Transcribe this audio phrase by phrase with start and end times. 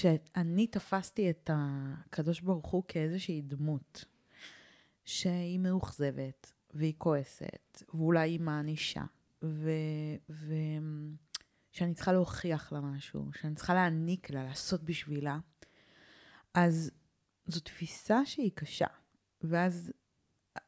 [0.00, 4.04] שאני תפסתי את הקדוש ברוך הוא כאיזושהי דמות,
[5.04, 9.04] שהיא מאוכזבת, והיא כועסת, ואולי היא מענישה,
[10.28, 15.38] ושאני צריכה להוכיח לה משהו, שאני צריכה להעניק לה, לעשות בשבילה,
[16.54, 16.90] אז
[17.46, 18.86] זו תפיסה שהיא קשה.
[19.42, 19.92] ואז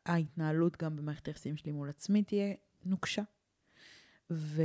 [0.06, 2.54] ההתנהלות גם במערכת היחסים שלי מול עצמי תהיה
[2.84, 3.22] נוקשה.
[4.30, 4.62] ו...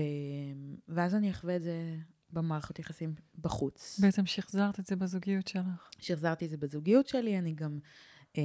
[0.88, 1.98] ואז אני אחווה את זה
[2.34, 4.00] במערכות יחסים בחוץ.
[4.00, 5.90] בעצם שחזרת את זה בזוגיות שלך.
[6.00, 7.80] שחזרתי את זה בזוגיות שלי, אני גם...
[8.38, 8.44] אה,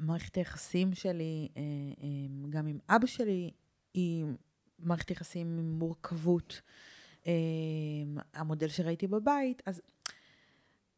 [0.00, 1.62] מערכת היחסים שלי, אה,
[2.02, 3.50] אה, גם עם אבא שלי,
[3.94, 4.24] היא
[4.78, 6.60] מערכת יחסים עם מורכבות.
[7.26, 7.32] אה,
[8.34, 9.82] המודל שראיתי בבית, אז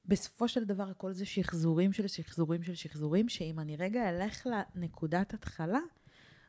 [0.04, 5.34] בסופו של דבר הכל זה שחזורים של שחזורים של שחזורים, שאם אני רגע אלך לנקודת
[5.34, 5.80] התחלה,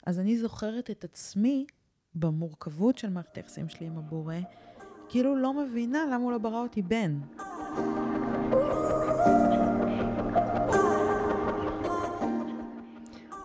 [0.05, 1.65] אז אני זוכרת את עצמי
[2.15, 4.35] במורכבות של מערכת היחסים שלי עם הבורא,
[5.09, 7.19] כאילו לא מבינה למה הוא לא ברא אותי בן.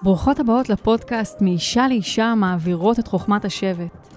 [0.03, 4.09] ברוכות הבאות לפודקאסט מאישה לאישה מעבירות את חוכמת השבט.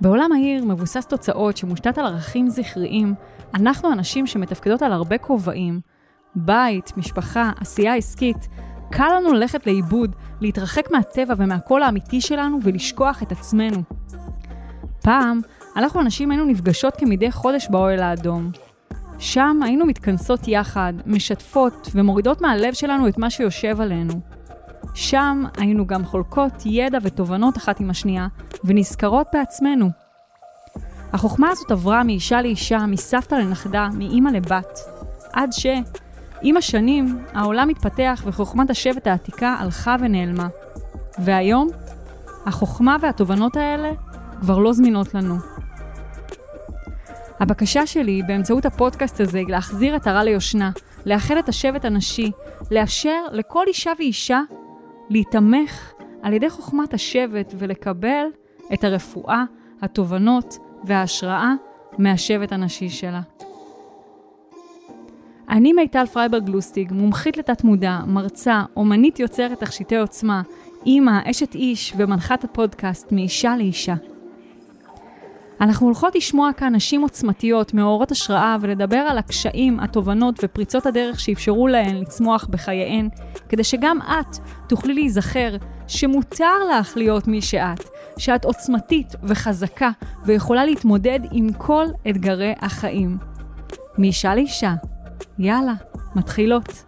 [0.00, 3.14] בעולם העיר מבוסס תוצאות שמושתת על ערכים זכריים,
[3.54, 5.80] אנחנו אנשים שמתפקדות על הרבה כובעים,
[6.34, 8.48] בית, משפחה, עשייה עסקית,
[8.90, 13.82] קל לנו ללכת לאיבוד, להתרחק מהטבע ומהקול האמיתי שלנו ולשכוח את עצמנו.
[15.02, 15.40] פעם,
[15.76, 18.50] אנחנו הנשים היינו נפגשות כמדי חודש באוהל האדום.
[19.18, 24.20] שם היינו מתכנסות יחד, משתפות ומורידות מהלב שלנו את מה שיושב עלינו.
[24.94, 28.26] שם היינו גם חולקות ידע ותובנות אחת עם השנייה,
[28.64, 29.90] ונזכרות בעצמנו.
[31.12, 34.78] החוכמה הזאת עברה מאישה לאישה, מסבתא לנכדה, מאימא לבת,
[35.32, 35.66] עד ש...
[36.42, 40.48] עם השנים, העולם התפתח וחוכמת השבט העתיקה הלכה ונעלמה.
[41.18, 41.68] והיום,
[42.46, 43.90] החוכמה והתובנות האלה
[44.40, 45.59] כבר לא זמינות לנו.
[47.40, 50.70] הבקשה שלי באמצעות הפודקאסט הזה היא להחזיר עטרה ליושנה,
[51.06, 52.30] לאחד את השבט הנשי,
[52.70, 54.40] לאפשר לכל אישה ואישה
[55.10, 58.26] להיתמך על ידי חוכמת השבט ולקבל
[58.74, 59.44] את הרפואה,
[59.82, 61.52] התובנות וההשראה
[61.98, 63.20] מהשבט הנשי שלה.
[65.48, 70.42] אני מיטל פרייברג לוסטיג, מומחית לתת מודע, מרצה, אומנית יוצרת תכשיטי עוצמה,
[70.86, 73.94] אימא, אשת איש ומנחת הפודקאסט מאישה לאישה.
[75.60, 81.68] אנחנו הולכות לשמוע כאן נשים עוצמתיות, מאורות השראה, ולדבר על הקשיים, התובנות ופריצות הדרך שאפשרו
[81.68, 83.08] להן לצמוח בחייהן,
[83.48, 84.36] כדי שגם את
[84.68, 85.56] תוכלי להיזכר
[85.86, 87.88] שמותר לך להיות מי שאת,
[88.18, 89.90] שאת עוצמתית וחזקה
[90.24, 93.18] ויכולה להתמודד עם כל אתגרי החיים.
[93.98, 94.74] מאישה לאישה.
[95.38, 95.74] יאללה,
[96.14, 96.84] מתחילות.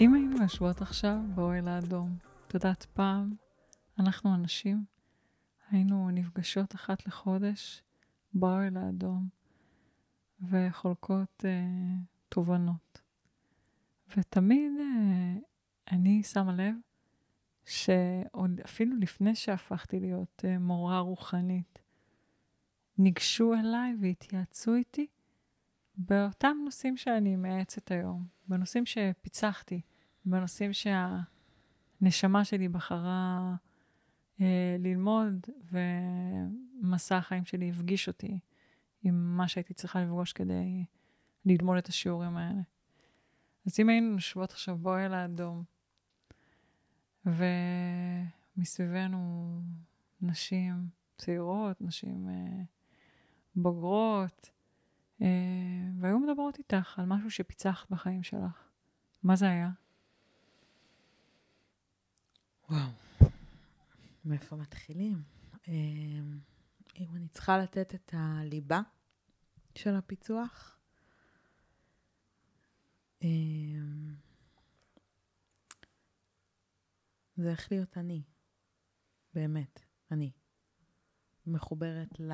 [0.00, 3.34] אם היינו יושבות עכשיו באוהל האדום, יודעת, פעם
[3.98, 4.84] אנחנו הנשים
[5.70, 7.82] היינו נפגשות אחת לחודש
[8.34, 9.28] באוהל האדום
[10.40, 11.94] וחולקות אה,
[12.28, 13.00] תובנות.
[14.16, 15.34] ותמיד אה,
[15.90, 16.74] אני שמה לב
[17.64, 21.78] שעוד אפילו לפני שהפכתי להיות אה, מורה רוחנית,
[22.98, 25.06] ניגשו אליי והתייעצו איתי
[25.96, 29.80] באותם נושאים שאני מייעצת היום, בנושאים שפיצחתי,
[30.24, 30.72] בנושאים
[32.04, 33.54] שהנשמה שלי בחרה
[34.40, 38.38] אה, ללמוד, ומסע החיים שלי הפגיש אותי
[39.02, 40.84] עם מה שהייתי צריכה לפגוש כדי
[41.44, 42.60] ללמוד את השיעורים האלה.
[43.66, 45.64] אז אם היינו יושבות עכשיו באוהל האדום,
[48.56, 49.60] ומסביבנו
[50.20, 50.88] נשים
[51.18, 52.62] צעירות, נשים אה,
[53.56, 54.50] בוגרות,
[55.22, 55.26] אה,
[56.00, 58.68] והיו מדברות איתך על משהו שפיצחת בחיים שלך,
[59.22, 59.70] מה זה היה?
[62.70, 62.88] וואו,
[64.24, 65.22] מאיפה מתחילים?
[65.68, 65.72] אה,
[66.96, 68.80] אם אני צריכה לתת את הליבה
[69.74, 70.78] של הפיצוח,
[73.22, 73.28] אה,
[77.36, 78.22] זה איך להיות אני,
[79.34, 80.32] באמת, אני.
[81.46, 82.32] מחוברת ל...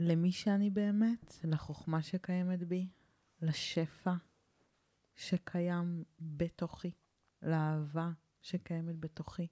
[0.00, 2.88] למי שאני באמת, לחוכמה שקיימת בי,
[3.42, 4.14] לשפע
[5.16, 6.92] שקיים בתוכי,
[7.42, 8.10] לאהבה
[8.42, 9.46] שקיימת בתוכי.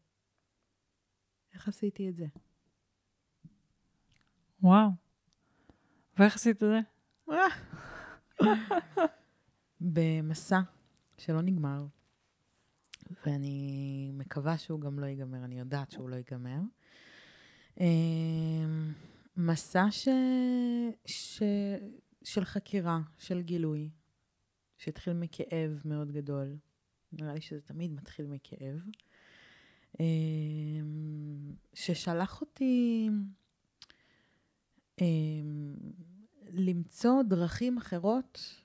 [1.54, 2.26] איך עשיתי את זה?
[4.62, 4.88] וואו.
[6.18, 6.80] ואיך עשית את זה?
[9.80, 10.60] במסע
[11.18, 11.86] שלא נגמר,
[13.26, 16.60] ואני מקווה שהוא גם לא ייגמר, אני יודעת שהוא לא ייגמר.
[17.80, 18.92] אמ,
[19.36, 20.08] מסע ש...
[21.06, 21.42] ש...
[22.24, 23.90] של חקירה, של גילוי,
[24.76, 26.56] שהתחיל מכאב מאוד גדול.
[27.12, 28.82] נראה לי שזה תמיד מתחיל מכאב.
[31.74, 33.08] ששלח אותי
[36.50, 38.62] למצוא דרכים אחרות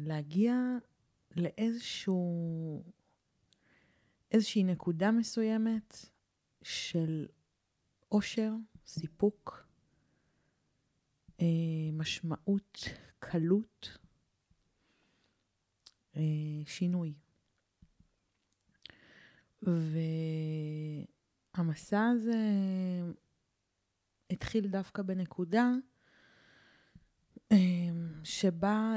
[0.00, 0.54] להגיע
[1.36, 2.82] לאיזשהו,
[4.32, 5.96] איזושהי נקודה מסוימת
[6.62, 7.26] של
[8.12, 8.52] אושר,
[8.86, 9.66] סיפוק,
[11.40, 11.46] אה,
[11.92, 12.84] משמעות,
[13.18, 13.98] קלות,
[16.16, 16.22] אה,
[16.66, 17.14] שינוי.
[21.56, 22.32] והמסע הזה
[24.30, 25.70] התחיל דווקא בנקודה
[27.52, 27.56] אה,
[28.24, 28.94] שבה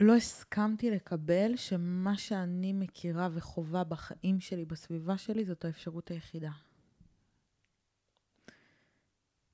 [0.00, 6.50] לא הסכמתי לקבל שמה שאני מכירה וחווה בחיים שלי, בסביבה שלי, זאת האפשרות היחידה.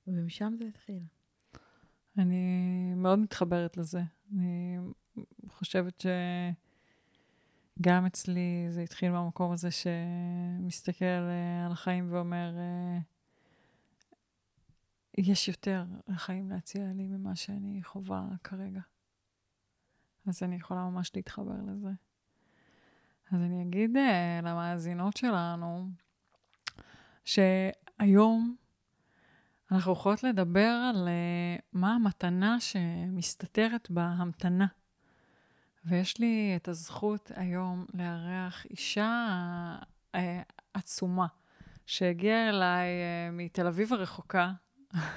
[0.07, 1.03] ומשם זה התחיל.
[2.19, 4.01] אני מאוד מתחברת לזה.
[4.33, 4.77] אני
[5.49, 6.05] חושבת
[7.79, 12.99] שגם אצלי זה התחיל מהמקום הזה שמסתכל אה, על החיים ואומר, אה,
[15.19, 18.81] יש יותר לחיים להציע לי ממה שאני חווה כרגע.
[20.27, 21.91] אז אני יכולה ממש להתחבר לזה.
[23.33, 25.89] אז אני אגיד uh, למאזינות שלנו,
[27.25, 28.57] שהיום
[29.71, 34.67] אנחנו יכולות לדבר על uh, מה המתנה שמסתתרת בהמתנה.
[35.85, 39.27] ויש לי את הזכות היום לארח אישה
[40.17, 40.19] uh,
[40.75, 41.27] עצומה,
[41.87, 44.53] שהגיעה אליי uh, מתל אביב הרחוקה.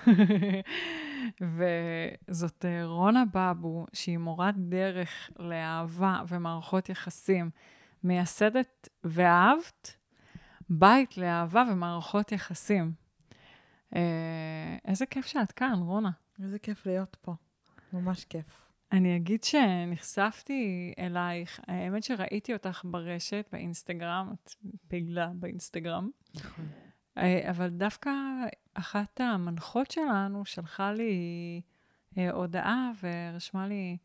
[2.28, 7.50] וזאת אה, רונה בבו, שהיא מורת דרך לאהבה ומערכות יחסים,
[8.04, 9.98] מייסדת ואהבת,
[10.70, 12.94] בית לאהבה ומערכות יחסים.
[13.96, 16.12] אה, איזה כיף שאת כאן, רונה.
[16.44, 17.34] איזה כיף להיות פה,
[17.94, 18.65] ממש כיף.
[18.92, 24.54] אני אגיד שנחשפתי אלייך, האמת שראיתי אותך ברשת, באינסטגרם, את
[24.88, 26.10] פעילה באינסטגרם.
[26.36, 26.66] נכון.
[27.18, 28.12] אה, אבל דווקא
[28.74, 31.62] אחת המנחות שלנו שלחה לי
[32.18, 33.98] אה, הודעה ורשמה לי,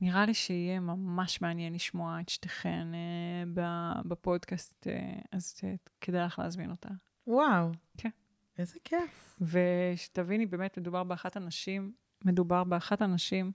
[0.00, 4.86] נראה לי שיהיה ממש מעניין לשמוע את שתיכן אה, בפודקאסט,
[5.32, 5.60] אז
[6.00, 6.88] כדאי לך להזמין אותה.
[7.26, 7.70] וואו.
[7.96, 8.10] כן.
[8.58, 9.38] איזה כיף.
[9.40, 11.92] ושתביני, באמת מדובר באחת הנשים,
[12.24, 13.52] מדובר באחת הנשים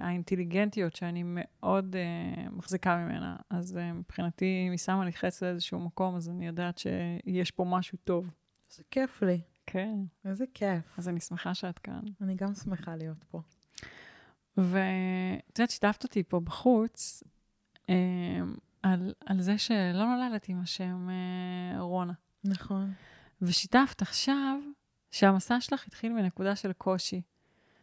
[0.00, 3.36] האינטליגנטיות שאני מאוד אה, מחזיקה ממנה.
[3.50, 7.64] אז אה, מבחינתי, אם היא שמה לי חץ לאיזשהו מקום, אז אני יודעת שיש פה
[7.64, 8.30] משהו טוב.
[8.70, 9.40] זה כיף לי.
[9.66, 9.98] כן.
[10.24, 10.98] איזה כיף.
[10.98, 12.00] אז אני שמחה שאת כאן.
[12.20, 13.40] אני גם שמחה להיות פה.
[14.56, 17.22] ואת יודעת, שיתפת אותי פה בחוץ
[17.90, 17.94] אה,
[18.82, 22.12] על, על זה שלא נולדת עם השם אה, רונה.
[22.44, 22.92] נכון.
[23.42, 24.58] ושיתפת עכשיו
[25.10, 27.22] שהמסע שלך התחיל מנקודה של קושי.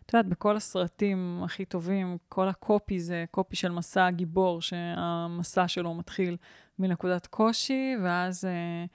[0.05, 5.93] את יודעת, בכל הסרטים הכי טובים, כל הקופי זה קופי של מסע הגיבור, שהמסע שלו
[5.93, 6.37] מתחיל
[6.79, 8.85] מנקודת קושי, ואז אה,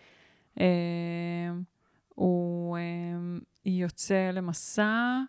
[0.60, 1.54] אה,
[2.14, 2.82] הוא אה,
[3.64, 5.20] יוצא למסע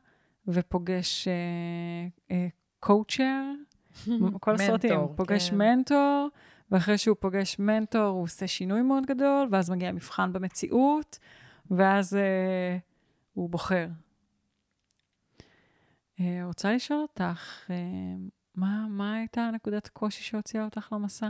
[0.47, 2.47] ופוגש אה, אה,
[2.79, 3.51] קואוצ'ר,
[4.39, 5.57] כל הסרטים, פוגש כן.
[5.57, 6.27] מנטור,
[6.71, 11.19] ואחרי שהוא פוגש מנטור, הוא עושה שינוי מאוד גדול, ואז מגיע מבחן במציאות,
[11.71, 12.77] ואז אה,
[13.33, 13.87] הוא בוחר.
[16.19, 17.75] אה, רוצה לשאול אותך, אה,
[18.55, 21.29] מה, מה הייתה נקודת קושי שהוציאה אותך למסע,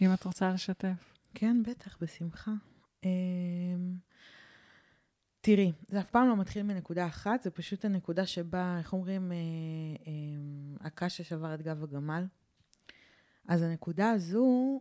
[0.00, 1.14] אם את רוצה לשתף?
[1.34, 2.52] כן, בטח, בשמחה.
[3.04, 3.10] אה,
[5.40, 9.32] תראי, זה אף פעם לא מתחיל מנקודה אחת, זה פשוט הנקודה שבה, איך אומרים,
[10.80, 12.26] הקש ששבר את גב הגמל.
[13.48, 14.80] אז הנקודה הזו,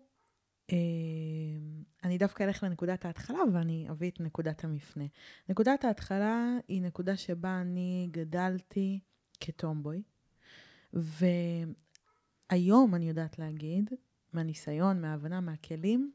[2.04, 5.04] אני דווקא אלך לנקודת ההתחלה ואני אביא את נקודת המפנה.
[5.50, 9.00] נקודת ההתחלה היא נקודה שבה אני גדלתי
[9.46, 10.02] כטומבוי.
[10.94, 11.76] והיום
[12.96, 13.90] אני יודעת להגיד,
[14.34, 16.12] מהניסיון, מההבנה, מהכלים,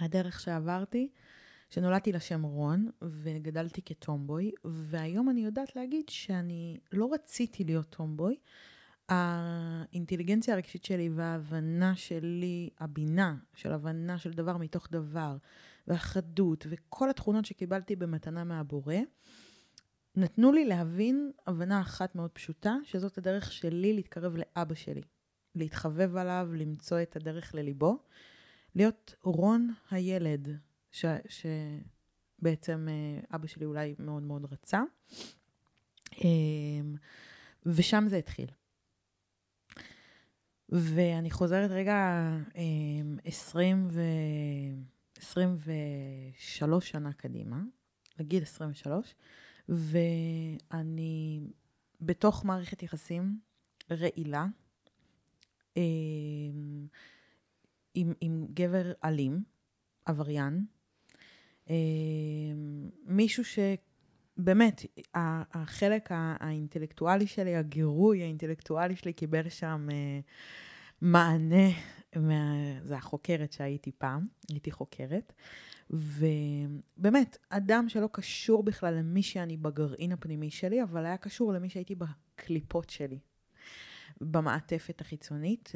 [0.00, 1.08] מהדרך שעברתי,
[1.70, 8.36] שנולדתי לשם רון וגדלתי כטומבוי, והיום אני יודעת להגיד שאני לא רציתי להיות טומבוי.
[9.08, 15.36] האינטליגנציה הרגשית שלי וההבנה שלי, הבינה של הבנה של דבר מתוך דבר,
[15.86, 18.96] והחדות, וכל התכונות שקיבלתי במתנה מהבורא,
[20.18, 25.02] נתנו לי להבין הבנה אחת מאוד פשוטה, שזאת הדרך שלי להתקרב לאבא שלי.
[25.54, 27.98] להתחבב עליו, למצוא את הדרך לליבו.
[28.74, 30.48] להיות רון הילד,
[30.90, 34.82] ש, שבעצם אה, אבא שלי אולי מאוד מאוד רצה.
[36.24, 36.94] אמ,
[37.66, 38.46] ושם זה התחיל.
[40.68, 42.30] ואני חוזרת רגע
[43.24, 44.02] 20 אמ, ו...
[45.18, 47.62] 23 שנה קדימה,
[48.18, 49.14] לגיל 23,
[49.68, 51.40] ואני
[52.00, 53.38] בתוך מערכת יחסים
[53.90, 54.46] רעילה,
[55.76, 56.86] אמ,
[57.94, 59.42] עם, עם גבר אלים,
[60.04, 60.64] עבריין,
[61.70, 61.74] אה,
[63.04, 64.86] מישהו שבאמת,
[65.54, 70.20] החלק האינטלקטואלי שלי, הגירוי האינטלקטואלי שלי קיבל שם אה,
[71.00, 71.68] מענה,
[72.16, 75.32] מה, זה החוקרת שהייתי פעם, הייתי חוקרת.
[75.90, 81.94] ובאמת, אדם שלא קשור בכלל למי שאני בגרעין הפנימי שלי, אבל היה קשור למי שהייתי
[81.94, 83.18] בקליפות שלי,
[84.20, 85.72] במעטפת החיצונית,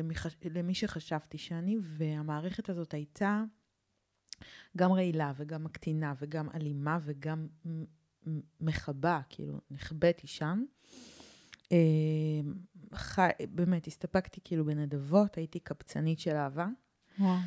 [0.50, 3.42] למי, שחשבתי שאני, והמערכת הזאת הייתה
[4.76, 7.46] גם רעילה וגם מקטינה וגם אלימה וגם
[8.60, 10.64] מכבה, כאילו, נחבאתי שם.
[11.72, 11.78] אה,
[12.94, 16.66] חי, באמת, הסתפקתי כאילו בנדבות, הייתי קבצנית של אהבה.
[17.18, 17.38] וואו.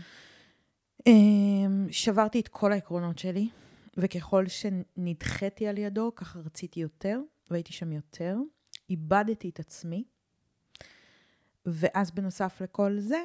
[1.07, 3.49] אמ, שברתי את כל העקרונות שלי,
[3.97, 7.19] וככל שנדחיתי על ידו, ככה רציתי יותר,
[7.51, 8.37] והייתי שם יותר.
[8.89, 10.03] איבדתי את עצמי,
[11.65, 13.23] ואז בנוסף לכל זה,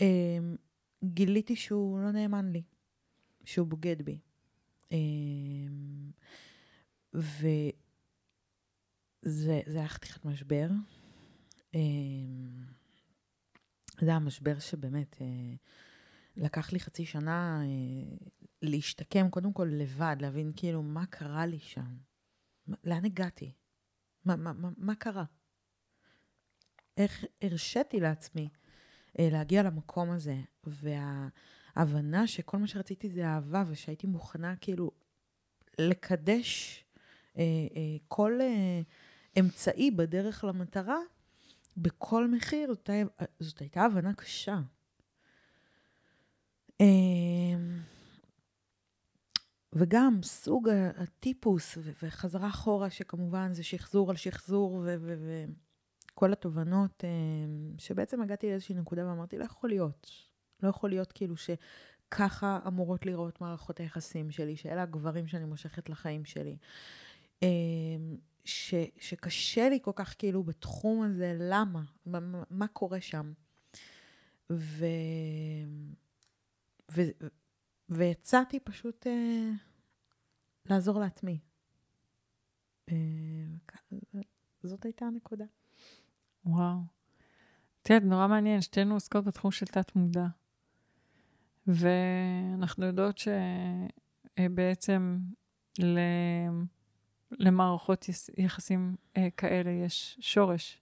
[0.00, 0.56] אמ,
[1.04, 2.62] גיליתי שהוא לא נאמן לי,
[3.44, 4.18] שהוא בוגד בי.
[9.26, 10.68] אמ, וזה היה חתיכת משבר.
[14.00, 15.16] זה היה משבר שבאמת...
[15.20, 15.54] אה,
[16.38, 18.16] לקח לי חצי שנה אה,
[18.62, 21.96] להשתקם, קודם כל לבד, להבין כאילו מה קרה לי שם.
[22.84, 23.52] לאן הגעתי?
[24.24, 25.24] מה, מה, מה, מה קרה?
[26.96, 28.48] איך הרשיתי לעצמי
[29.18, 34.90] אה, להגיע למקום הזה, וההבנה שכל מה שרציתי זה אהבה, ושהייתי מוכנה כאילו
[35.78, 36.84] לקדש
[37.38, 37.42] אה,
[37.76, 38.80] אה, כל אה,
[39.40, 40.98] אמצעי בדרך למטרה,
[41.76, 42.90] בכל מחיר, זאת,
[43.40, 44.58] זאת הייתה הבנה קשה.
[46.80, 47.80] אמ,
[49.72, 54.84] וגם סוג הטיפוס וחזרה אחורה, שכמובן זה שחזור על שחזור
[56.14, 60.10] וכל התובנות, אמ, שבעצם הגעתי לאיזושהי נקודה ואמרתי, לא יכול להיות.
[60.62, 66.24] לא יכול להיות כאילו שככה אמורות לראות מערכות היחסים שלי, שאלה הגברים שאני מושכת לחיים
[66.24, 66.56] שלי.
[67.42, 71.82] אמ, ש, שקשה לי כל כך כאילו בתחום הזה, למה?
[72.06, 73.32] מה, מה קורה שם?
[74.50, 74.86] ו...
[76.92, 77.26] ו-
[77.88, 79.50] והצעתי פשוט אה,
[80.66, 81.38] לעזור לעצמי.
[82.90, 82.94] אה,
[84.62, 85.44] זאת הייתה הנקודה.
[86.44, 86.78] וואו.
[87.82, 90.26] את יודעת, נורא מעניין, שתינו עוסקות בתחום של תת-מודע.
[91.66, 93.20] ואנחנו יודעות
[94.38, 95.18] שבעצם
[95.78, 95.98] ל...
[97.30, 98.06] למערכות
[98.38, 100.80] יחסים אה, כאלה יש שורש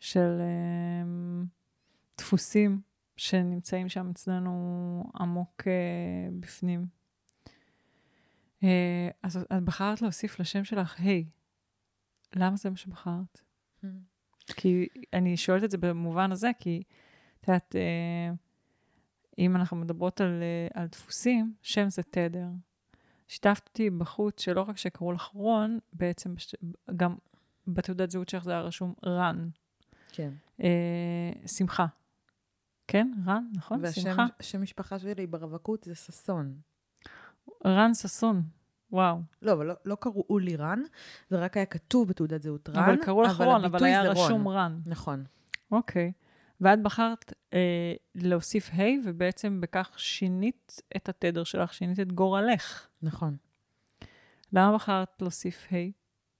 [0.00, 1.04] של אה,
[2.18, 2.80] דפוסים
[3.16, 6.86] שנמצאים שם אצלנו עמוק uh, בפנים.
[8.60, 8.66] Uh,
[9.22, 13.40] אז את בחרת להוסיף לשם שלך, היי, hey, למה זה מה שבחרת?
[13.82, 13.86] Hmm.
[14.46, 16.82] כי אני שואלת את זה במובן הזה, כי
[17.40, 18.36] את יודעת, uh,
[19.38, 22.48] אם אנחנו מדברות על, uh, על דפוסים, שם זה תדר.
[23.34, 26.54] שיתפת אותי בחוץ שלא רק שקראו לך רון, בעצם בש...
[26.96, 27.14] גם
[27.66, 29.48] בתעודת זהות שלך זה היה רשום רן.
[30.12, 30.32] כן.
[30.60, 30.64] Uh,
[31.48, 31.86] שמחה.
[32.86, 33.80] כן, רן, נכון?
[33.82, 34.26] והשם, שמחה.
[34.38, 36.54] והשם משפחה שלי ברווקות זה ששון.
[37.66, 38.42] רן ששון,
[38.92, 39.18] וואו.
[39.42, 40.82] לא, אבל לא, לא קראו לי רן,
[41.30, 42.84] זה רק היה כתוב בתעודת זהות רן.
[42.84, 44.56] אבל קראו לך רון, אבל היה רשום רון.
[44.56, 44.80] רן.
[44.86, 45.24] נכון.
[45.72, 46.12] אוקיי.
[46.64, 52.88] ואת בחרת אה, להוסיף ה', hey, ובעצם בכך שינית את התדר שלך, שינית את גורלך.
[53.02, 53.36] נכון.
[54.52, 55.92] למה בחרת להוסיף ה', hey,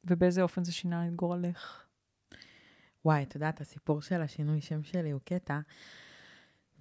[0.05, 1.85] ובאיזה אופן זה שינה את גורלך?
[3.05, 5.61] וואי, את יודעת, הסיפור של השינוי שם שלי הוא קטע.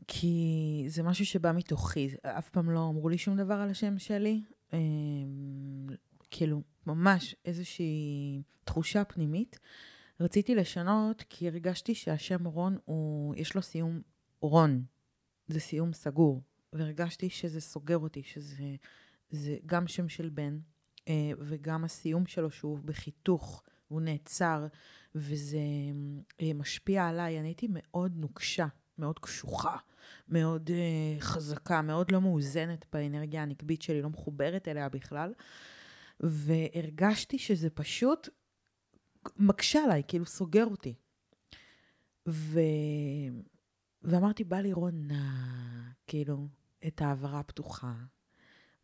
[0.07, 4.41] כי זה משהו שבא מתוכי, אף פעם לא אמרו לי שום דבר על השם שלי.
[4.73, 4.79] אה,
[6.31, 9.59] כאילו, ממש איזושהי תחושה פנימית.
[10.19, 14.01] רציתי לשנות כי הרגשתי שהשם רון הוא, יש לו סיום
[14.41, 14.83] רון.
[15.47, 16.41] זה סיום סגור.
[16.73, 18.75] והרגשתי שזה סוגר אותי, שזה
[19.29, 20.59] זה גם שם של בן,
[21.07, 24.67] אה, וגם הסיום שלו שהוא בחיתוך, הוא נעצר,
[25.15, 25.57] וזה
[26.41, 27.39] אה, משפיע עליי.
[27.39, 28.67] אני הייתי מאוד נוקשה
[28.97, 29.77] מאוד קשוחה,
[30.29, 35.33] מאוד uh, חזקה, מאוד לא מאוזנת באנרגיה הנקבית שלי, לא מחוברת אליה בכלל.
[36.19, 38.29] והרגשתי שזה פשוט
[39.37, 40.95] מקשה עליי, כאילו סוגר אותי.
[42.29, 42.59] ו...
[44.01, 46.47] ואמרתי, בא לי רונה, כאילו,
[46.87, 47.93] את העברה הפתוחה,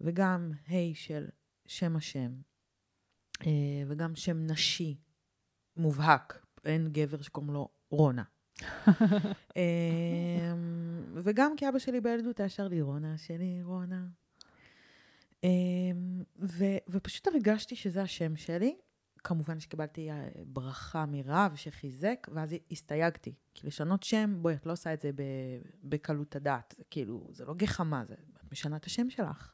[0.01, 1.27] וגם ה' hey של
[1.65, 2.31] שם השם,
[3.45, 4.97] אה, וגם שם נשי
[5.77, 8.23] מובהק, אין גבר שקוראים לו רונה.
[9.55, 14.07] אמ, וגם כי אבא שלי בילדות היה שר לי, רונה שלי, רונה.
[15.43, 18.75] אמ, ו, ופשוט הרגשתי שזה השם שלי.
[19.23, 23.33] כמובן שקיבלתי אה, ברכה מרב שחיזק, ואז הסתייגתי.
[23.53, 25.11] כי לשנות שם, בואי, את לא עושה את זה
[25.83, 26.75] בקלות הדעת.
[26.89, 29.53] כאילו, זה לא גחמה, זה, את משנה את השם שלך.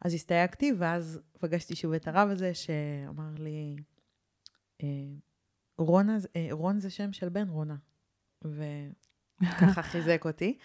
[0.00, 3.76] אז הסתייגתי, ואז פגשתי שוב את הרב הזה, שאמר לי,
[4.82, 4.88] אה,
[5.78, 7.76] רונה, אה, רון זה שם של בן רונה.
[8.44, 10.58] וככה חיזק אותי.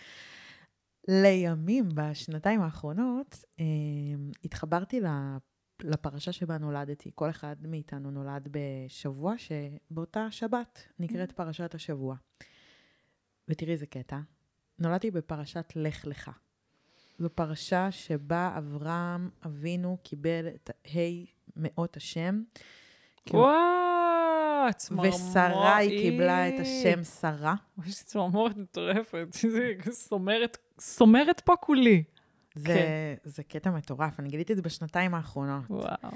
[1.07, 3.45] לימים, בשנתיים האחרונות,
[4.43, 5.01] התחברתי
[5.83, 7.11] לפרשה שבה נולדתי.
[7.15, 12.15] כל אחד מאיתנו נולד בשבוע שבאותה שבת נקראת פרשת השבוע.
[13.47, 14.19] ותראי איזה קטע.
[14.79, 16.31] נולדתי בפרשת לך לך.
[17.19, 20.99] זו פרשה שבה אברהם אבינו קיבל את ה'
[21.55, 22.41] מאות השם.
[23.31, 25.13] וואו, צמרמורת.
[25.13, 27.55] ושרי קיבלה את השם שרה.
[27.85, 29.27] יש צמרמורת מטורפת,
[30.79, 32.03] סומרת פה כולי.
[32.57, 33.29] זה, כן.
[33.29, 35.63] זה קטע מטורף, אני גיליתי את זה בשנתיים האחרונות.
[35.69, 36.11] וואו.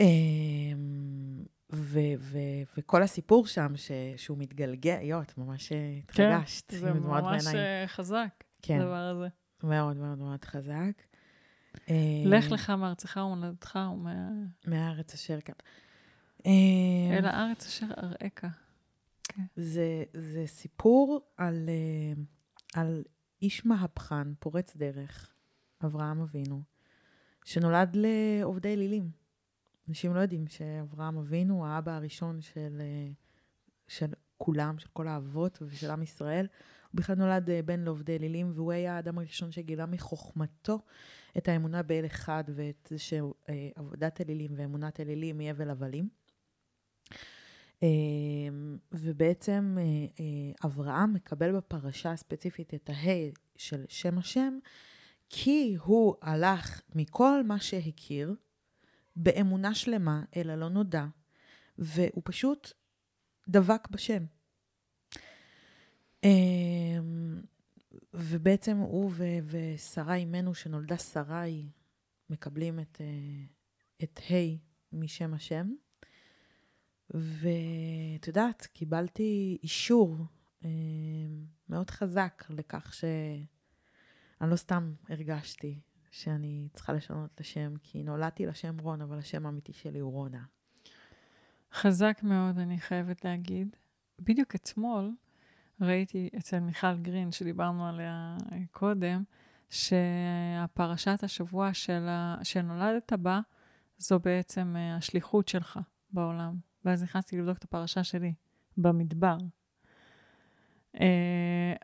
[0.00, 5.72] אמ, ו- ו- וכל הסיפור שם, ש- שהוא מתגלגל, יואו, את ממש
[6.02, 6.70] התרגשת.
[6.70, 7.58] כן, זה ממש בעיני.
[7.58, 8.80] אה, חזק, כן.
[8.80, 9.28] הדבר הזה.
[9.62, 11.02] מאוד מאוד מאוד חזק.
[12.24, 14.28] לך אמ, לך מארצך ומולדתך ומה...
[14.66, 15.54] מהארץ אשר כאן.
[16.46, 18.44] אמ, אל הארץ אשר אראך.
[19.24, 19.42] כן.
[19.56, 22.22] זה, זה סיפור על, אה,
[22.80, 23.02] על
[23.42, 25.34] איש מהפכן, פורץ דרך,
[25.84, 26.62] אברהם אבינו,
[27.44, 29.10] שנולד לעובדי אלילים.
[29.88, 33.10] אנשים לא יודעים שאברהם אבינו הוא האבא הראשון של, אה,
[33.88, 34.06] של
[34.38, 36.46] כולם, של כל האבות ושל עם ישראל.
[36.90, 40.78] הוא בכלל נולד אה, בן לעובדי אלילים, והוא היה האדם הראשון שגילה מחוכמתו
[41.38, 46.19] את האמונה באל אחד, ואת זה שעבודת אלילים ואמונת אלילים היא הבל הבלים.
[47.82, 49.82] אמ, ובעצם אה,
[50.20, 54.58] אה, אברהם מקבל בפרשה הספציפית את הה' של שם השם,
[55.30, 58.34] כי הוא הלך מכל מה שהכיר,
[59.16, 61.04] באמונה שלמה אל הלא נודע,
[61.78, 62.72] והוא פשוט
[63.48, 64.24] דבק בשם.
[66.24, 67.40] אמ,
[68.14, 69.12] ובעצם הוא
[69.46, 71.68] ושרה אימנו, שנולדה שרי,
[72.30, 73.44] מקבלים את, אה,
[74.02, 74.56] את ה'
[74.92, 75.74] משם השם.
[77.14, 80.16] ואת יודעת, קיבלתי אישור
[80.64, 80.70] אה,
[81.68, 88.78] מאוד חזק לכך שאני לא סתם הרגשתי שאני צריכה לשנות את השם, כי נולדתי לשם
[88.78, 90.44] רון, אבל השם האמיתי שלי הוא רונה.
[91.72, 93.76] חזק מאוד, אני חייבת להגיד.
[94.18, 95.12] בדיוק אתמול
[95.80, 98.36] ראיתי אצל מיכל גרין, שדיברנו עליה
[98.70, 99.22] קודם,
[99.70, 102.36] שהפרשת השבוע של ה...
[102.42, 103.40] שנולדת בה,
[103.98, 105.78] זו בעצם אה, השליחות שלך
[106.12, 106.69] בעולם.
[106.84, 108.34] ואז נכנסתי לבדוק את הפרשה שלי,
[108.76, 109.36] במדבר.
[110.96, 111.00] Uh,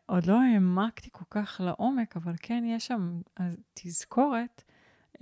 [0.06, 3.20] עוד לא העמקתי כל כך לעומק, אבל כן, יש שם
[3.74, 4.62] תזכורת
[5.14, 5.18] uh,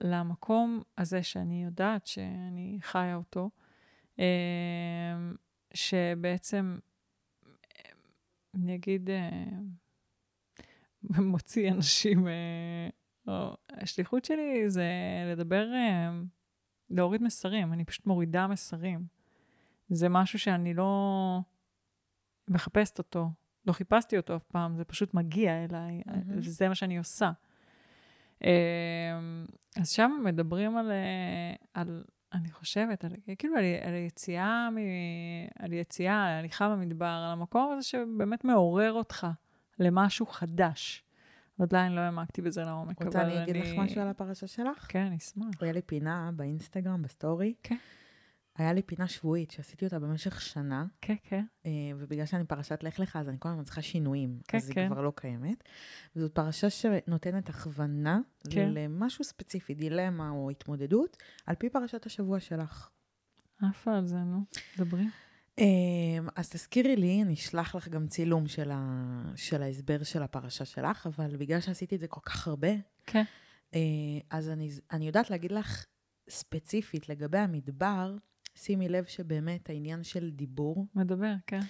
[0.00, 3.50] למקום הזה שאני יודעת שאני חיה אותו,
[4.16, 4.20] uh,
[5.74, 6.78] שבעצם,
[8.54, 9.12] אני אגיד, uh,
[11.20, 12.30] מוציא אנשים, uh,
[13.70, 14.90] השליחות שלי זה
[15.32, 15.76] לדבר uh,
[16.90, 19.06] להוריד מסרים, אני פשוט מורידה מסרים.
[19.88, 21.40] זה משהו שאני לא
[22.48, 23.28] מחפשת אותו,
[23.66, 26.10] לא חיפשתי אותו אף פעם, זה פשוט מגיע אליי, mm-hmm.
[26.28, 27.30] וזה מה שאני עושה.
[28.44, 28.48] אמ,
[29.76, 34.76] אז שם מדברים על, אה, על אני חושבת, על, כאילו על, על יציאה, מ,
[35.58, 39.26] על יציאה, על הליכה במדבר, על המקום הזה שבאמת מעורר אותך
[39.78, 41.05] למשהו חדש.
[41.58, 44.86] עדיין לא העמקתי בזה לעומק, רוצה אני אגיד לך משהו על הפרשה שלך?
[44.88, 45.62] כן, אני אשמח.
[45.62, 47.54] היה לי פינה באינסטגרם, בסטורי.
[47.62, 47.76] כן.
[48.58, 50.86] היה לי פינה שבועית שעשיתי אותה במשך שנה.
[51.00, 51.44] כן, כן.
[51.66, 54.40] אה, ובגלל שאני פרשת לך לך, אז אני כל הזמן צריכה שינויים.
[54.48, 54.80] כן, אז כן.
[54.80, 55.64] היא כבר לא קיימת.
[56.16, 58.70] וזאת פרשה שנותנת הכוונה כן.
[58.74, 61.16] למשהו ספציפי, דילמה או התמודדות,
[61.46, 62.88] על פי פרשת השבוע שלך.
[63.62, 64.40] עפה על זה, נו.
[64.78, 65.04] דברי.
[65.58, 69.22] אמ, אז תזכירי לי, אני אשלח לך גם צילום של, ה...
[69.36, 72.68] של ההסבר של הפרשה שלך, אבל בגלל שעשיתי את זה כל כך הרבה,
[73.06, 73.22] כן.
[73.74, 73.80] אה,
[74.30, 75.86] אז אני, אני יודעת להגיד לך
[76.28, 78.16] ספציפית לגבי המדבר,
[78.54, 80.86] שימי לב שבאמת העניין של דיבור...
[80.94, 81.60] מדבר, כן.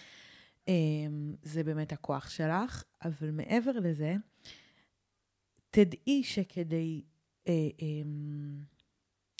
[0.68, 4.14] אמ, זה באמת הכוח שלך, אבל מעבר לזה,
[5.70, 7.02] תדעי שכדי
[7.48, 8.10] אה, אה,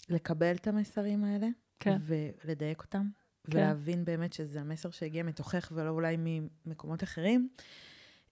[0.09, 1.47] לקבל את המסרים האלה,
[1.79, 1.97] כן.
[2.01, 3.09] ולדייק אותם,
[3.51, 3.57] כן.
[3.57, 7.49] ולהבין באמת שזה המסר שהגיע מתוכך ולא אולי ממקומות אחרים.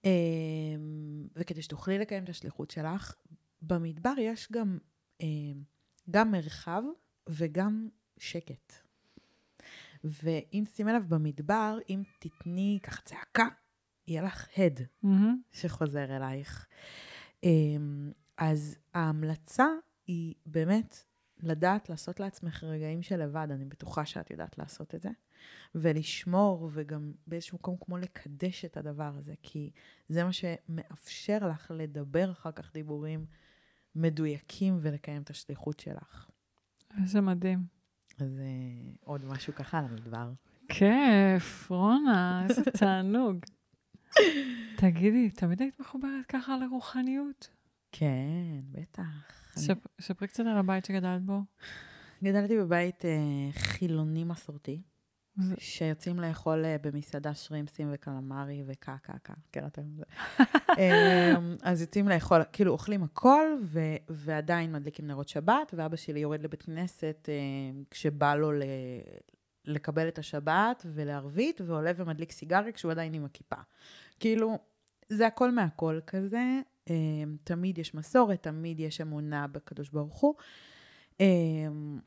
[0.06, 3.16] אמ, וכדי שתוכלי לקיים את השליחות שלך,
[3.62, 4.78] במדבר יש גם,
[5.22, 5.64] אמ,
[6.10, 6.84] גם מרחב
[7.30, 8.74] וגם שקט.
[10.04, 13.48] ואם תשימי לב במדבר, אם תתני ככה צעקה,
[14.08, 15.08] יהיה לך הד mm-hmm.
[15.52, 16.68] שחוזר אלייך.
[17.44, 19.68] אמ, אז ההמלצה
[20.08, 21.04] היא באמת
[21.44, 25.10] לדעת לעשות לעצמך רגעים של לבד, אני בטוחה שאת יודעת לעשות את זה,
[25.76, 29.72] ולשמור, וגם באיזשהו מקום כמו לקדש את הדבר הזה, כי
[30.10, 33.26] זה מה שמאפשר לך לדבר אחר כך דיבורים
[33.96, 36.30] מדויקים ולקיים את השליחות שלך.
[37.02, 37.60] איזה מדהים.
[38.20, 40.32] אז uh, עוד משהו ככה על המדבר.
[40.68, 43.38] כיף, רונה, איזה תענוג.
[44.78, 47.50] תגידי, תמיד היית מחוברת ככה לרוחניות?
[47.92, 49.45] כן, בטח.
[50.02, 51.40] ספרי קצת על הבית שגדלת בו.
[52.24, 53.12] גדלתי בבית אה,
[53.52, 54.82] חילוני מסורתי,
[55.58, 60.04] שיוצאים לאכול אה, במסעדה שרימפסים וקלמרי וקקקה, מכירה את זה?
[60.78, 66.42] אמ, אז יוצאים לאכול, כאילו אוכלים הכל, ו- ועדיין מדליקים נרות שבת, ואבא שלי יורד
[66.42, 67.34] לבית כנסת אה,
[67.92, 68.64] כשבא לו ל-
[69.66, 73.56] לקבל את השבת ולערבית, ועולה ומדליק סיגריה כשהוא עדיין עם הכיפה.
[74.20, 74.58] כאילו,
[75.10, 76.44] זה הכל מהכל כזה,
[77.44, 80.36] תמיד יש מסורת, תמיד יש אמונה בקדוש ברוך הוא.
[81.20, 82.00] אמ,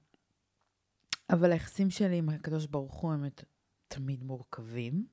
[1.31, 3.25] אבל היחסים שלי עם הקדוש ברוך הוא הם
[3.89, 5.07] תמיד מורכבים.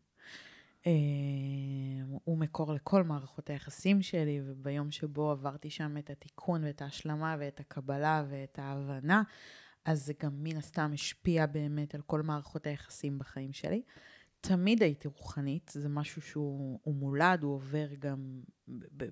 [0.86, 0.92] אמ,
[2.24, 7.60] הוא מקור לכל מערכות היחסים שלי, וביום שבו עברתי שם את התיקון ואת ההשלמה ואת
[7.60, 9.24] הקבלה ואת ההבנה,
[9.86, 13.82] אז זה גם מן הסתם השפיע באמת על כל מערכות היחסים בחיים שלי.
[14.48, 18.42] תמיד הייתי רוחנית, זה משהו שהוא מולד, הוא עובר גם,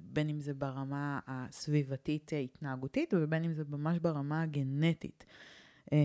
[0.01, 5.25] בין אם זה ברמה הסביבתית התנהגותית, ובין אם זה ממש ברמה הגנטית.
[5.91, 5.97] אמ,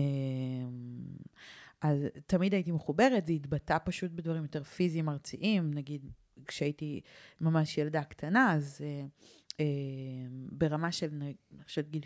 [1.81, 6.11] אז תמיד הייתי מחוברת, זה התבטא פשוט בדברים יותר פיזיים ארציים, נגיד
[6.47, 7.01] כשהייתי
[7.41, 9.05] ממש ילדה קטנה, אז אה, אה,
[10.51, 11.09] ברמה של,
[11.67, 12.03] של גיל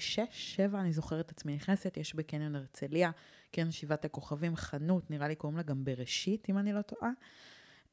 [0.56, 3.12] 6-7, אני זוכרת את עצמי נכנסת, יש בקניון הרצליה,
[3.52, 7.10] קניון שבעת הכוכבים, חנות, נראה לי קוראים לה גם בראשית, אם אני לא טועה.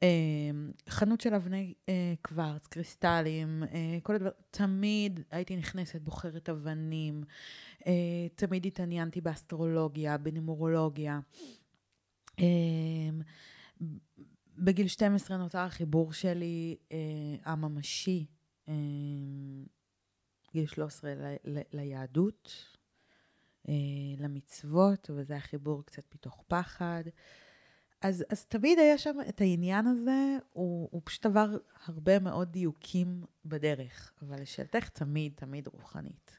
[0.02, 0.50] אה,
[0.88, 7.24] חנות של אבני אה, קוורץ, קריסטלים, אה, כל הדבר, תמיד הייתי נכנסת, בוחרת אבנים,
[7.86, 7.92] אה,
[8.34, 11.20] תמיד התעניינתי באסטרולוגיה, בנימורולוגיה.
[12.40, 12.44] אה,
[14.58, 16.98] בגיל 12 נותר החיבור שלי אה,
[17.44, 18.26] הממשי
[20.52, 22.66] גיל 13 ל, ל, ליהדות,
[23.68, 23.74] אה,
[24.18, 27.02] למצוות, וזה החיבור קצת מתוך פחד.
[28.02, 31.56] אז, אז תמיד היה שם את העניין הזה, הוא, הוא פשוט עבר
[31.86, 36.38] הרבה מאוד דיוקים בדרך, אבל לשאלתך תמיד, תמיד רוחנית.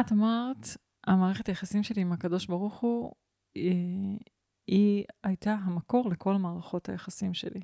[0.00, 0.66] את אמרת,
[1.06, 3.12] המערכת היחסים שלי עם הקדוש ברוך הוא,
[3.54, 4.18] היא,
[4.66, 7.60] היא הייתה המקור לכל מערכות היחסים שלי.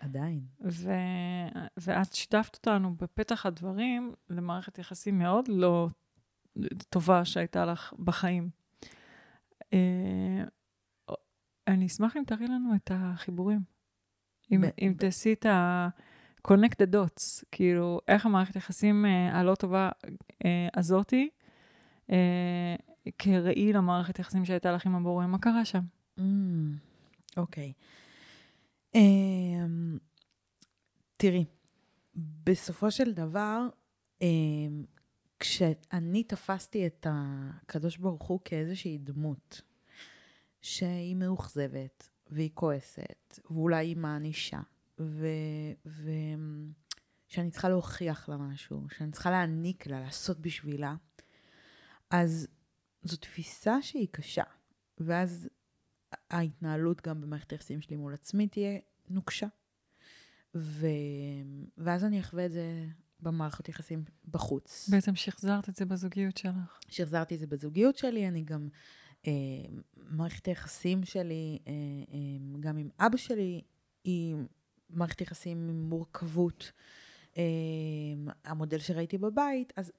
[0.00, 0.40] עדיין.
[0.64, 0.92] ו...
[1.76, 5.88] ואת שיתפת אותנו בפתח הדברים למערכת יחסים מאוד לא
[6.88, 8.50] טובה שהייתה לך בחיים.
[9.72, 10.44] אה,
[11.68, 13.60] אני אשמח אם תראי לנו את החיבורים.
[14.52, 19.90] אם, אם תעשי את ה-connect the dots, כאילו, איך המערכת יחסים אה, הלא טובה
[20.44, 21.28] אה, הזאתי,
[23.18, 25.80] כראי למערכת יחסים שהייתה לך עם הבורא, מה קרה שם?
[26.18, 26.22] Mm,
[27.36, 27.72] אוקיי.
[27.76, 28.09] Mm, okay.
[28.94, 29.98] אמ,
[31.16, 31.44] תראי,
[32.44, 33.68] בסופו של דבר,
[34.22, 34.84] אמ,
[35.40, 39.60] כשאני תפסתי את הקדוש ברוך הוא כאיזושהי דמות,
[40.62, 44.60] שהיא מאוכזבת, והיא כועסת, ואולי היא מענישה,
[45.86, 50.94] ושאני צריכה להוכיח לה משהו, שאני צריכה להעניק לה, לעשות בשבילה,
[52.10, 52.48] אז
[53.02, 54.42] זו תפיסה שהיא קשה.
[54.98, 55.48] ואז
[56.30, 59.46] ההתנהלות גם במערכת היחסים שלי מול עצמי תהיה נוקשה.
[60.54, 60.86] ו...
[61.78, 62.86] ואז אני אחווה את זה
[63.20, 64.88] במערכת יחסים בחוץ.
[64.92, 66.78] בעצם שחזרת את זה בזוגיות שלך.
[66.88, 68.68] שחזרתי את זה בזוגיות שלי, אני גם,
[69.26, 69.32] אה,
[69.96, 71.72] מערכת היחסים שלי, אה,
[72.12, 73.62] אה, גם עם אבא שלי,
[74.04, 74.36] היא
[74.90, 76.72] מערכת יחסים עם מורכבות.
[77.36, 77.42] אה,
[78.44, 79.92] המודל שראיתי בבית, אז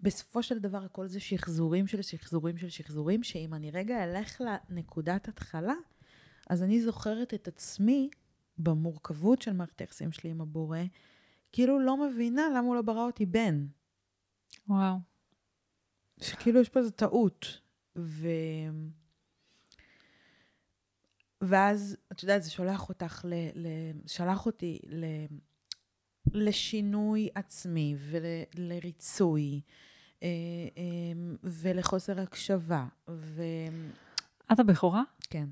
[0.00, 5.28] בסופו של דבר הכל זה שחזורים של שחזורים של שחזורים, שאם אני רגע אלך לנקודת
[5.28, 5.74] התחלה,
[6.50, 8.10] אז אני זוכרת את עצמי
[8.58, 10.78] במורכבות של מערכת היחסים שלי עם הבורא,
[11.52, 13.66] כאילו לא מבינה למה הוא לא ברא אותי בן.
[14.68, 14.96] וואו.
[16.20, 17.60] שכאילו יש פה איזו טעות.
[17.96, 18.28] ו...
[21.40, 23.34] ואז, את יודעת, זה שולח אותך, ל...
[23.54, 23.68] ל...
[24.06, 25.04] שלח אותי ל...
[26.32, 29.60] לשינוי עצמי ולריצוי
[30.22, 30.28] אה,
[30.76, 30.82] אה,
[31.42, 32.86] ולחוסר הקשבה.
[33.08, 33.42] ו...
[34.52, 35.02] את הבכורה?
[35.30, 35.46] כן.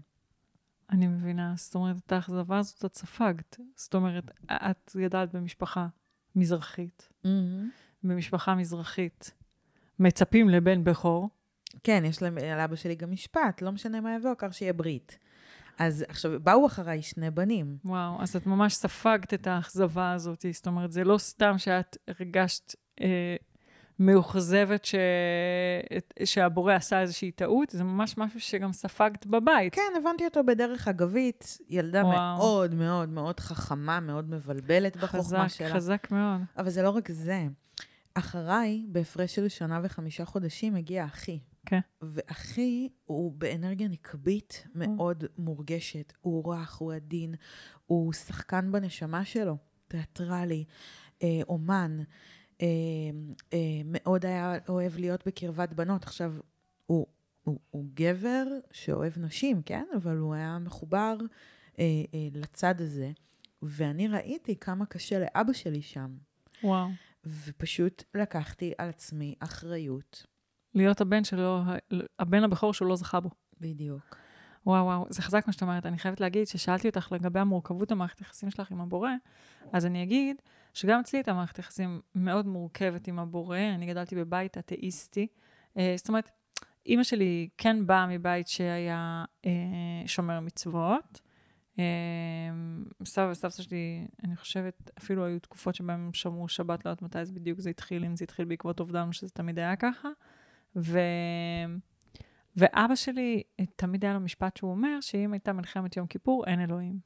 [0.91, 1.55] אני מבינה.
[1.57, 3.57] זאת אומרת, את האכזבה הזאת את ספגת.
[3.77, 5.87] זאת אומרת, את גדלת במשפחה
[6.37, 7.09] מזרחית.
[7.25, 7.29] Mm-hmm.
[8.03, 9.33] במשפחה מזרחית
[9.99, 11.29] מצפים לבן בכור.
[11.83, 15.19] כן, יש להם, לאבא שלי גם משפט, לא משנה מה יבוא, העיקר שיהיה ברית.
[15.79, 17.77] אז עכשיו, באו אחריי שני בנים.
[17.85, 20.45] וואו, אז את ממש ספגת את האכזבה הזאת.
[20.53, 23.37] זאת אומרת, זה לא סתם שאת הרגשת אה,
[23.99, 24.95] מאוכזבת ש...
[26.25, 29.75] שהבורא עשה איזושהי טעות, זה ממש משהו שגם ספגת בבית.
[29.75, 31.59] כן, הבנתי אותו בדרך אגבית.
[31.69, 32.37] ילדה וואו.
[32.37, 35.75] מאוד מאוד מאוד חכמה, מאוד מבלבלת בחוכמה חזק, שלה.
[35.75, 36.41] חזק מאוד.
[36.59, 37.47] אבל זה לא רק זה.
[38.15, 41.39] אחריי, בהפרש של שנה וחמישה חודשים, הגיע אחי.
[41.67, 41.81] כן.
[42.03, 46.13] ואחי הוא באנרגיה נקבית מאוד מורגשת.
[46.21, 47.35] הוא רך, הוא עדין,
[47.87, 49.57] הוא שחקן בנשמה שלו,
[49.89, 50.65] תיאטרלי,
[51.23, 51.99] אה, אומן.
[52.63, 52.67] אה,
[53.53, 56.05] אה, מאוד היה אוהב להיות בקרבת בנות.
[56.05, 56.35] עכשיו,
[56.87, 57.07] הוא,
[57.43, 59.85] הוא, הוא גבר שאוהב נשים, כן?
[59.97, 61.17] אבל הוא היה מחובר
[61.79, 63.11] אה, אה, לצד הזה.
[63.63, 66.17] ואני ראיתי כמה קשה לאבא שלי שם.
[66.63, 66.89] וואו.
[67.27, 70.27] ופשוט לקחתי על עצמי אחריות.
[70.75, 71.63] להיות הבן שלו,
[72.19, 73.31] הבן הבכור שהוא לא זכה בו.
[73.61, 74.17] בדיוק.
[74.67, 75.87] וואו, וואו, זה חזק מה שאת אומרת.
[75.87, 79.11] אני חייבת להגיד ששאלתי אותך לגבי המורכבות המערכת היחסים שלך עם הבורא,
[79.73, 80.37] אז אני אגיד
[80.75, 83.59] שגם אצלי הייתה מערכת יחסים מאוד מורכבת עם הבורא.
[83.59, 85.27] אני גדלתי בבית אתאיסטי.
[85.79, 86.31] אה, זאת אומרת,
[86.87, 89.51] אימא שלי כן באה מבית שהיה אה,
[90.07, 91.21] שומר מצוות.
[91.79, 91.85] אה,
[93.05, 97.25] סבא וסבתא שלי, אני חושבת, אפילו היו תקופות שבהן הם שמרו שבת, לא יודעת מתי
[97.25, 100.09] זה בדיוק זה התחיל, אם זה התחיל בעקבות אובדן, שזה תמיד היה ככה.
[100.77, 100.99] ו...
[102.57, 103.43] ואבא שלי,
[103.77, 106.99] תמיד היה לו משפט שהוא אומר, שאם הייתה מלחמת יום כיפור, אין אלוהים.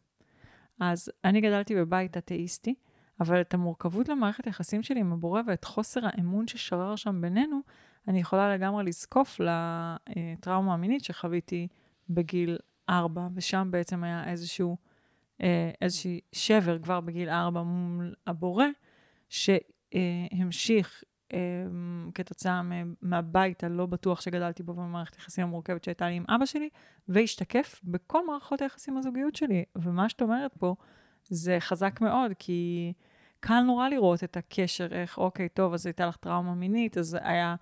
[0.81, 2.75] אז אני גדלתי בבית אתאיסטי,
[3.21, 7.61] אבל את המורכבות למערכת היחסים שלי עם הבורא ואת חוסר האמון ששרר שם בינינו,
[8.09, 11.69] אני יכולה לגמרי לזקוף לטראומה המינית שחוויתי
[12.11, 14.77] בגיל ארבע, ושם בעצם היה איזשהו,
[15.43, 18.67] אה, איזשהו שבר כבר בגיל ארבע מול הבורא,
[19.29, 21.03] שהמשיך
[22.15, 22.63] כתוצאה
[23.03, 26.69] מהבית הלא בטוח שגדלתי בו במערכת היחסים המורכבת שהייתה לי עם אבא שלי,
[27.09, 29.65] והשתקף בכל מערכות היחסים הזוגיות שלי.
[29.77, 30.75] ומה שאת אומרת פה
[31.29, 32.93] זה חזק מאוד, כי
[33.41, 37.55] קל נורא לראות את הקשר, איך, אוקיי, טוב, אז הייתה לך טראומה מינית, אז היה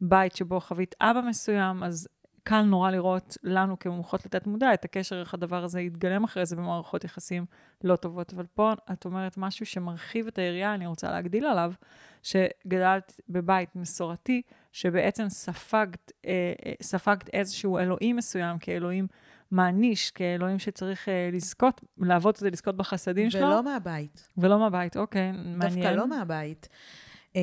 [0.00, 2.08] בית שבו חווית אבא מסוים, אז
[2.44, 6.56] קל נורא לראות לנו כמומחות לתת מודע את הקשר, איך הדבר הזה יתגלם אחרי זה
[6.56, 7.46] במערכות יחסים
[7.84, 8.32] לא טובות.
[8.32, 11.72] אבל פה את אומרת משהו שמרחיב את היריעה, אני רוצה להגדיל עליו,
[12.22, 19.06] שגדלת בבית מסורתי, שבעצם ספגת, אה, אה, ספגת איזשהו אלוהים מסוים כאלוהים
[19.50, 23.46] מעניש, כאלוהים שצריך אה, לזכות, לעבוד כדי לזכות בחסדים ולא שלו.
[23.46, 24.28] ולא מהבית.
[24.36, 25.58] ולא מהבית, אוקיי, מעניין.
[25.58, 26.68] דווקא לא מהבית.
[27.36, 27.42] אה,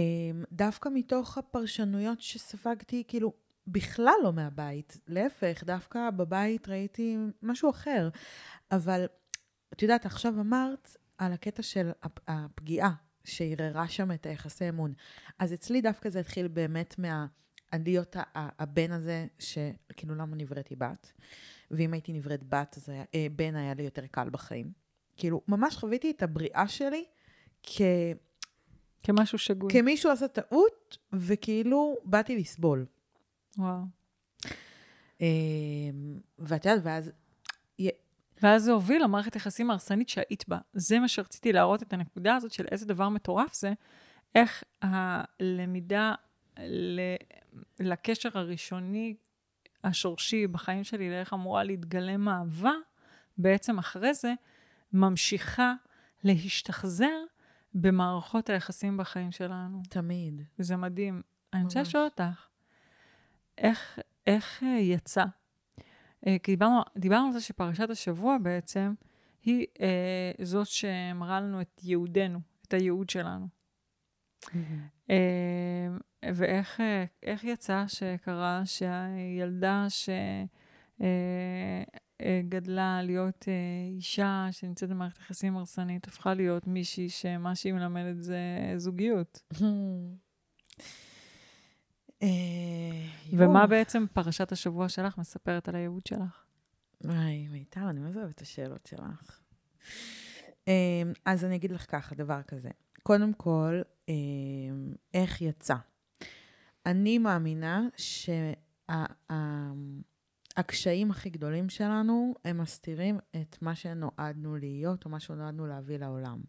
[0.51, 3.33] דווקא מתוך הפרשנויות שספגתי, כאילו,
[3.67, 4.97] בכלל לא מהבית.
[5.07, 8.09] להפך, דווקא בבית ראיתי משהו אחר.
[8.71, 9.05] אבל
[9.73, 11.91] את יודעת, עכשיו אמרת על הקטע של
[12.27, 12.93] הפגיעה,
[13.29, 14.93] שערערה שם את היחסי אמון.
[15.39, 17.25] אז אצלי דווקא זה התחיל באמת מה...
[17.73, 21.13] להיות הבן הזה, שכאילו למה נבראתי בת,
[21.71, 24.71] ואם הייתי נבראת בת, אז היה, אה, בן היה לי יותר קל בחיים.
[25.17, 27.05] כאילו, ממש חוויתי את הבריאה שלי
[27.63, 27.81] כ...
[29.03, 29.73] כמשהו שגוי.
[29.73, 32.85] כמישהו עשה טעות, וכאילו באתי לסבול.
[33.57, 33.81] וואו.
[35.21, 37.11] אמ, ואת יודעת, ואז...
[38.43, 40.57] ואז זה הוביל למערכת יחסים הרסנית שהיית בה.
[40.73, 43.73] זה מה שרציתי להראות את הנקודה הזאת של איזה דבר מטורף זה,
[44.35, 46.13] איך הלמידה
[47.79, 49.15] לקשר הראשוני,
[49.83, 52.73] השורשי בחיים שלי, לאיך אמורה להתגלם אהבה,
[53.37, 54.33] בעצם אחרי זה
[54.93, 55.73] ממשיכה
[56.23, 57.23] להשתחזר
[57.73, 59.81] במערכות היחסים בחיים שלנו.
[59.89, 60.41] תמיד.
[60.57, 61.21] זה מדהים.
[61.53, 62.47] אני רוצה לשאול אותך,
[63.57, 65.25] איך, איך יצא?
[66.25, 68.93] כי דיברנו, דיברנו על זה שפרשת השבוע בעצם
[69.43, 73.47] היא אה, זאת שמראה לנו את ייעודנו, את הייעוד שלנו.
[74.43, 75.09] Mm-hmm.
[75.09, 75.87] אה,
[76.35, 76.81] ואיך
[77.23, 79.87] איך יצא שקרה שהילדה
[82.21, 83.45] שגדלה להיות
[83.95, 88.39] אישה שנמצאת במערכת יחסים הרסנית, הפכה להיות מישהי שמה שהיא מלמדת זה
[88.77, 89.41] זוגיות?
[93.33, 96.45] ומה בעצם פרשת השבוע שלך מספרת על הייעוד שלך?
[97.03, 99.41] וואי, מיטל, אני מאוד אוהבת את השאלות שלך.
[101.25, 102.69] אז אני אגיד לך ככה, דבר כזה.
[103.03, 103.81] קודם כל,
[105.13, 105.75] איך יצא?
[106.85, 107.87] אני מאמינה
[110.55, 116.41] שהקשיים הכי גדולים שלנו, הם מסתירים את מה שנועדנו להיות, או מה שנועדנו להביא לעולם.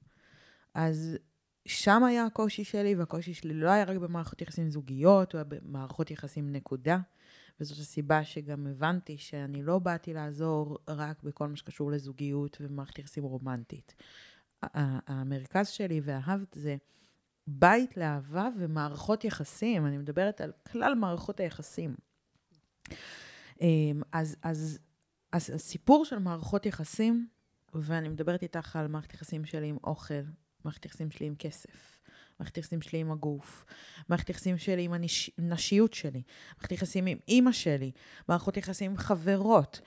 [0.74, 1.18] אז
[1.70, 6.52] שם היה הקושי שלי, והקושי שלי לא היה רק במערכות יחסים זוגיות, או במערכות יחסים
[6.52, 6.98] נקודה.
[7.60, 13.24] וזאת הסיבה שגם הבנתי שאני לא באתי לעזור רק בכל מה שקשור לזוגיות ומערכת יחסים
[13.24, 13.94] רומנטית.
[14.62, 16.76] המרכז שלי ואהבת זה
[17.46, 19.86] בית לאהבה ומערכות יחסים.
[19.86, 21.94] אני מדברת על כלל מערכות היחסים.
[24.12, 24.78] אז, אז,
[25.32, 27.28] אז הסיפור של מערכות יחסים,
[27.74, 30.22] ואני מדברת איתך על מערכת יחסים שלי עם אוכל,
[30.64, 32.00] מערכת יחסים שלי עם כסף,
[32.40, 33.64] מערכת היחסים שלי עם הגוף,
[34.08, 34.94] מערכת היחסים שלי עם
[35.38, 36.22] הנשיות שלי,
[36.56, 37.92] מערכת יחסים עם אימא שלי,
[38.28, 39.80] מערכות יחסים עם חברות,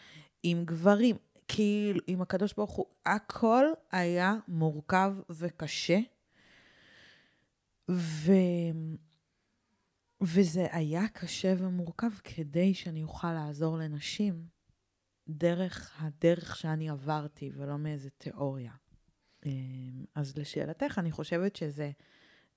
[0.43, 1.15] עם גברים,
[1.47, 2.85] כאילו, עם הקדוש ברוך הוא.
[3.05, 5.99] הכל היה מורכב וקשה.
[7.91, 8.31] ו...
[10.21, 14.45] וזה היה קשה ומורכב כדי שאני אוכל לעזור לנשים
[15.27, 18.71] דרך הדרך שאני עברתי, ולא מאיזה תיאוריה.
[19.45, 21.91] אמ, אז לשאלתך, אני חושבת שזה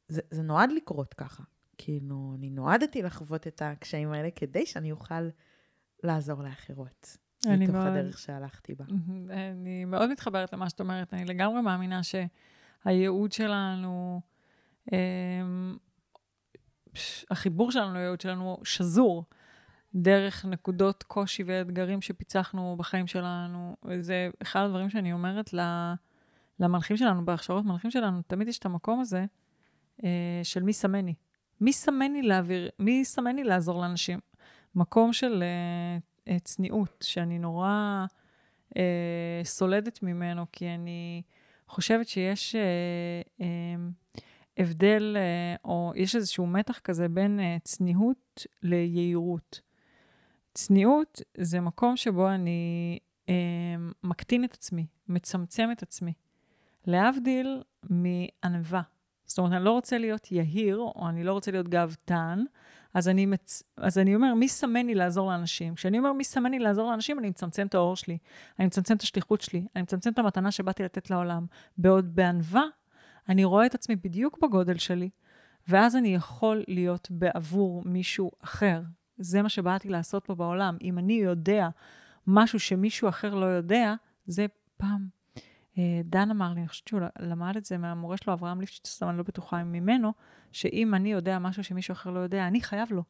[0.08, 1.42] זה, זה נועד לקרות ככה.
[1.78, 5.28] כאילו, אני נועדתי לחוות את הקשיים האלה כדי שאני אוכל
[6.02, 7.16] לעזור לאחרות.
[7.46, 8.84] מתוך מאוד, הדרך שהלכתי בה.
[9.30, 11.14] אני מאוד מתחברת למה שאת אומרת.
[11.14, 14.20] אני לגמרי מאמינה שהייעוד שלנו,
[14.92, 15.76] אמ,
[17.30, 19.24] החיבור שלנו לייעוד שלנו שזור
[19.94, 23.76] דרך נקודות קושי ואתגרים שפיצחנו בחיים שלנו.
[23.84, 25.52] וזה אחד הדברים שאני אומרת
[26.60, 29.24] למנחים שלנו, בהכשרות מנחים שלנו, תמיד יש את המקום הזה
[30.04, 31.14] אה, של מי סמני.
[31.60, 34.18] מי סמני להעביר, מי סמני לעזור לאנשים?
[34.74, 35.42] מקום של
[36.28, 38.06] אה, צניעות, שאני נורא
[38.76, 41.22] אה, סולדת ממנו, כי אני
[41.68, 42.62] חושבת שיש אה,
[43.40, 43.46] אה,
[44.58, 49.60] הבדל, אה, או יש איזשהו מתח כזה בין אה, צניעות ליהירות.
[50.54, 53.34] צניעות זה מקום שבו אני אה,
[54.04, 56.12] מקטין את עצמי, מצמצם את עצמי.
[56.86, 58.82] להבדיל מענווה.
[59.26, 62.44] זאת אומרת, אני לא רוצה להיות יהיר, או אני לא רוצה להיות גאוותן,
[62.94, 63.62] אז מצ...
[63.76, 65.74] אז אני אומר, מי סמן לי לעזור לאנשים?
[65.74, 68.18] כשאני אומר, מי סמן לי לעזור לאנשים, אני מצמצם את האור שלי,
[68.58, 71.46] אני מצמצם את השליחות שלי, אני מצמצם את המתנה שבאתי לתת לעולם.
[71.78, 72.64] בעוד בענווה,
[73.28, 75.10] אני רואה את עצמי בדיוק בגודל שלי,
[75.68, 78.82] ואז אני יכול להיות בעבור מישהו אחר.
[79.18, 80.76] זה מה שבאתי לעשות פה בעולם.
[80.82, 81.68] אם אני יודע
[82.26, 83.94] משהו שמישהו אחר לא יודע,
[84.26, 84.46] זה
[84.76, 85.15] פעם.
[85.78, 89.10] אה, דן אמר לי, אני חושבת שהוא למד את זה מהמורה שלו, אברהם ליפשיץ, אבל
[89.10, 90.12] אני לא בטוחה ממנו,
[90.52, 93.02] שאם אני יודע משהו שמישהו אחר לא יודע, אני חייב לו.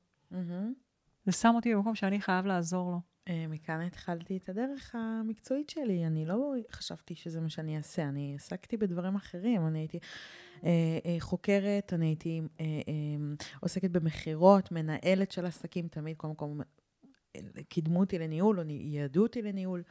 [1.26, 3.00] זה שם אותי במקום שאני חייב לעזור לו.
[3.28, 6.06] אה, מכאן התחלתי את הדרך המקצועית שלי.
[6.06, 9.66] אני לא חשבתי שזה מה שאני אעשה, אני עסקתי בדברים אחרים.
[9.66, 9.98] אני הייתי
[10.64, 10.70] אה,
[11.06, 12.66] אה, חוקרת, אני הייתי אה,
[13.60, 16.46] עוסקת במכירות, מנהלת של עסקים, תמיד, קודם כל,
[17.68, 19.82] קידמו אותי לניהול, או ייעדו אותי לניהול.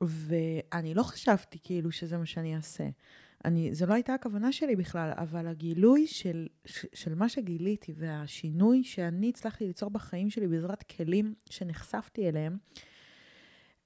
[0.00, 2.88] ואני לא חשבתי כאילו שזה מה שאני אעשה.
[3.44, 6.46] אני, זו לא הייתה הכוונה שלי בכלל, אבל הגילוי של,
[6.94, 12.58] של מה שגיליתי והשינוי שאני הצלחתי ליצור בחיים שלי בעזרת כלים שנחשפתי אליהם,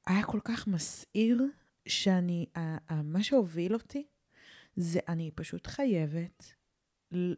[0.07, 1.43] היה כל כך מסעיר,
[1.87, 2.47] שאני,
[3.05, 4.07] מה שהוביל אותי,
[4.77, 6.53] זה אני פשוט חייבת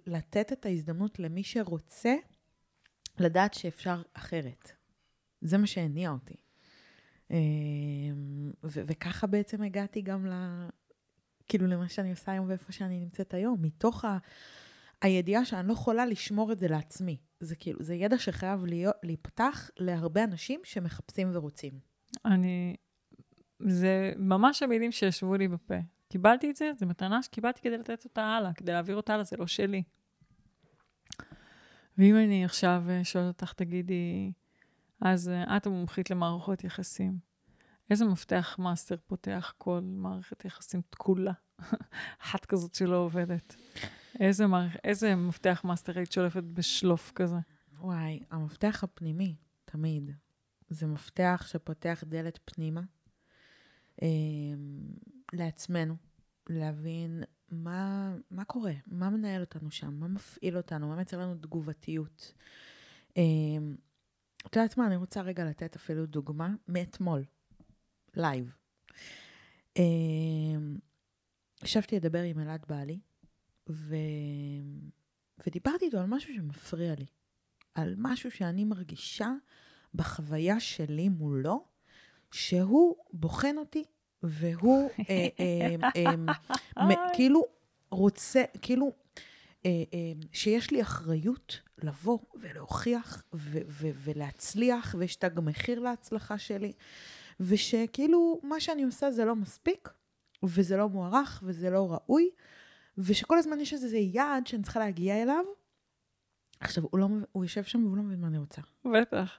[0.06, 2.14] לתת את ההזדמנות למי שרוצה
[3.18, 4.72] לדעת שאפשר אחרת.
[5.40, 6.35] זה מה שהניע אותי.
[7.33, 10.33] אמ, ו- וככה בעצם הגעתי גם ל...
[11.49, 14.18] כאילו למה שאני עושה היום ואיפה שאני נמצאת היום, מתוך ה...
[15.03, 17.16] הידיעה שאני לא יכולה לשמור את זה לעצמי.
[17.40, 21.73] זה כאילו, זה ידע שחייב להיות, להיפתח להרבה אנשים שמחפשים ורוצים.
[22.25, 22.77] אני...
[23.61, 25.75] זה ממש המילים שישבו לי בפה.
[26.09, 29.37] קיבלתי את זה, זו מתנה שקיבלתי כדי לתת אותה הלאה, כדי להעביר אותה הלאה, זה
[29.37, 29.83] לא שלי.
[31.99, 34.33] ואם אני עכשיו אה, שואלת אותך, תגידי,
[35.04, 37.18] אז uh, את המומחית למערכות יחסים.
[37.90, 41.32] איזה מפתח master פותח כל מערכת יחסים תקולה?
[42.22, 43.56] אחת כזאת שלא עובדת.
[44.20, 44.76] איזה, מערכ...
[44.84, 47.36] איזה מפתח master היית שולפת בשלוף כזה?
[47.80, 50.10] וואי, המפתח הפנימי, תמיד.
[50.70, 52.80] זה מפתח שפותח דלת פנימה
[54.02, 54.08] אה,
[55.32, 55.96] לעצמנו,
[56.48, 62.32] להבין מה, מה קורה, מה מנהל אותנו שם, מה מפעיל אותנו, מה מייצר לנו תגובתיות.
[63.16, 63.22] אה,
[64.46, 67.24] את יודעת מה, אני רוצה רגע לתת אפילו דוגמה מאתמול,
[68.16, 68.52] live.
[69.76, 70.78] אמ,
[71.62, 72.98] ישבתי לדבר עם אלעד בעלי,
[73.68, 73.96] ו...
[75.46, 77.07] ודיברתי איתו על משהו שמפריע לי,
[77.74, 79.31] על משהו שאני מרגישה
[79.94, 81.64] בחוויה שלי מולו,
[82.33, 83.85] שהוא בוחן אותי,
[84.22, 86.14] והוא אה, אה,
[86.76, 87.42] אה, כאילו
[87.90, 89.32] רוצה, כאילו אה, אה,
[90.33, 96.72] שיש לי אחריות לבוא ולהוכיח ו- ו- ולהצליח, ויש תג מחיר להצלחה שלי,
[97.40, 99.88] ושכאילו מה שאני עושה זה לא מספיק,
[100.42, 102.30] וזה לא מוערך, וזה לא ראוי,
[102.99, 105.45] ושכל הזמן יש איזה יעד שאני צריכה להגיע אליו.
[106.61, 108.62] עכשיו, הוא, לא, הוא יושב שם והוא לא מבין מה אני רוצה.
[108.84, 109.39] בטח.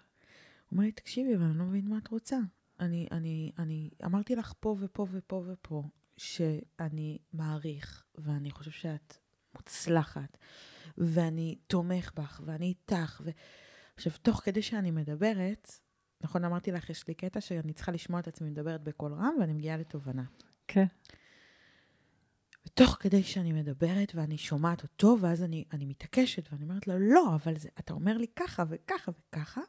[0.70, 2.38] הוא אומר לי, תקשיבי, אבל אני לא מבין מה את רוצה.
[2.80, 5.84] אני, אני, אני אמרתי לך פה ופה ופה ופה,
[6.18, 9.18] שאני מעריך, ואני חושב שאת
[9.56, 10.38] מוצלחת,
[10.97, 13.22] ואני תומך בך, ואני איתך.
[13.26, 13.30] ו...
[13.95, 15.80] עכשיו, תוך כדי שאני מדברת,
[16.22, 19.54] נכון, אמרתי לך, יש לי קטע שאני צריכה לשמוע את עצמי מדברת בקול רם, ואני
[19.54, 20.24] מגיעה לתובנה.
[20.68, 20.86] כן.
[22.66, 27.36] ותוך כדי שאני מדברת ואני שומעת אותו, ואז אני, אני מתעקשת ואני אומרת לו, לא,
[27.36, 29.62] אבל זה, אתה אומר לי ככה וככה וככה,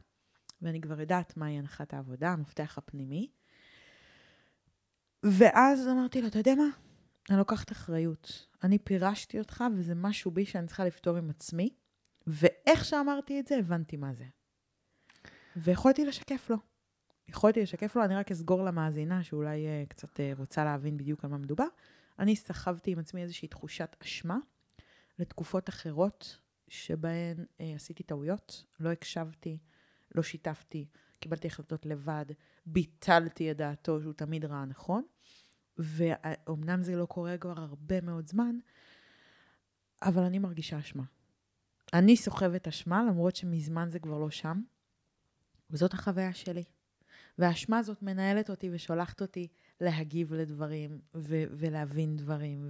[0.61, 3.29] ואני כבר יודעת מהי הנחת העבודה, המפתח הפנימי.
[5.23, 6.84] ואז אמרתי לו, אתה יודע מה?
[7.29, 8.47] אני לוקחת אחריות.
[8.63, 11.69] אני פירשתי אותך, וזה משהו בי שאני צריכה לפתור עם עצמי,
[12.27, 14.25] ואיך שאמרתי את זה, הבנתי מה זה.
[15.55, 16.57] ויכולתי לשקף לו.
[17.27, 21.31] יכולתי לשקף לו, אני רק אסגור למאזינה שאולי uh, קצת uh, רוצה להבין בדיוק על
[21.31, 21.67] מה מדובר.
[22.19, 24.37] אני סחבתי עם עצמי איזושהי תחושת אשמה
[25.19, 29.57] לתקופות אחרות שבהן uh, עשיתי טעויות, לא הקשבתי,
[30.15, 30.87] לא שיתפתי,
[31.19, 32.25] קיבלתי החלטות לבד,
[32.65, 35.03] ביטלתי את דעתו שהוא תמיד ראה נכון,
[35.77, 38.55] ואומנם זה לא קורה כבר הרבה מאוד זמן,
[40.01, 41.03] אבל אני מרגישה אשמה.
[41.93, 44.61] אני סוחבת אשמה, למרות שמזמן זה כבר לא שם,
[45.69, 46.63] וזאת החוויה שלי.
[47.37, 49.47] והאשמה הזאת מנהלת אותי ושולחת אותי
[49.81, 52.69] להגיב לדברים, ו- ולהבין דברים,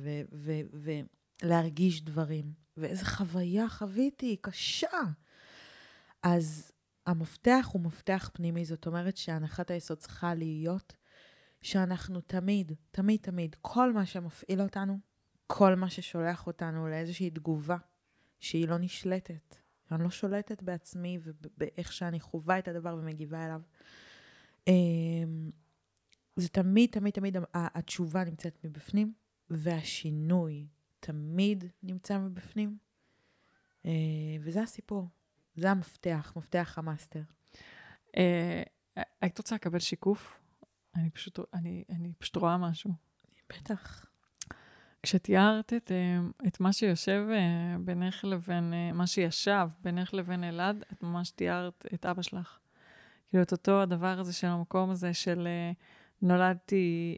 [1.43, 2.53] ולהרגיש דברים.
[2.78, 4.97] ואיזה חוויה חוויתי, קשה.
[6.24, 6.72] אז
[7.06, 10.93] המפתח הוא מפתח פנימי, זאת אומרת שהנחת היסוד צריכה להיות
[11.66, 14.99] שאנחנו תמיד, תמיד, תמיד, כל מה שמפעיל אותנו,
[15.47, 17.78] כל מה ששולח אותנו לאיזושהי תגובה
[18.39, 19.55] שהיא לא נשלטת,
[19.91, 23.61] אני לא שולטת בעצמי ובאיך שאני חווה את הדבר ומגיבה אליו.
[24.68, 25.51] אמ,
[26.36, 29.13] זה תמיד, תמיד, תמיד התשובה נמצאת מבפנים,
[29.49, 30.68] והשינוי
[30.99, 32.78] תמיד נמצא מבפנים.
[33.86, 33.91] אה,
[34.41, 35.07] וזה הסיפור,
[35.55, 37.22] זה המפתח, מפתח המאסטר.
[38.18, 38.63] אה,
[39.22, 40.45] היית רוצה לקבל שיקוף?
[40.96, 42.91] אני פשוט, אני, אני פשוט רואה משהו.
[43.50, 44.06] בטח.
[45.04, 47.26] כשתיארת את, אה, את מה שיושב
[47.80, 52.58] בינך לבין, מה שישב בינך לבין אלעד, את ממש תיארת את אבא שלך.
[53.30, 55.48] כאילו, את אותו הדבר הזה של המקום הזה של
[56.22, 57.18] נולדתי,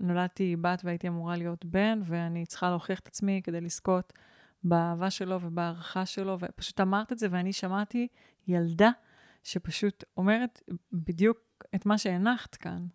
[0.00, 4.12] נולדתי בת והייתי אמורה להיות בן, ואני צריכה להוכיח את עצמי כדי לזכות
[4.64, 8.08] באהבה שלו ובהערכה שלו, ופשוט אמרת את זה, ואני שמעתי
[8.48, 8.90] ילדה
[9.42, 10.62] שפשוט אומרת
[10.92, 11.38] בדיוק
[11.74, 12.86] את מה שהנחת כאן.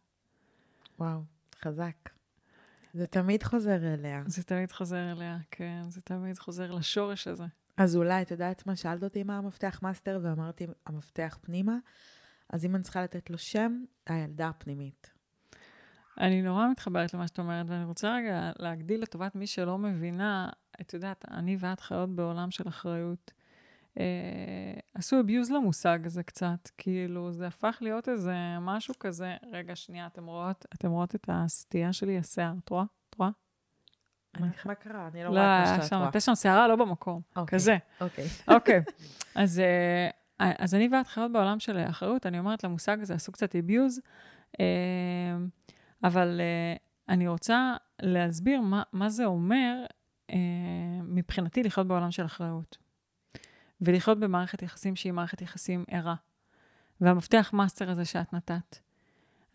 [1.00, 1.22] וואו,
[1.62, 2.10] חזק.
[2.94, 4.24] זה תמיד חוזר אליה.
[4.26, 7.46] זה תמיד חוזר אליה, כן, זה תמיד חוזר לשורש הזה.
[7.78, 11.78] אז אולי, את יודעת מה, שאלת אותי מה המפתח master, ואמרתי, המפתח פנימה,
[12.50, 15.12] אז אם אני צריכה לתת לו שם, הילדה הפנימית.
[16.20, 20.50] אני נורא מתחברת למה שאת אומרת, ואני רוצה רגע להגדיל לטובת מי שלא מבינה,
[20.82, 23.32] את יודעת, אני ואת חיות בעולם של אחריות.
[24.00, 30.08] אה, עשו abuse למושג הזה קצת, כאילו, זה הפך להיות איזה משהו כזה, רגע, שנייה,
[30.08, 32.84] אתם רואות, אתם רואות את הסטייה שלי, השיער, את רואה?
[33.10, 33.30] את רואה?
[34.66, 35.08] מה קרה?
[35.08, 36.02] אני לא רואה את מה שאת רואה.
[36.02, 37.78] לא, הייתה שם שערה לא במקום, אוקיי, כזה.
[38.02, 38.28] אוקיי.
[38.48, 38.82] אוקיי.
[39.36, 40.10] אז, אה,
[40.60, 44.02] אז אני ואת חיות בעולם של אחריות, אני אומרת למושג הזה, עשו קצת abuse.
[44.60, 44.66] אה,
[46.04, 46.42] אבל
[47.10, 49.86] אני רוצה להסביר מה, מה זה אומר
[51.04, 52.87] מבחינתי לחיות בעולם של אחריות.
[53.82, 56.16] ולחיות במערכת יחסים שהיא מערכת יחסים ערה.
[57.02, 58.78] והמפתח master הזה שאת נתת.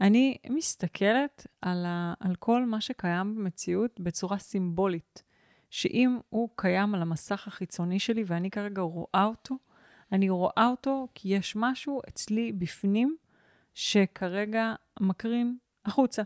[0.00, 5.22] אני מסתכלת על, ה, על כל מה שקיים במציאות בצורה סימבולית.
[5.70, 9.58] שאם הוא קיים על המסך החיצוני שלי ואני כרגע רואה אותו,
[10.12, 13.16] אני רואה אותו כי יש משהו אצלי בפנים
[13.74, 16.22] שכרגע מקרין החוצה,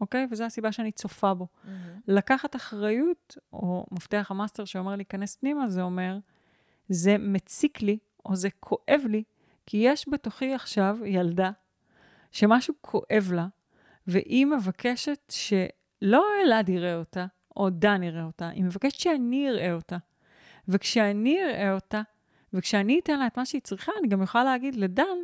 [0.00, 0.26] אוקיי?
[0.30, 1.46] וזו הסיבה שאני צופה בו.
[1.46, 1.68] Mm-hmm.
[2.08, 6.18] לקחת אחריות, או מפתח המאסטר שאומר להיכנס פנימה, זה אומר,
[6.90, 9.22] זה מציק לי, או זה כואב לי,
[9.66, 11.50] כי יש בתוכי עכשיו ילדה
[12.32, 13.46] שמשהו כואב לה,
[14.06, 17.26] והיא מבקשת שלא אלעד יראה אותה,
[17.56, 19.96] או דן יראה אותה, היא מבקשת שאני אראה אותה.
[20.68, 22.02] וכשאני אראה אותה,
[22.52, 25.18] וכשאני אתן לה את מה שהיא צריכה, אני גם יכולה להגיד לדן,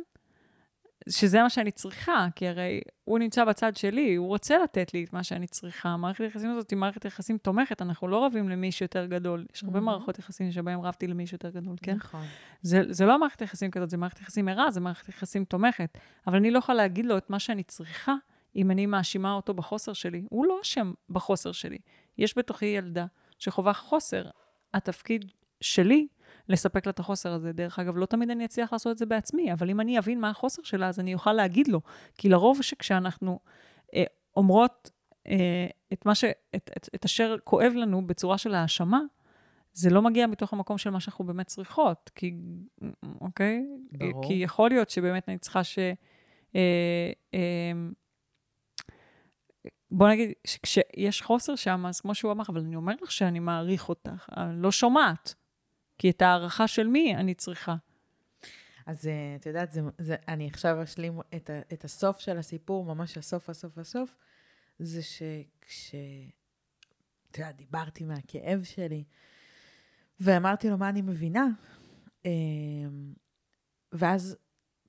[1.09, 5.13] שזה מה שאני צריכה, כי הרי הוא נמצא בצד שלי, הוא רוצה לתת לי את
[5.13, 5.97] מה שאני צריכה.
[5.97, 9.45] מערכת היחסים הזאת היא מערכת יחסים תומכת, אנחנו לא רבים למישהו יותר גדול.
[9.53, 9.81] יש הרבה mm-hmm.
[9.81, 11.95] מערכות יחסים שבהם רבתי למישהו יותר גדול, כן?
[11.95, 12.23] נכון.
[12.61, 15.97] זה, זה לא מערכת יחסים כזאת, זה מערכת יחסים ערה, זה מערכת יחסים תומכת.
[16.27, 18.15] אבל אני לא יכולה להגיד לו את מה שאני צריכה,
[18.55, 20.23] אם אני מאשימה אותו בחוסר שלי.
[20.29, 21.77] הוא לא אשם בחוסר שלי.
[22.17, 23.05] יש בתוכי ילדה
[23.39, 24.23] שחווה חוסר.
[24.73, 25.25] התפקיד
[25.61, 26.07] שלי
[26.49, 27.51] לספק לה את החוסר הזה.
[27.51, 30.29] דרך אגב, לא תמיד אני אצליח לעשות את זה בעצמי, אבל אם אני אבין מה
[30.29, 31.81] החוסר שלה, אז אני אוכל להגיד לו.
[32.17, 33.39] כי לרוב שכשאנחנו
[33.93, 34.03] אה,
[34.35, 34.91] אומרות
[35.27, 36.23] אה, את, מה ש,
[36.55, 38.99] את, את, את אשר כואב לנו בצורה של האשמה,
[39.73, 42.11] זה לא מגיע מתוך המקום של מה שאנחנו באמת צריכות.
[42.15, 42.33] כי,
[43.21, 43.65] אוקיי?
[43.91, 44.27] ברור.
[44.27, 45.79] כי יכול להיות שבאמת אני צריכה ש...
[46.55, 47.71] אה, אה,
[49.91, 53.89] בוא נגיד, שכשיש חוסר שם, אז כמו שהוא אמר, אבל אני אומר לך שאני מעריך
[53.89, 55.35] אותך, אני לא שומעת.
[55.97, 57.75] כי את הערכה של מי אני צריכה.
[58.85, 63.17] אז אה, את יודעת, זה, זה, אני עכשיו אשלים את, את הסוף של הסיפור, ממש
[63.17, 64.15] הסוף, הסוף, הסוף,
[64.79, 65.95] זה שכש...
[67.31, 69.03] אתה יודע, דיברתי מהכאב שלי,
[70.19, 71.47] ואמרתי לו מה אני מבינה.
[72.25, 73.13] אמ,
[73.91, 74.37] ואז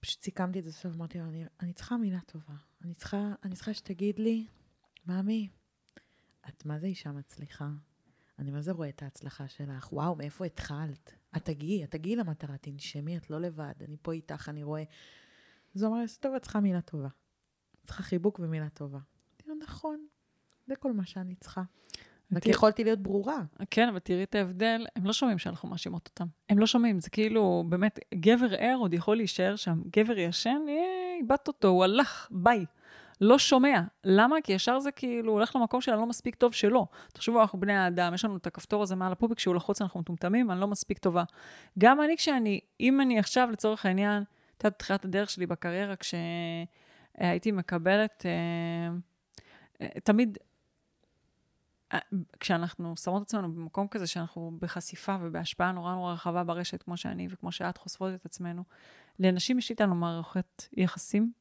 [0.00, 2.54] פשוט סיכמתי את זה בסוף, אמרתי לו, אני, אני צריכה מילה טובה.
[2.84, 4.46] אני צריכה, אני צריכה שתגיד לי,
[5.06, 5.48] ממי,
[6.48, 7.68] את מה זה אישה מצליחה?
[8.39, 9.93] אני מה זה רואה את ההצלחה שלך?
[9.93, 11.12] וואו, מאיפה התחלת?
[11.36, 14.82] את תגיעי, את תגיעי למטרה, תנשמי, את לא לבד, אני פה איתך, אני רואה.
[15.74, 17.09] אז הוא אמר לי, טוב, את צריכה מילה טובה.
[17.84, 18.99] צריכה חיבוק ומילה טובה.
[19.62, 20.07] נכון,
[20.66, 21.62] זה כל מה שאני צריכה.
[22.32, 23.39] רק יכולתי להיות ברורה.
[23.70, 26.26] כן, אבל תראי את ההבדל, הם לא שומעים שאנחנו מאשימות אותם.
[26.49, 29.82] הם לא שומעים, זה כאילו, באמת, גבר ער עוד יכול להישאר שם.
[29.97, 30.61] גבר ישן,
[31.20, 32.64] איבדת אותו, הוא הלך, ביי.
[33.21, 33.81] לא שומע.
[34.05, 34.37] למה?
[34.45, 36.87] כי ישר זה כאילו הולך למקום של הלא מספיק טוב שלו.
[37.12, 40.51] תחשבו, אנחנו בני האדם, יש לנו את הכפתור הזה מעל הפופיק, כשהוא לחוץ אנחנו מטומטמים,
[40.51, 41.25] אני לא מספיק טובה.
[41.79, 44.23] גם אני, כשאני, אם אני עכשיו, לצורך העניין,
[44.57, 48.97] את יודעת, בתחילת הדרך שלי בקריירה, כשהייתי מקבלת, אה,
[49.81, 50.39] אה, תמיד,
[51.93, 51.99] אה,
[52.41, 57.53] כשאנחנו שמות עצמנו במקום כזה שאנחנו בחשיפה ובהשפעה נורא נורא רחבה ברשת, כמו שאני וכמו
[57.53, 58.62] שאת חושפות את עצמנו,
[59.19, 61.33] לנשים יש איתנו מערכת יחסים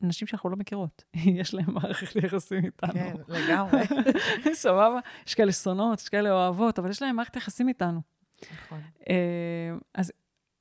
[0.00, 1.04] נשים שאנחנו לא מכירות,
[1.40, 2.92] יש להן מערכת יחסים איתנו.
[2.92, 3.80] כן, לגמרי.
[4.54, 4.98] סבבה?
[5.26, 8.00] יש כאלה שונאות, יש כאלה אוהבות, אבל יש להן מערכת יחסים איתנו.
[8.52, 8.80] נכון.
[9.10, 10.12] אה, אז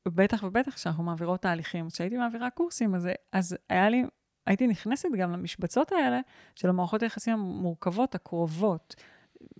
[0.08, 1.90] בטח ובטח כשאנחנו מעבירות תהליכים.
[1.90, 4.04] כשהייתי מעבירה קורסים, אז, אז היה לי,
[4.48, 6.20] הייתי נכנסת גם למשבצות האלה
[6.56, 8.96] של המערכות היחסים המורכבות, הקרובות.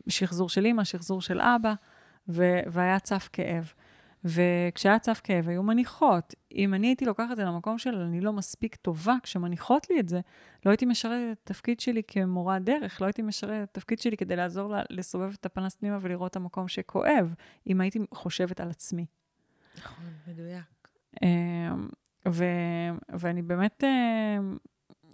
[0.10, 1.74] שחזור של אימא, שחזור של אבא,
[2.28, 3.74] ו- והיה צף כאב.
[4.26, 6.34] וכשהיה צף כאב היו מניחות.
[6.56, 10.10] אם אני הייתי לוקחת את זה למקום של אני לא מספיק טובה, כשמניחות לי את
[10.10, 10.20] זה,
[10.66, 14.36] לא הייתי משרת את התפקיד שלי כמורה דרך, לא הייתי משרת את התפקיד שלי כדי
[14.36, 17.34] לעזור לה, לסובב את הפנס פנימה ולראות את המקום שכואב,
[17.68, 19.06] אם הייתי חושבת על עצמי.
[19.78, 20.88] נכון, מדויק.
[21.24, 21.88] אמ,
[22.28, 24.58] ו- ואני באמת, אמ,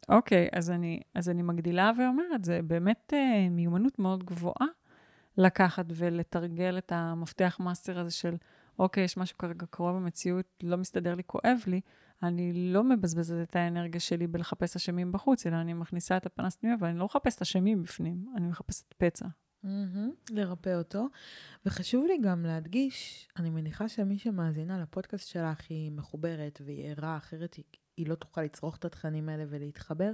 [0.09, 4.67] אוקיי, אז אני, אז אני מגדילה ואומרת, זה באמת אה, מיומנות מאוד גבוהה
[5.37, 8.35] לקחת ולתרגל את המפתח master הזה של...
[8.81, 11.81] אוקיי, יש משהו כרגע קרוב במציאות, לא מסתדר לי, כואב לי,
[12.23, 16.75] אני לא מבזבזת את האנרגיה שלי בלחפש אשמים בחוץ, אלא אני מכניסה את הפנס פנימה,
[16.79, 19.25] ואני לא מחפשת אשמים בפנים, אני מחפשת פצע.
[19.65, 21.07] Mm-hmm, לרפא אותו.
[21.65, 27.53] וחשוב לי גם להדגיש, אני מניחה שמי שמאזינה לפודקאסט שלך היא מחוברת והיא ערה, אחרת
[27.53, 27.65] היא,
[27.97, 30.11] היא לא תוכל לצרוך את התכנים האלה ולהתחבר,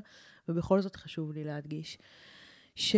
[0.50, 1.98] ובכל זאת חשוב לי להדגיש
[2.76, 2.96] ש...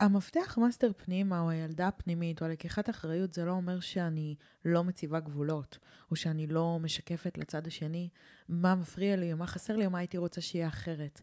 [0.00, 4.34] המפתח master פנימה, או הילדה הפנימית, או הלקיחת אחריות, זה לא אומר שאני
[4.64, 5.78] לא מציבה גבולות,
[6.10, 8.08] או שאני לא משקפת לצד השני
[8.48, 11.20] מה מפריע לי, או מה חסר לי, או מה הייתי רוצה שיהיה אחרת.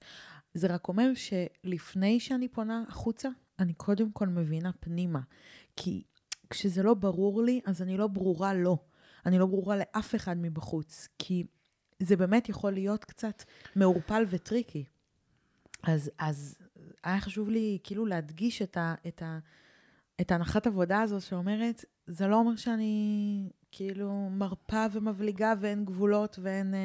[0.53, 5.21] זה רק אומר שלפני שאני פונה החוצה, אני קודם כל מבינה פנימה.
[5.75, 6.03] כי
[6.49, 8.63] כשזה לא ברור לי, אז אני לא ברורה לו.
[8.63, 8.77] לא.
[9.27, 11.07] אני לא ברורה לאף אחד מבחוץ.
[11.19, 11.43] כי
[11.99, 13.43] זה באמת יכול להיות קצת
[13.75, 14.85] מעורפל וטריקי.
[15.83, 16.57] אז, אז
[17.07, 19.39] היה חשוב לי כאילו להדגיש את, ה, את, ה,
[20.21, 26.73] את הנחת עבודה הזו שאומרת, זה לא אומר שאני כאילו מרפה ומבליגה ואין גבולות ואין
[26.73, 26.79] אה,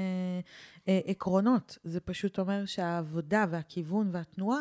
[0.89, 1.79] אה, עקרונות.
[1.85, 4.59] זה פשוט אומר שהעבודה והכיוון והתנועה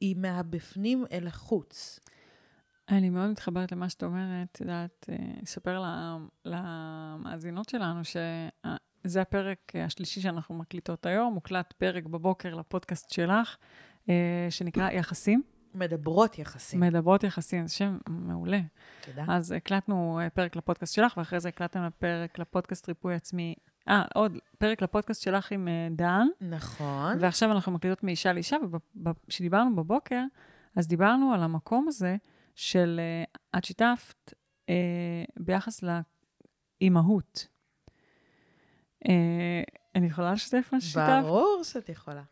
[0.00, 2.00] היא מהבפנים אל החוץ.
[2.88, 4.48] אני מאוד מתחברת למה שאת אומרת.
[4.52, 5.82] את יודעת, אה, אספר
[6.44, 13.56] למאזינות שלנו שזה הפרק השלישי שאנחנו מקליטות היום, מוקלט פרק בבוקר לפודקאסט שלך.
[14.08, 15.42] אה, שנקרא יחסים.
[15.74, 16.80] מדברות יחסים.
[16.80, 18.60] מדברות יחסים, זה שם מעולה.
[19.00, 19.24] תודה.
[19.28, 23.54] אז הקלטנו אה, פרק לפודקאסט שלך, ואחרי זה הקלטתם פרק לפודקאסט ריפוי עצמי.
[23.88, 26.26] אה, עוד פרק לפודקאסט שלך עם אה, דן.
[26.40, 27.16] נכון.
[27.20, 28.56] ועכשיו אנחנו מקליטות מאישה לאישה,
[29.04, 30.22] וכשדיברנו בבוקר,
[30.76, 32.16] אז דיברנו על המקום הזה
[32.54, 33.00] של
[33.56, 34.34] את שיתפת
[34.68, 35.84] אה, ביחס
[36.80, 37.46] לאימהות.
[39.08, 39.62] אה,
[39.94, 41.22] אני יכולה לשתף מה ששיתפת?
[41.22, 42.22] ברור שאת יכולה.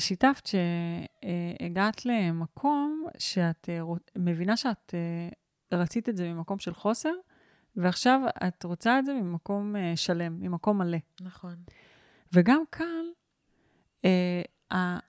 [0.00, 3.80] שיתפת שהגעת למקום שאת אה,
[4.16, 7.12] מבינה שאת אה, רצית את זה ממקום של חוסר,
[7.76, 10.98] ועכשיו את רוצה את זה ממקום אה, שלם, ממקום מלא.
[11.20, 11.54] נכון.
[12.32, 13.04] וגם כאן,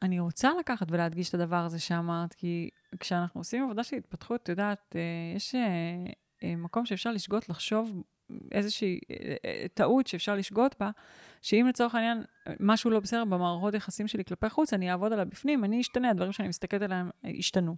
[0.01, 2.69] אני רוצה לקחת ולהדגיש את הדבר הזה שאמרת, כי
[2.99, 4.95] כשאנחנו עושים עבודה של התפתחות, את יודעת,
[5.35, 5.55] יש
[6.43, 8.03] מקום שאפשר לשגות, לחשוב
[8.51, 8.99] איזושהי
[9.73, 10.89] טעות שאפשר לשגות בה,
[11.41, 12.23] שאם לצורך העניין
[12.59, 16.32] משהו לא בסדר במערכות יחסים שלי כלפי חוץ, אני אעבוד עליו בפנים, אני אשתנה, הדברים
[16.32, 17.75] שאני מסתכלת עליהם ישתנו.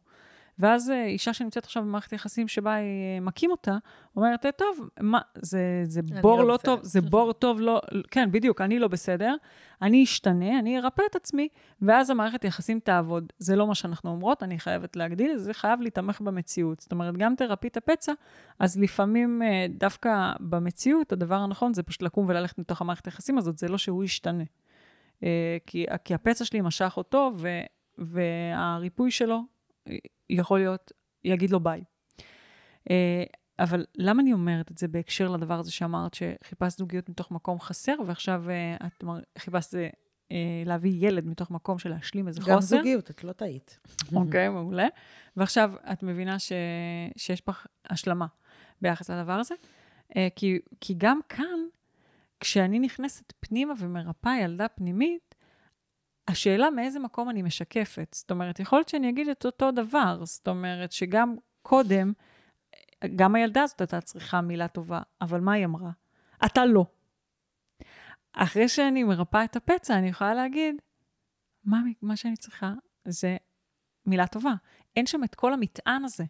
[0.60, 2.86] ואז אה, אישה שנמצאת עכשיו במערכת יחסים שבה היא
[3.16, 3.78] אה, מכים אותה,
[4.16, 7.82] אומרת, אה, טוב, מה, זה, זה בור לא, לא טוב, זה בור טוב, לא,
[8.12, 9.36] כן, בדיוק, אני לא בסדר,
[9.82, 11.47] אני אשתנה, אני ארפא את עצמי,
[11.82, 13.34] ואז המערכת יחסים תעבוד.
[13.38, 16.80] זה לא מה שאנחנו אומרות, אני חייבת להגדיל, זה חייב להתמך במציאות.
[16.80, 18.14] זאת אומרת, גם תרפי את הפצע,
[18.60, 23.68] אז לפעמים דווקא במציאות, הדבר הנכון זה פשוט לקום וללכת מתוך המערכת היחסים הזאת, זה
[23.68, 24.43] לא שהוא ישתנה.
[25.66, 27.47] כי, כי הפצע שלי משך אותו, ו,
[27.97, 29.53] והריפוי שלו
[30.30, 30.92] יכול להיות,
[31.24, 31.84] יגיד לו ביי.
[32.90, 33.24] אה,
[33.60, 37.96] אבל למה אני אומרת את זה בהקשר לדבר הזה שאמרת, שחיפשת זוגיות מתוך מקום חסר,
[38.06, 39.04] ועכשיו אה, את
[39.38, 39.74] חיפשת
[40.32, 42.76] אה, להביא ילד מתוך מקום של להשלים איזה גם חוסר?
[42.76, 43.80] גם זוגיות, את לא טעית.
[44.16, 44.88] אוקיי, מעולה.
[45.38, 46.52] ועכשיו את מבינה ש...
[47.18, 48.26] שיש בך השלמה
[48.82, 49.56] ביחס לדבר הזה?
[50.36, 51.60] כי, כי גם כאן,
[52.40, 55.33] כשאני נכנסת פנימה ומרפאה ילדה פנימית,
[56.28, 58.14] השאלה מאיזה מקום אני משקפת.
[58.14, 60.26] זאת אומרת, יכול להיות שאני אגיד את אותו דבר.
[60.26, 62.14] זאת אומרת, שגם קודם,
[63.16, 65.92] גם הילדה הזאת הייתה צריכה מילה טובה, אבל מה היא אמרה?
[66.46, 66.86] אתה לא.
[68.34, 70.76] אחרי שאני מרפאה את הפצע, אני יכולה להגיד,
[71.64, 72.74] מה, מה שאני צריכה
[73.06, 73.38] זה
[74.06, 74.54] מילה טובה.
[74.96, 76.24] אין שם את כל המטען הזה.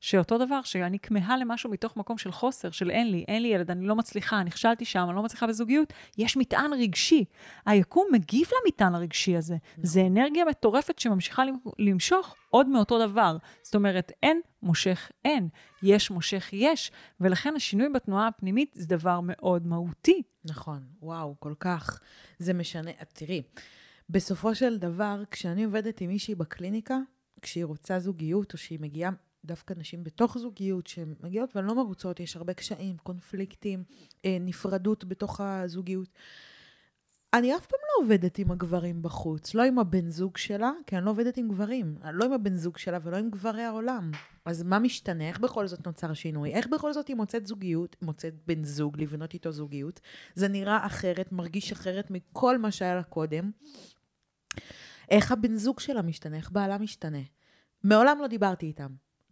[0.00, 3.70] שאותו דבר, שאני כמהה למשהו מתוך מקום של חוסר, של אין לי, אין לי ילד,
[3.70, 7.24] אני לא מצליחה, נכשלתי שם, אני לא מצליחה בזוגיות, יש מטען רגשי.
[7.66, 9.56] היקום מגיב למטען הרגשי הזה.
[9.72, 9.84] נכון.
[9.84, 11.42] זה אנרגיה מטורפת שממשיכה
[11.78, 13.36] למשוך עוד מאותו דבר.
[13.62, 15.48] זאת אומרת, אין מושך אין,
[15.82, 20.22] יש מושך יש, ולכן השינוי בתנועה הפנימית זה דבר מאוד מהותי.
[20.44, 22.00] נכון, וואו, כל כך.
[22.38, 23.42] זה משנה, תראי,
[24.10, 26.98] בסופו של דבר, כשאני עובדת עם מישהי בקליניקה,
[27.42, 29.10] כשהיא רוצה זוגיות, או שהיא מגיעה
[29.44, 33.84] דווקא נשים בתוך זוגיות שהן מגיעות והן לא מרוצות, יש הרבה קשיים, קונפליקטים,
[34.24, 36.08] אה, נפרדות בתוך הזוגיות.
[37.34, 41.04] אני אף פעם לא עובדת עם הגברים בחוץ, לא עם הבן זוג שלה, כי אני
[41.04, 44.10] לא עובדת עם גברים, לא עם הבן זוג שלה ולא עם גברי העולם.
[44.44, 45.28] אז מה משתנה?
[45.28, 46.50] איך בכל זאת נוצר שינוי?
[46.54, 50.00] איך בכל זאת היא מוצאת זוגיות, מוצאת בן זוג, לבנות איתו זוגיות?
[50.34, 53.50] זה נראה אחרת, מרגיש אחרת מכל מה שהיה לה קודם.
[55.08, 56.36] איך הבן זוג שלה משתנה?
[56.36, 57.22] איך בעלה משתנה?
[57.84, 58.90] מעולם לא דיברתי איתם.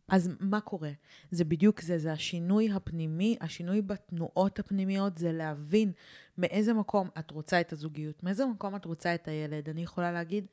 [0.08, 0.90] אז מה קורה?
[1.30, 5.92] זה בדיוק זה, זה השינוי הפנימי, השינוי בתנועות הפנימיות, זה להבין
[6.38, 9.68] מאיזה מקום את רוצה את הזוגיות, מאיזה מקום את רוצה את הילד.
[9.68, 10.46] אני יכולה להגיד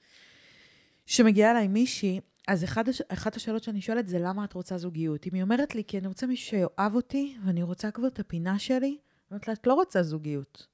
[1.06, 3.02] שמגיעה אליי מישהי, אז אחד, הש...
[3.02, 5.28] אחת השאלות שאני שואלת זה למה את רוצה זוגיות?
[5.28, 8.60] אם היא אומרת לי, כי אני רוצה מישהו שיאהב אותי, ואני רוצה כבר את הפינה
[8.60, 8.98] שלי, אני
[9.32, 10.68] אומרת לה, את לא רוצה זוגיות.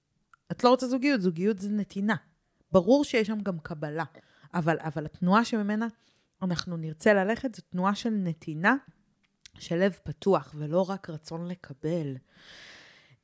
[0.51, 2.15] את לא רוצה זוגיות, זוגיות זה נתינה.
[2.71, 4.03] ברור שיש שם גם קבלה,
[4.53, 5.87] אבל, אבל התנועה שממנה
[6.41, 8.75] אנחנו נרצה ללכת, זו תנועה של נתינה,
[9.59, 12.15] של לב פתוח, ולא רק רצון לקבל.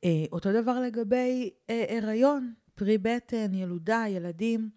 [0.04, 4.70] אה, אותו דבר לגבי אה, הריון, פרי בטן, ילודה, ילדים.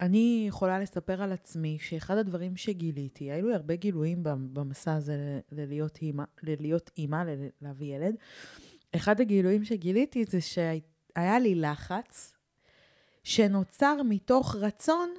[0.00, 5.98] אני יכולה לספר על עצמי שאחד הדברים שגיליתי, היו לי הרבה גילויים במסע הזה ללהיות
[6.02, 7.24] אימא, ללהיות אימא,
[7.62, 8.14] להביא ילד.
[8.96, 12.34] אחד הגילויים שגיליתי זה שהיה לי לחץ
[13.24, 15.10] שנוצר מתוך רצון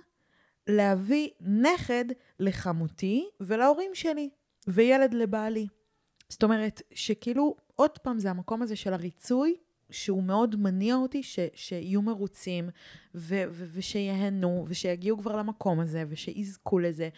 [0.68, 2.06] להביא נכד
[2.40, 4.30] לחמותי ולהורים שלי,
[4.68, 5.68] וילד לבעלי.
[6.30, 9.56] זאת אומרת, שכאילו, עוד פעם, זה המקום הזה של הריצוי,
[9.90, 12.70] שהוא מאוד מניע אותי, ש, שיהיו מרוצים,
[13.16, 17.10] ו, ו, ושיהנו, ושיגיעו כבר למקום הזה, ושיזכו לזה.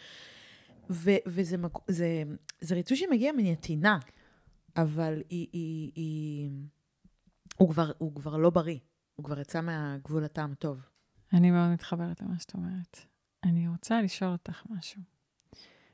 [0.89, 2.23] ו, וזה זה,
[2.61, 3.99] זה ריצוי שמגיע מנתינה,
[4.77, 6.49] אבל היא, היא, היא,
[7.57, 8.79] הוא, כבר, הוא כבר לא בריא,
[9.15, 10.81] הוא כבר יצא מהגבול הטעם טוב.
[11.33, 13.14] אני מאוד מתחברת למה שאת אומרת.
[13.45, 15.01] אני רוצה לשאול אותך משהו.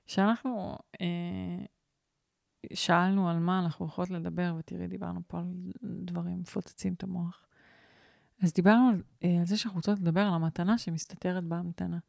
[0.05, 1.65] כשאנחנו אה,
[2.73, 7.47] שאלנו על מה אנחנו הולכות לדבר, ותראי, דיברנו פה על דברים מפוצצים את המוח.
[8.41, 11.99] אז דיברנו על, אה, על זה שאנחנו רוצות לדבר על המתנה שמסתתרת בהמתנה.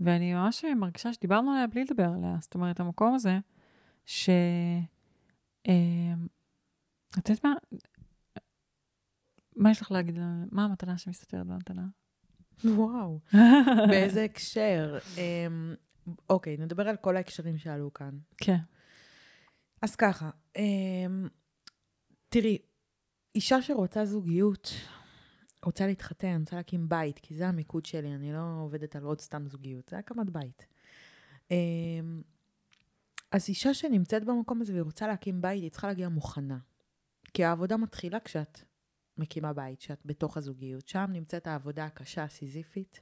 [0.00, 2.36] ואני ממש מרגישה שדיברנו עליה בלי לדבר עליה.
[2.40, 3.38] זאת אומרת, המקום הזה,
[4.06, 4.30] ש...
[5.68, 6.14] אה,
[7.18, 7.54] את יודעת מה?
[9.56, 10.18] מה יש לך להגיד?
[10.52, 11.86] מה המתנה שמסתתרת בהמתנה?
[12.64, 13.20] וואו,
[13.90, 14.98] באיזה הקשר.
[15.16, 15.74] אמ,
[16.30, 18.18] אוקיי, נדבר על כל ההקשרים שעלו כאן.
[18.36, 18.56] כן.
[19.82, 21.28] אז ככה, אמ,
[22.28, 22.58] תראי,
[23.34, 24.70] אישה שרוצה זוגיות,
[25.64, 29.46] רוצה להתחתן, רוצה להקים בית, כי זה המיקוד שלי, אני לא עובדת על עוד סתם
[29.46, 30.66] זוגיות, זה הקמת בית.
[31.50, 32.22] אמ,
[33.30, 36.58] אז אישה שנמצאת במקום הזה והיא רוצה להקים בית, היא צריכה להגיע מוכנה.
[37.34, 38.60] כי העבודה מתחילה כשאת
[39.18, 40.88] מקימה בית, שאת בתוך הזוגיות.
[40.88, 43.00] שם נמצאת העבודה הקשה, הסיזיפית.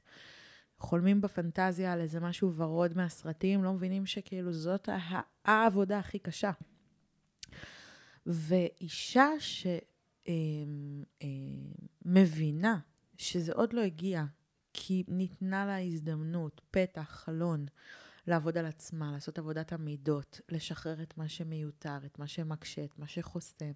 [0.77, 4.89] חולמים בפנטזיה על איזה משהו ורוד מהסרטים, לא מבינים שכאילו זאת
[5.45, 6.51] העבודה הכי קשה.
[8.25, 9.27] ואישה
[12.05, 12.79] שמבינה אמ, אה,
[13.17, 14.23] שזה עוד לא הגיע,
[14.73, 17.65] כי ניתנה לה הזדמנות, פתח, חלון,
[18.27, 23.07] לעבוד על עצמה, לעשות עבודת המידות, לשחרר את מה שמיותר, את מה שמקשה, את מה
[23.07, 23.71] שחוסם,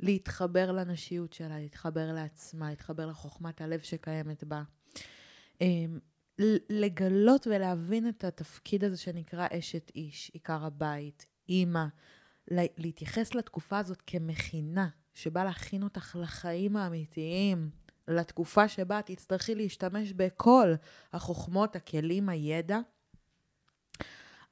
[0.00, 4.62] להתחבר לנשיות שלה, להתחבר לעצמה, להתחבר לחוכמת הלב שקיימת בה.
[5.60, 5.98] אמ,
[6.70, 11.84] לגלות ולהבין את התפקיד הזה שנקרא אשת איש, עיקר הבית, אימא,
[12.50, 17.70] להתייחס לתקופה הזאת כמכינה, שבא להכין אותך לחיים האמיתיים,
[18.08, 20.74] לתקופה שבה תצטרכי להשתמש בכל
[21.12, 22.78] החוכמות, הכלים, הידע.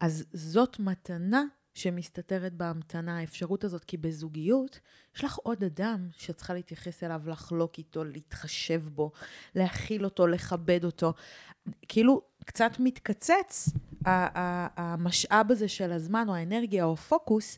[0.01, 1.45] אז זאת מתנה
[1.77, 4.81] שמסתתרת בהמתנה, האפשרות הזאת, כי בזוגיות
[5.17, 9.13] יש לך עוד אדם שצריכה להתייחס אליו, לחלוק איתו, להתחשב בו,
[9.55, 11.13] להכיל אותו, לכבד אותו.
[11.89, 13.69] כאילו, קצת מתקצץ
[14.77, 17.57] המשאב הזה של הזמן או האנרגיה או הפוקוס,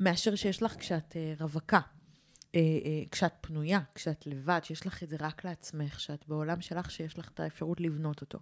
[0.00, 1.80] מאשר שיש לך כשאת אה, רווקה.
[2.54, 6.90] אה, אה, כשאת פנויה, כשאת לבד, שיש לך את זה רק לעצמך, שאת בעולם שלך,
[6.90, 8.38] שיש לך את האפשרות לבנות אותו.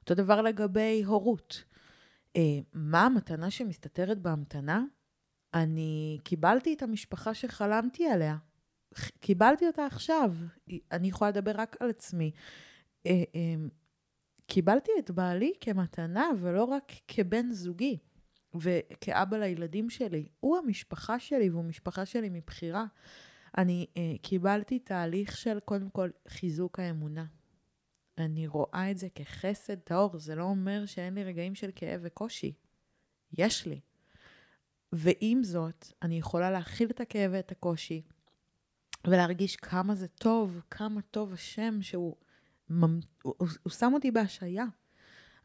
[0.00, 1.64] אותו דבר לגבי הורות.
[2.36, 4.84] אה, מה המתנה שמסתתרת בהמתנה?
[5.54, 8.36] אני קיבלתי את המשפחה שחלמתי עליה.
[9.20, 10.34] קיבלתי אותה עכשיו.
[10.92, 12.30] אני יכולה לדבר רק על עצמי.
[13.06, 13.54] אה, אה,
[14.46, 17.98] קיבלתי את בעלי כמתנה ולא רק כבן זוגי
[18.54, 20.28] וכאבא לילדים שלי.
[20.40, 22.84] הוא המשפחה שלי והוא משפחה שלי מבחירה.
[23.58, 23.86] אני
[24.22, 27.24] קיבלתי תהליך של קודם כל חיזוק האמונה.
[28.18, 32.52] אני רואה את זה כחסד טהור, זה לא אומר שאין לי רגעים של כאב וקושי.
[33.38, 33.80] יש לי.
[34.92, 38.02] ועם זאת, אני יכולה להכיל את הכאב ואת הקושי,
[39.06, 42.16] ולהרגיש כמה זה טוב, כמה טוב השם שהוא
[42.68, 42.88] הוא,
[43.22, 44.64] הוא, הוא שם אותי בהשעיה.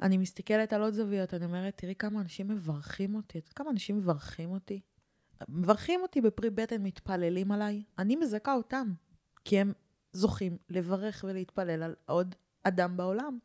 [0.01, 4.51] אני מסתכלת על עוד זוויות, אני אומרת, תראי כמה אנשים מברכים אותי, כמה אנשים מברכים
[4.51, 4.81] אותי.
[5.49, 8.93] מברכים אותי בפרי בטן, מתפללים עליי, אני מזכה אותם,
[9.45, 9.73] כי הם
[10.13, 13.39] זוכים לברך ולהתפלל על עוד אדם בעולם.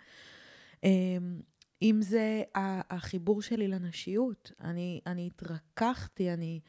[0.84, 1.40] אמ,
[1.82, 2.42] אם זה
[2.90, 6.60] החיבור שלי לנשיות, אני, אני התרככתי, אני,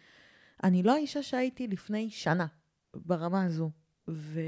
[0.64, 2.48] אני לא האישה שהייתי לפני שנה
[2.94, 3.72] ברמה הזו.
[4.08, 4.42] ו...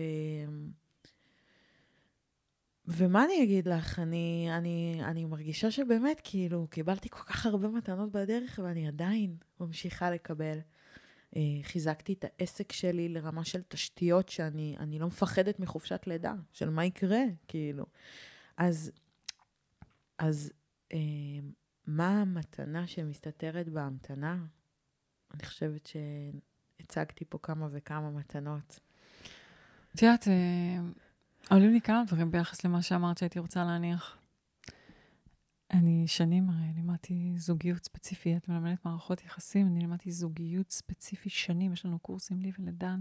[2.92, 8.12] ומה אני אגיד לך, אני, אני, אני מרגישה שבאמת, כאילו, קיבלתי כל כך הרבה מתנות
[8.12, 10.60] בדרך, ואני עדיין ממשיכה לקבל.
[11.36, 16.86] אה, חיזקתי את העסק שלי לרמה של תשתיות שאני לא מפחדת מחופשת לידה, של מה
[16.86, 17.86] יקרה, כאילו.
[18.58, 18.92] אז,
[20.18, 20.52] אז
[20.94, 21.00] אה,
[21.88, 24.38] מה המתנה שמסתתרת בהמתנה?
[25.34, 25.90] אני חושבת
[26.80, 28.80] שהצגתי פה כמה וכמה מתנות.
[29.96, 30.78] את יודעת, אה,
[31.50, 34.19] עולים לי כמה דברים ביחס למה שאמרת שהייתי רוצה להניח.
[35.72, 41.74] אני שנים הרי לימדתי זוגיות ספציפי, את מלמדת מערכות יחסים, אני לימדתי זוגיות ספציפי שנים,
[41.74, 43.00] יש לנו קורסים לי ולדן,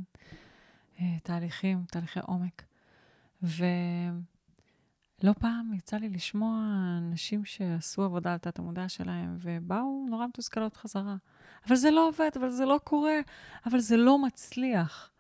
[1.00, 2.64] אה, תהליכים, תהליכי עומק.
[3.42, 6.64] ולא פעם יצא לי לשמוע
[6.98, 11.16] אנשים שעשו עבודה על תת המודע שלהם, ובאו נורא מתוסכלות חזרה.
[11.66, 13.18] אבל זה לא עובד, אבל זה לא קורה,
[13.66, 15.10] אבל זה לא מצליח.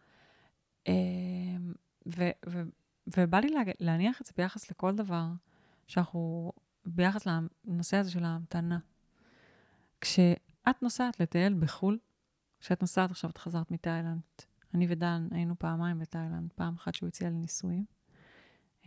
[0.88, 0.94] אה,
[3.16, 5.26] ובא לי להניח את זה ביחס לכל דבר
[5.86, 6.52] שאנחנו
[6.94, 7.26] ביחס
[7.66, 8.78] לנושא הזה של ההמתנה.
[10.00, 11.98] כשאת נוסעת לטייל בחו"ל,
[12.60, 14.20] כשאת נוסעת עכשיו, את חזרת מתאילנד,
[14.74, 17.84] אני ודן היינו פעמיים בתאילנד, פעם אחת שהוא הציע לי נישואים,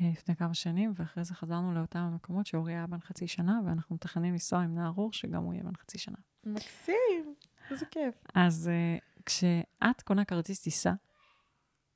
[0.01, 3.95] אה, לפני כמה שנים, ואחרי זה חזרנו לאותם המקומות שאורי היה בן חצי שנה, ואנחנו
[3.95, 6.17] מתכננים לנסוע עם נער אור, שגם הוא יהיה בן חצי שנה.
[6.43, 7.35] מקסים,
[7.71, 8.15] איזה כיף.
[8.35, 10.93] אז uh, כשאת קונה כרטיס טיסה,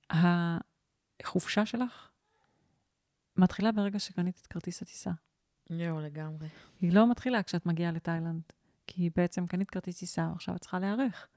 [0.09, 2.09] החופשה שלך
[3.37, 5.11] מתחילה ברגע שקנית את כרטיס הטיסה.
[5.69, 6.47] יואו, לגמרי.
[6.81, 8.41] היא לא מתחילה כשאת מגיעה לתאילנד,
[8.87, 11.27] כי בעצם קנית כרטיס טיסה, ועכשיו את צריכה להיערך.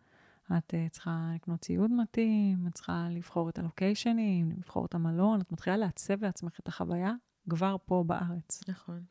[0.58, 5.52] את uh, צריכה לקנות ציוד מתאים, את צריכה לבחור את הלוקיישנים, לבחור את המלון, את
[5.52, 7.12] מתחילה לעצב לעצמך את החוויה
[7.48, 8.60] כבר פה בארץ.
[8.68, 9.02] נכון.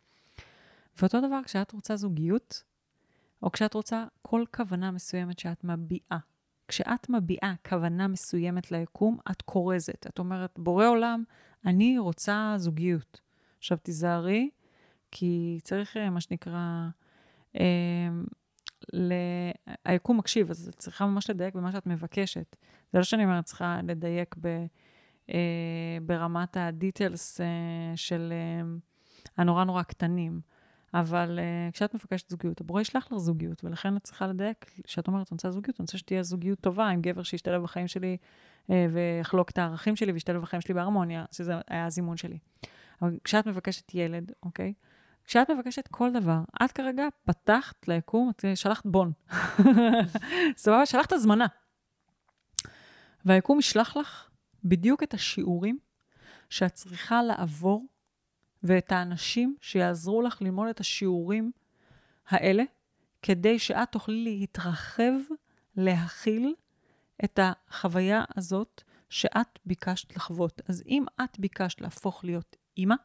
[0.99, 2.63] ואותו דבר כשאת רוצה זוגיות,
[3.43, 6.18] או כשאת רוצה כל כוונה מסוימת שאת מביעה.
[6.68, 10.07] כשאת מביעה כוונה מסוימת ליקום, את כורזת.
[10.07, 11.24] את אומרת, בורא עולם,
[11.65, 13.22] אני רוצה זוגיות.
[13.57, 14.49] עכשיו תיזהרי,
[15.11, 16.87] כי צריך, אה, מה שנקרא,
[17.59, 18.07] אה,
[18.93, 19.13] ל...
[19.85, 22.55] היקום מקשיב, אז את צריכה ממש לדייק במה שאת מבקשת.
[22.93, 24.65] זה לא שאני אומרת, צריכה לדייק ב,
[25.29, 27.39] אה, ברמת הדיטלס
[27.95, 28.33] של
[29.37, 30.41] הנורא נורא קטנים.
[30.93, 31.39] אבל
[31.73, 35.51] כשאת מבקשת זוגיות, הבורא ישלח לך זוגיות, ולכן את צריכה לדייק, כשאת אומרת, אני רוצה
[35.51, 38.17] זוגיות, אני רוצה שתהיה זוגיות טובה עם גבר שישתלב בחיים שלי
[38.69, 42.37] ויחלוק את הערכים שלי וישתלב בחיים שלי בהרמוניה, שזה היה הזימון שלי.
[43.01, 44.73] אבל כשאת מבקשת ילד, אוקיי?
[45.28, 49.11] כשאת מבקשת כל דבר, את כרגע פתחת ליקום, את שלחת בון.
[50.57, 50.86] סבבה?
[50.86, 51.45] שלחת הזמנה.
[53.25, 54.30] והיקום ישלח לך
[54.63, 55.80] בדיוק את השיעורים
[56.49, 57.86] שאת צריכה לעבור,
[58.63, 61.51] ואת האנשים שיעזרו לך ללמוד את השיעורים
[62.28, 62.63] האלה,
[63.21, 65.13] כדי שאת תוכלי להתרחב,
[65.78, 66.53] להכיל
[67.23, 70.61] את החוויה הזאת שאת ביקשת לחוות.
[70.69, 72.95] אז אם את ביקשת להפוך להיות אימא,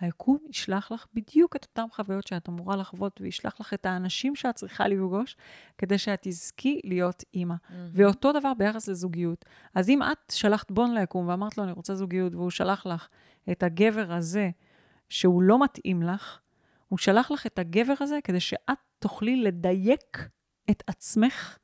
[0.00, 4.54] היקום ישלח לך בדיוק את אותן חוויות שאת אמורה לחוות, וישלח לך את האנשים שאת
[4.54, 5.36] צריכה לפגוש,
[5.78, 7.54] כדי שאת תזכי להיות אימא.
[7.54, 7.72] Mm-hmm.
[7.92, 9.44] ואותו דבר ביחס לזוגיות.
[9.74, 13.08] אז אם את שלחת בון ליקום ואמרת לו, אני רוצה זוגיות, והוא שלח לך
[13.50, 14.50] את הגבר הזה,
[15.08, 16.38] שהוא לא מתאים לך,
[16.88, 20.28] הוא שלח לך את הגבר הזה כדי שאת תוכלי לדייק
[20.70, 21.58] את עצמך,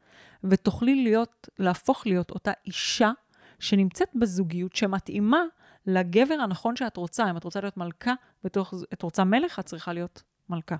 [0.44, 3.10] ותוכלי להיות, להפוך להיות אותה אישה
[3.58, 5.42] שנמצאת בזוגיות שמתאימה
[5.86, 7.30] לגבר הנכון שאת רוצה.
[7.30, 8.12] אם את רוצה להיות מלכה,
[8.44, 10.76] בתוך, את רוצה מלך, את צריכה להיות מלכה.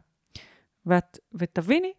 [0.86, 1.92] ואת, ותביני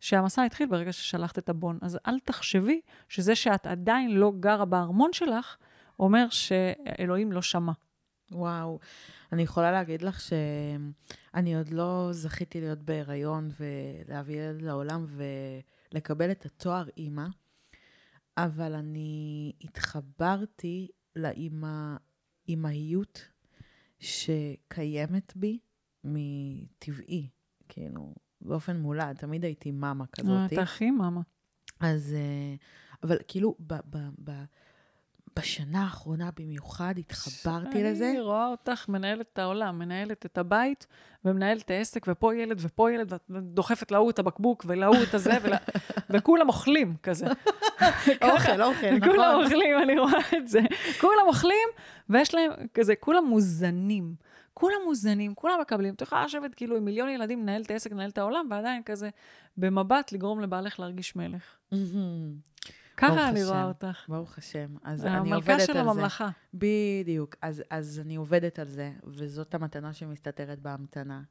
[0.00, 1.78] שהמסע התחיל ברגע ששלחת את הבון.
[1.82, 5.56] אז אל תחשבי שזה שאת עדיין לא גרה בארמון שלך,
[5.98, 7.72] אומר שאלוהים לא שמע.
[8.32, 8.78] וואו,
[9.32, 15.06] אני יכולה להגיד לך שאני עוד לא זכיתי להיות בהיריון ולהביא ילד לעולם
[15.92, 17.26] ולקבל את התואר אימא,
[18.36, 20.88] אבל אני התחברתי
[22.48, 23.28] לאימהיות
[23.98, 25.58] שקיימת בי
[26.04, 27.28] מטבעי,
[27.68, 30.52] כאילו, באופן מולד, תמיד הייתי מאמה כזאת.
[30.52, 31.20] אתה הכי מאמה.
[31.80, 32.54] אז, אה,
[33.02, 34.44] אבל כאילו, ב, ב, ב,
[35.38, 38.10] בשנה האחרונה במיוחד התחברתי לזה.
[38.10, 40.86] אני רואה אותך מנהלת את העולם, מנהלת את הבית
[41.24, 45.32] ומנהלת את העסק, ופה ילד ופה ילד, ואת דוחפת להוא את הבקבוק ולהוא את הזה,
[45.42, 45.56] ולה...
[46.10, 47.26] וכולם אוכלים כזה.
[48.22, 49.10] אוכל, אוכל, נכון.
[49.10, 50.60] כולם אוכלים, אני רואה את זה.
[51.00, 51.68] כולם אוכלים,
[52.08, 54.14] ויש להם כזה, כולם מוזנים.
[54.54, 55.94] כולם מוזנים, כולם מקבלים.
[55.94, 59.08] את יכולה לשבת כאילו עם מיליון ילדים, לנהל את העסק, לנהל את העולם, ועדיין כזה
[59.56, 61.56] במבט לגרום לבעלך להרגיש מלך.
[62.98, 64.04] ככה אני רואה אותך.
[64.08, 64.76] ברוך השם.
[64.82, 65.72] אז אני עובדת על זה.
[65.72, 66.28] המלכה של הממלכה.
[66.54, 67.36] בדיוק.
[67.42, 71.22] אז, אז אני עובדת על זה, וזאת המתנה שמסתתרת בהמתנה.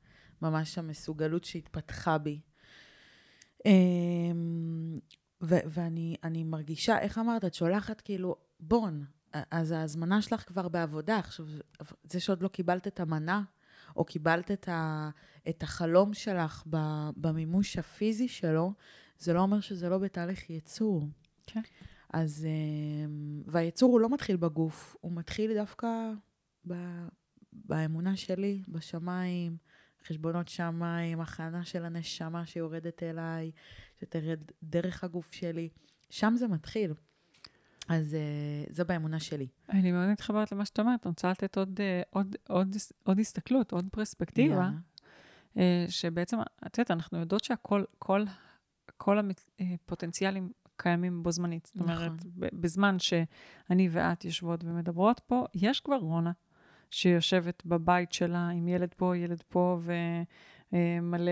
[0.42, 2.40] ממש המסוגלות שהתפתחה בי.
[3.66, 5.00] אמ,
[5.44, 9.06] ו- ואני מרגישה, איך אמרת, את שולחת כאילו, בון,
[9.52, 11.18] אז ההזמנה שלך כבר בעבודה.
[11.18, 11.46] עכשיו,
[12.04, 13.42] זה שעוד לא קיבלת את המנה,
[13.96, 15.10] או קיבלת את, ה,
[15.50, 16.64] את החלום שלך
[17.18, 18.74] במימוש הפיזי שלו,
[19.18, 21.08] זה לא אומר שזה לא בתהליך ייצור.
[21.48, 21.62] כן.
[22.14, 25.88] אז, אמ, והייצור הוא לא מתחיל בגוף, הוא מתחיל דווקא
[26.68, 26.74] ב,
[27.54, 29.58] באמונה שלי, בשמיים,
[30.08, 33.52] חשבונות שמיים, הכנה של הנשמה שיורדת אליי,
[34.00, 35.70] שתרד דרך הגוף שלי.
[36.10, 36.94] שם זה מתחיל.
[37.88, 38.18] אז
[38.70, 39.48] uh, זה באמונה שלי.
[39.70, 43.72] אני מאוד מתחברת למה שאת אומרת, אני רוצה לתת עוד, uh, עוד, עוד, עוד הסתכלות,
[43.72, 45.58] עוד פרספקטיבה, yeah.
[45.58, 46.38] uh, שבעצם,
[46.68, 48.24] את יודעת, אנחנו יודעות שהכל, כל,
[48.98, 49.18] כל
[49.60, 51.66] הפוטנציאלים קיימים בו זמנית.
[51.66, 52.32] זאת אומרת, נכון.
[52.36, 56.32] בזמן שאני ואת יושבות ומדברות פה, יש כבר רונה
[56.92, 59.80] שיושבת בבית שלה עם ילד פה, ילד פה,
[60.72, 61.32] ומלא...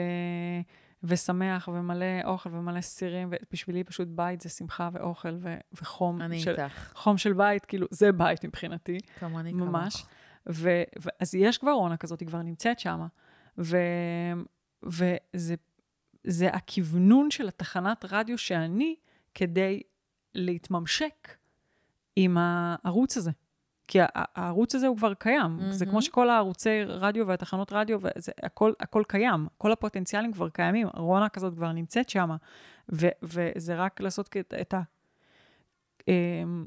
[1.03, 6.21] ושמח ומלא אוכל ומלא סירים, ובשבילי פשוט בית זה שמחה ואוכל ו- וחום.
[6.21, 6.91] אני של, איתך.
[6.95, 8.97] חום של בית, כאילו, זה בית מבחינתי.
[9.19, 9.69] כמוני כמוך.
[9.69, 10.05] ממש.
[10.49, 13.07] ו- ו- אז יש כבר רונה כזאת, היא כבר נמצאת שם.
[14.83, 15.55] וזה
[16.23, 18.95] זה הכוונון של התחנת רדיו שאני,
[19.35, 19.81] כדי
[20.35, 21.37] להתממשק
[22.15, 23.31] עם הערוץ הזה.
[23.87, 25.59] כי הערוץ הזה הוא כבר קיים.
[25.59, 25.71] Mm-hmm.
[25.71, 29.47] זה כמו שכל הערוצי רדיו והתחנות רדיו, וזה, הכל, הכל קיים.
[29.57, 30.87] כל הפוטנציאלים כבר קיימים.
[30.93, 32.29] רונה כזאת כבר נמצאת שם,
[33.23, 34.81] וזה רק לעשות את, את ה...
[36.07, 36.65] אמ,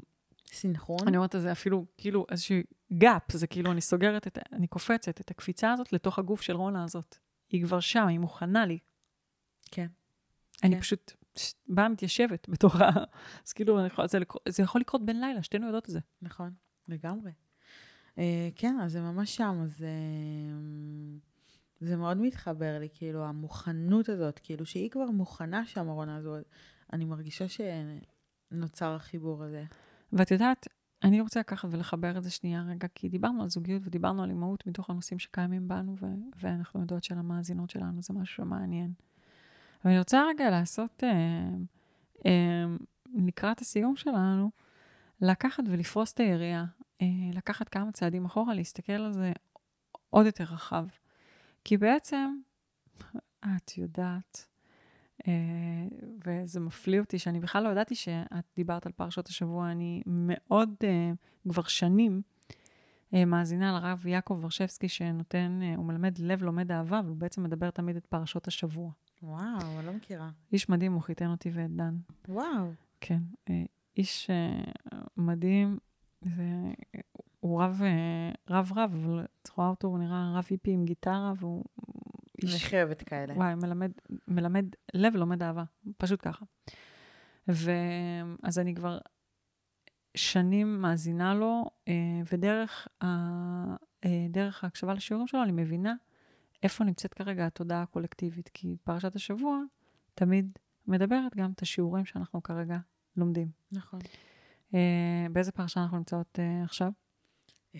[0.51, 1.07] סינכרון?
[1.07, 2.57] אני אומרת, זה אפילו כאילו איזשהו
[2.93, 6.83] גאפ, זה כאילו אני סוגרת, את, אני קופצת את הקפיצה הזאת לתוך הגוף של רונה
[6.83, 7.17] הזאת.
[7.49, 8.79] היא כבר שם, היא מוכנה לי.
[9.71, 9.87] כן.
[10.63, 10.81] אני כן.
[10.81, 11.13] פשוט
[11.67, 12.89] באה מתיישבת בתוך ה...
[13.45, 14.19] אז כאילו, זה,
[14.49, 15.99] זה יכול לקרות בן לילה, שתינו יודעות את זה.
[16.21, 16.51] נכון.
[16.87, 17.31] לגמרי.
[18.15, 18.21] Uh,
[18.55, 19.85] כן, אז זה ממש שם, אז uh,
[21.79, 26.45] זה מאוד מתחבר לי, כאילו, המוכנות הזאת, כאילו, שהיא כבר מוכנה שם, רונה הזאת,
[26.93, 27.45] אני מרגישה
[28.51, 29.65] שנוצר החיבור הזה.
[30.13, 30.67] ואת יודעת,
[31.03, 34.67] אני רוצה לקחת ולחבר את זה שנייה רגע, כי דיברנו על זוגיות ודיברנו על אימהות
[34.67, 36.05] מתוך הנושאים שקיימים בנו, ו-
[36.41, 38.93] ואנחנו יודעות שלמאזינות שלנו זה משהו מעניין.
[39.83, 41.49] אבל אני רוצה רגע לעשות, אה,
[42.25, 42.65] אה,
[43.15, 44.49] לקראת הסיום שלנו,
[45.21, 46.65] לקחת ולפרוס את היריעה,
[47.01, 49.31] אה, לקחת כמה צעדים אחורה, להסתכל על זה
[50.09, 50.85] עוד יותר רחב.
[51.63, 52.35] כי בעצם,
[53.55, 54.45] את יודעת,
[55.27, 55.33] אה,
[56.25, 59.71] וזה מפליא אותי שאני בכלל לא ידעתי שאת דיברת על פרשות השבוע.
[59.71, 61.11] אני מאוד, אה,
[61.49, 62.21] כבר שנים,
[63.13, 68.05] מאזינה לרב יעקב ורשבסקי, שנותן, הוא מלמד לב לומד אהבה, והוא בעצם מדבר תמיד את
[68.05, 68.91] פרשות השבוע.
[69.23, 70.29] וואו, אני לא מכירה.
[70.51, 71.97] איש מדהים, הוא חיתן אותי ואת דן.
[72.27, 72.71] וואו.
[73.01, 73.19] כן.
[73.97, 74.29] איש
[75.17, 75.77] מדהים,
[76.21, 76.43] זה,
[77.39, 77.81] הוא רב,
[78.49, 81.63] רב רב, אבל את רואה אותו, הוא נראה רב היפי עם גיטרה, והוא
[82.43, 82.55] איש...
[82.55, 83.33] נחרבת כאלה.
[83.33, 83.91] וואי, מלמד,
[84.27, 85.63] מלמד לב, לומד אהבה,
[85.97, 86.45] פשוט ככה.
[87.47, 88.97] ואז אני כבר
[90.15, 91.65] שנים מאזינה לו,
[92.31, 93.07] ודרך ה...
[94.29, 95.93] דרך ההקשבה לשיעורים שלו, אני מבינה
[96.63, 99.59] איפה נמצאת כרגע התודעה הקולקטיבית, כי פרשת השבוע
[100.15, 102.77] תמיד מדברת גם את השיעורים שאנחנו כרגע
[103.17, 103.51] לומדים.
[103.71, 103.99] נכון.
[104.71, 104.73] Uh,
[105.31, 106.91] באיזה פרשה אנחנו נמצאות uh, עכשיו?
[107.73, 107.77] Uh,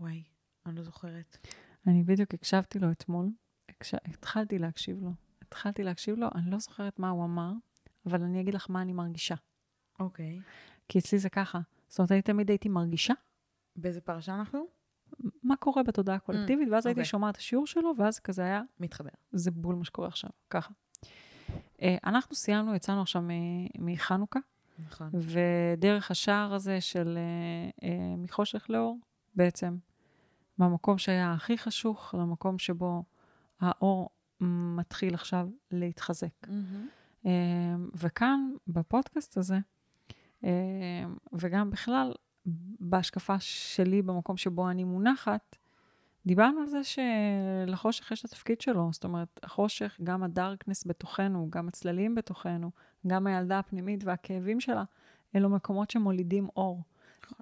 [0.00, 0.22] וואי,
[0.66, 1.46] אני לא זוכרת.
[1.86, 3.30] אני בדיוק הקשבתי לו אתמול,
[3.68, 3.94] הקש...
[3.94, 5.12] התחלתי להקשיב לו
[5.52, 7.52] התחלתי להקשיב לו, אני לא זוכרת מה הוא אמר,
[8.06, 9.34] אבל אני אגיד לך מה אני מרגישה.
[10.00, 10.40] אוקיי.
[10.88, 11.60] כי אצלי זה ככה.
[11.88, 13.14] זאת אומרת, אני תמיד הייתי מרגישה
[13.76, 14.66] באיזה פרשה אנחנו?
[15.42, 17.10] מה קורה בתודעה הקולקטיבית, ואז הייתי אוקיי.
[17.10, 19.10] שומעת את השיעור שלו, ואז כזה היה, מתחבר.
[19.32, 20.72] זה בול מה שקורה עכשיו, ככה.
[21.82, 23.22] אה, אנחנו סיימנו, יצאנו עכשיו
[23.78, 24.40] מחנוכה,
[24.86, 25.10] נכון.
[25.14, 28.98] ודרך השער הזה של אה, אה, מחושך לאור,
[29.34, 29.76] בעצם,
[30.58, 33.04] מהמקום שהיה הכי חשוך למקום שבו
[33.60, 34.08] האור
[34.76, 36.46] מתחיל עכשיו להתחזק.
[37.26, 37.30] אה,
[37.94, 39.58] וכאן, בפודקאסט הזה,
[41.32, 42.12] וגם בכלל,
[42.80, 45.56] בהשקפה שלי, במקום שבו אני מונחת,
[46.26, 48.88] דיברנו על זה שלחושך יש את התפקיד שלו.
[48.92, 52.70] זאת אומרת, החושך, גם הדארקנס בתוכנו, גם הצללים בתוכנו,
[53.06, 54.84] גם הילדה הפנימית והכאבים שלה,
[55.36, 56.82] אלו מקומות שמולידים אור.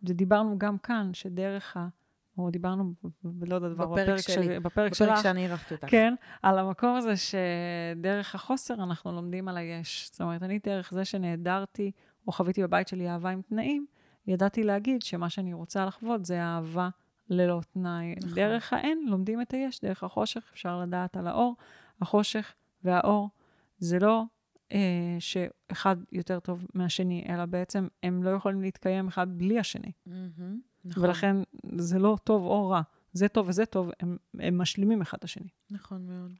[0.02, 1.88] ודיברנו גם כאן, שדרך ה...
[2.38, 2.92] או דיברנו,
[3.24, 4.44] לא יודעת, בפרק בפרק, שלי.
[4.44, 5.90] של, בפרק בפרק שלך, שאני אירחתי אותך.
[5.90, 10.08] כן, על המקום הזה שדרך החוסר אנחנו לומדים על היש.
[10.12, 11.90] זאת אומרת, אני דרך זה שנעדרתי,
[12.26, 13.86] או חוויתי בבית שלי אהבה עם תנאים,
[14.30, 16.88] ידעתי להגיד שמה שאני רוצה לחוות זה אהבה
[17.28, 18.14] ללא תנאי.
[18.16, 18.34] נכון.
[18.34, 21.56] דרך האין לומדים את היש, דרך החושך אפשר לדעת על האור.
[22.00, 22.54] החושך
[22.84, 23.28] והאור
[23.78, 24.24] זה לא
[24.72, 29.92] אה, שאחד יותר טוב מהשני, אלא בעצם הם לא יכולים להתקיים אחד בלי השני.
[30.06, 30.60] מהמם.
[30.84, 31.04] נכון.
[31.04, 31.36] ולכן
[31.76, 32.82] זה לא טוב או רע.
[33.12, 35.48] זה טוב וזה טוב, הם, הם משלימים אחד את השני.
[35.70, 36.32] נכון מאוד.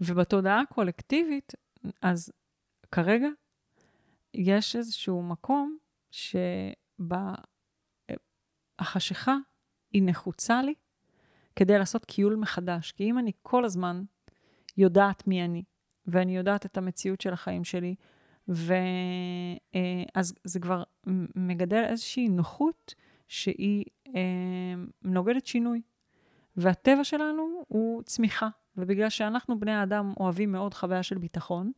[0.00, 1.52] ובתודעה הקולקטיבית,
[2.02, 2.32] אז
[2.92, 3.28] כרגע
[4.34, 5.76] יש איזשהו מקום
[8.80, 9.36] שהחשיכה
[9.92, 10.74] היא נחוצה לי
[11.56, 12.92] כדי לעשות קיול מחדש.
[12.92, 14.02] כי אם אני כל הזמן
[14.76, 15.64] יודעת מי אני,
[16.06, 17.94] ואני יודעת את המציאות של החיים שלי,
[18.48, 20.82] ואז זה כבר
[21.36, 22.94] מגדל איזושהי נוחות
[23.28, 23.84] שהיא
[24.16, 25.82] אה, נוגדת שינוי.
[26.56, 28.48] והטבע שלנו הוא צמיחה.
[28.76, 31.72] ובגלל שאנחנו בני האדם אוהבים מאוד חוויה של ביטחון,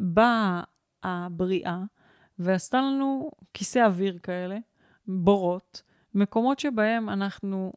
[0.00, 0.62] באה
[1.02, 1.82] הבריאה
[2.40, 4.58] ועשתה לנו כיסא אוויר כאלה,
[5.06, 5.82] בורות,
[6.14, 7.72] מקומות שבהם אנחנו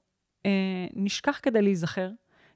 [0.46, 2.12] אה, נשכח כדי להיזכר,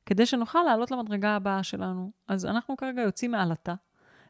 [0.05, 2.12] כדי שנוכל לעלות למדרגה הבאה שלנו.
[2.28, 3.74] אז אנחנו כרגע יוצאים מעלתה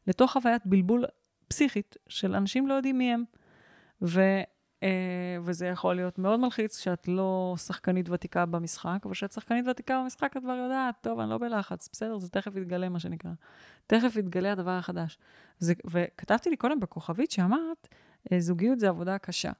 [0.08, 1.06] לתוך חוויית בלבול
[1.48, 3.24] פסיכית של אנשים לא יודעים מי הם.
[4.02, 4.22] ו...
[4.82, 4.88] Uh,
[5.44, 10.38] וזה יכול להיות מאוד מלחיץ כשאת לא שחקנית ותיקה במשחק, אבל כשאת שחקנית ותיקה במשחק
[10.38, 13.32] את כבר יודעת, טוב, אני לא בלחץ, בסדר, זה תכף יתגלה, מה שנקרא.
[13.88, 15.18] תכף יתגלה הדבר החדש.
[15.60, 17.88] זה, וכתבתי לי קודם בכוכבית שאמרת,
[18.30, 19.52] uh, זוגיות זה עבודה קשה,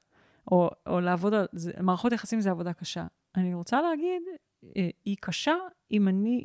[0.50, 3.06] או, או לעבוד זה, מערכות יחסים זה עבודה קשה.
[3.36, 4.22] אני רוצה להגיד,
[4.64, 4.66] uh,
[5.04, 5.54] היא קשה
[5.90, 6.44] אם אני,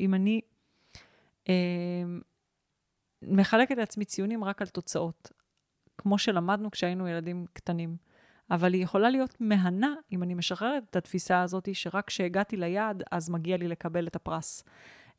[0.00, 0.40] אם אני
[3.22, 5.32] מחלקת לעצמי ציונים רק על תוצאות.
[5.98, 7.96] כמו שלמדנו כשהיינו ילדים קטנים.
[8.50, 13.30] אבל היא יכולה להיות מהנה אם אני משחררת את התפיסה הזאת שרק כשהגעתי ליעד, אז
[13.30, 14.64] מגיע לי לקבל את הפרס.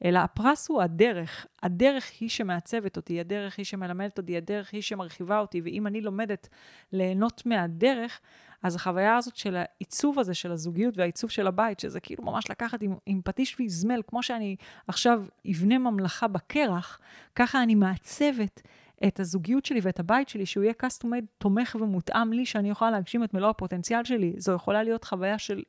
[0.04, 1.46] אלא הפרס הוא הדרך.
[1.64, 6.50] הדרך היא שמעצבת אותי, הדרך היא שמלמדת אותי, הדרך היא שמרחיבה אותי, ואם אני לומדת
[6.92, 8.20] ליהנות מהדרך,
[8.64, 12.82] אז החוויה הזאת של העיצוב הזה, של הזוגיות והעיצוב של הבית, שזה כאילו ממש לקחת
[12.82, 14.56] עם, עם פטיש ואזמל, כמו שאני
[14.88, 17.00] עכשיו אבנה ממלכה בקרח,
[17.36, 18.62] ככה אני מעצבת
[19.08, 22.90] את הזוגיות שלי ואת הבית שלי, שהוא יהיה custom made תומך ומותאם לי, שאני אוכל
[22.90, 24.34] להגשים את מלוא הפוטנציאל שלי.
[24.38, 25.64] זו יכולה להיות חוויה של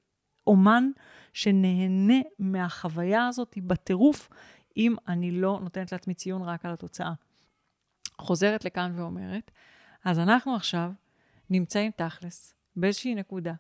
[0.47, 0.91] אומן
[1.33, 4.29] שנהנה מהחוויה הזאת בטירוף,
[4.77, 7.13] אם אני לא נותנת לעצמי ציון רק על התוצאה.
[8.19, 9.51] חוזרת לכאן ואומרת,
[10.05, 10.93] אז אנחנו עכשיו
[11.51, 13.53] נמצאים תכלס באיזושהי נקודה,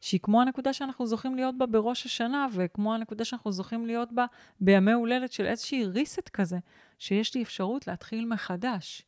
[0.00, 4.26] שהיא כמו הנקודה שאנחנו זוכים להיות בה בראש השנה, וכמו הנקודה שאנחנו זוכים להיות בה
[4.60, 6.58] בימי הולדת של איזושהי ריסט כזה,
[6.98, 9.02] שיש לי אפשרות להתחיל מחדש.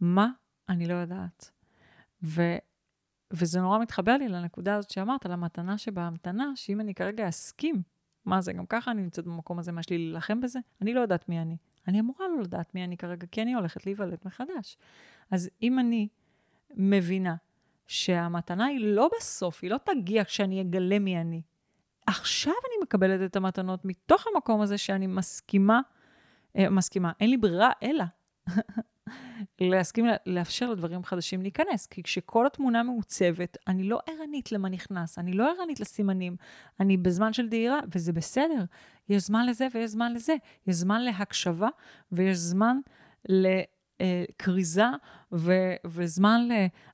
[0.00, 0.28] מה?
[0.68, 1.50] אני לא יודעת.
[2.22, 2.42] ו,
[3.32, 7.82] וזה נורא מתחבר לי לנקודה הזאת שאמרת, על המתנה שבהמתנה, שאם אני כרגע אסכים,
[8.24, 10.58] מה זה, גם ככה אני נמצאת במקום הזה, מה יש לי להילחם בזה?
[10.82, 11.56] אני לא יודעת מי אני.
[11.88, 14.76] אני אמורה לא לדעת מי אני כרגע, כי אני הולכת להיוולד מחדש.
[15.30, 16.08] אז אם אני
[16.70, 17.36] מבינה
[17.86, 21.42] שהמתנה היא לא בסוף, היא לא תגיע כשאני אגלה מי אני.
[22.06, 25.80] עכשיו אני מקבלת את המתנות מתוך המקום הזה שאני מסכימה,
[26.56, 28.04] אה, מסכימה, אין לי ברירה אלא
[29.60, 31.86] להסכים לאפשר לדברים חדשים להיכנס.
[31.86, 36.36] כי כשכל התמונה מעוצבת, אני לא ערנית למה נכנס, אני לא ערנית לסימנים,
[36.80, 38.64] אני בזמן של דהירה, וזה בסדר.
[39.08, 40.34] יש זמן לזה ויש זמן לזה.
[40.66, 41.68] יש זמן להקשבה
[42.12, 42.76] ויש זמן
[43.28, 44.86] לכריזה
[45.32, 46.48] ו- וזמן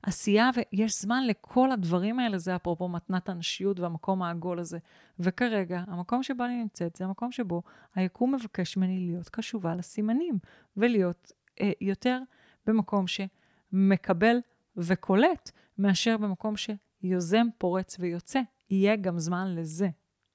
[0.05, 4.77] לעשייה, ויש זמן לכל הדברים האלה, זה אפרופו מתנת הנשיות והמקום העגול הזה.
[5.19, 7.61] וכרגע, המקום שבו אני נמצאת, זה המקום שבו
[7.95, 10.39] היקום מבקש ממני להיות קשובה לסימנים,
[10.77, 11.36] ולהיות אה,
[11.81, 12.19] יותר
[12.65, 14.37] במקום שמקבל
[14.77, 18.39] וקולט, מאשר במקום שיוזם, פורץ ויוצא.
[18.69, 19.89] יהיה גם זמן לזה.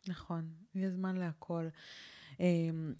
[0.08, 1.68] נכון, יהיה זמן להכל.
[2.40, 2.94] אמ,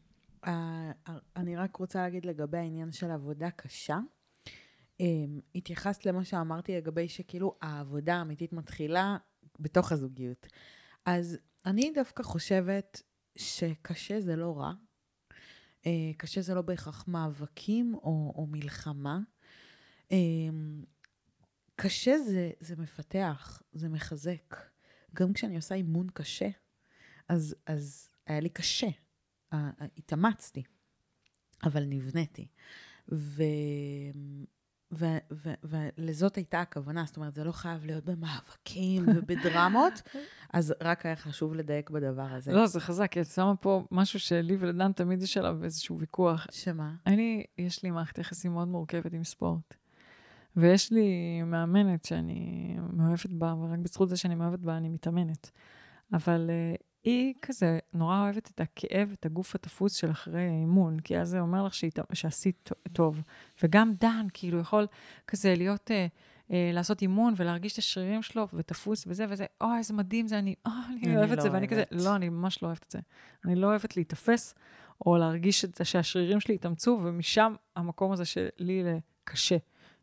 [1.37, 3.99] אני רק רוצה להגיד לגבי העניין של עבודה קשה.
[5.01, 9.17] אמ, התייחסת למה שאמרתי לגבי שכאילו העבודה האמיתית מתחילה
[9.61, 10.47] בתוך הזוגיות.
[11.07, 13.03] אז אני דווקא חושבת
[13.39, 14.73] שקשה זה לא רע.
[15.87, 19.19] אה, קשה זה לא בהכרח מאבקים או, או מלחמה.
[20.11, 20.85] אמ,
[21.77, 24.57] קשה זה, זה מפתח, זה מחזק.
[25.15, 26.49] גם כשאני עושה אימון קשה,
[27.29, 28.89] אז, אז היה לי קשה.
[29.53, 30.63] התאמצתי,
[31.65, 32.47] אבל נבניתי.
[33.13, 33.43] ו...
[35.65, 40.03] ולזאת הייתה הכוונה, זאת אומרת, זה לא חייב להיות במאבקים ובדרמות,
[40.53, 42.53] אז רק היה חשוב לדייק בדבר הזה.
[42.53, 46.47] לא, זה חזק, כי את שמה פה משהו שלי ולדן תמיד יש עליו איזשהו ויכוח.
[46.51, 46.95] שמה?
[47.07, 49.75] אני, יש לי מערכת יחסים מאוד מורכבת עם ספורט.
[50.57, 55.51] ויש לי מאמנת שאני מאוהבת בה, ורק בזכות זה שאני מאוהבת בה, אני מתאמנת.
[56.13, 61.19] אבל uh, היא כזה נורא אוהבת את הכאב, את הגוף התפוס של אחרי האימון, כי
[61.19, 61.99] אז זה אומר לך שהת...
[62.13, 63.23] שעשית טוב.
[63.63, 64.87] וגם דן, כאילו, יכול
[65.27, 66.07] כזה להיות, אה,
[66.51, 70.55] אה, לעשות אימון ולהרגיש את השרירים שלו ותפוס וזה וזה, אוי, איזה מדהים זה, אני,
[70.67, 72.91] אוי, אני, אני אוהבת את לא זה, ואני כזה, לא, אני ממש לא אוהבת את
[72.91, 72.99] זה.
[73.45, 74.55] אני לא אוהבת להיתפס,
[75.07, 79.57] או להרגיש את זה שהשרירים שלי התאמצו, ומשם המקום הזה שלי לקשה.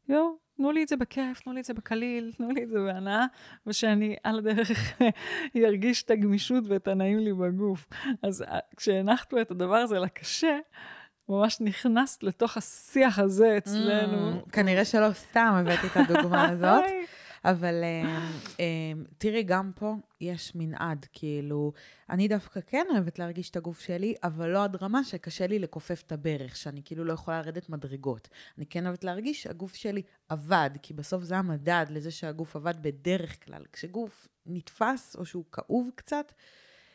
[0.09, 2.79] יואו, תנו לי את זה בכיף, תנו לי את זה בקליל, תנו לי את זה
[2.79, 3.25] בהנאה,
[3.67, 4.71] ושאני על הדרך
[5.65, 7.87] ארגיש את הגמישות ואת הנעים לי בגוף.
[8.23, 10.57] אז אה, כשהנחתנו את הדבר הזה לקשה,
[11.29, 14.41] ממש נכנסת לתוך השיח הזה אצלנו.
[14.41, 16.83] Mm, כנראה שלא סתם הבאתי את הדוגמה הזאת.
[17.45, 21.71] אבל um, um, תראי, גם פה יש מנעד, כאילו,
[22.09, 26.03] אני דווקא כן אוהבת להרגיש את הגוף שלי, אבל לא עד רמה שקשה לי לכופף
[26.07, 28.29] את הברך, שאני כאילו לא יכולה לרדת מדרגות.
[28.57, 33.45] אני כן אוהבת להרגיש שהגוף שלי עבד, כי בסוף זה המדד לזה שהגוף עבד בדרך
[33.45, 33.63] כלל.
[33.73, 36.31] כשגוף נתפס או שהוא כאוב קצת,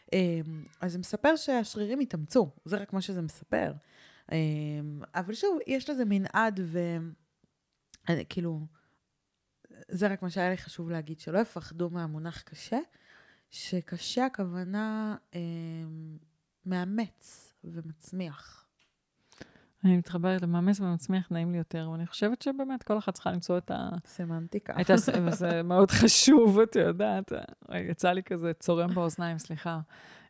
[0.07, 0.15] um,
[0.81, 3.73] אז זה מספר שהשרירים התאמצו, זה רק מה שזה מספר.
[5.15, 6.99] אבל שוב, יש לזה מנעד ו...
[9.89, 12.79] זה רק מה שהיה לי חשוב להגיד, שלא יפחדו מהמונח קשה,
[13.51, 15.41] שקשה הכוונה אה,
[16.67, 18.65] מאמץ ומצמיח.
[19.85, 23.71] אני מתחברת למאמץ ומצמיח נעים לי יותר, ואני חושבת שבאמת כל אחת צריכה למצוא את
[23.71, 23.89] ה...
[24.07, 24.81] סמנטיקה.
[24.81, 25.09] את הס...
[25.31, 27.33] זה מאוד חשוב, את יודעת.
[27.91, 29.81] יצא לי כזה צורם באוזניים, סליחה.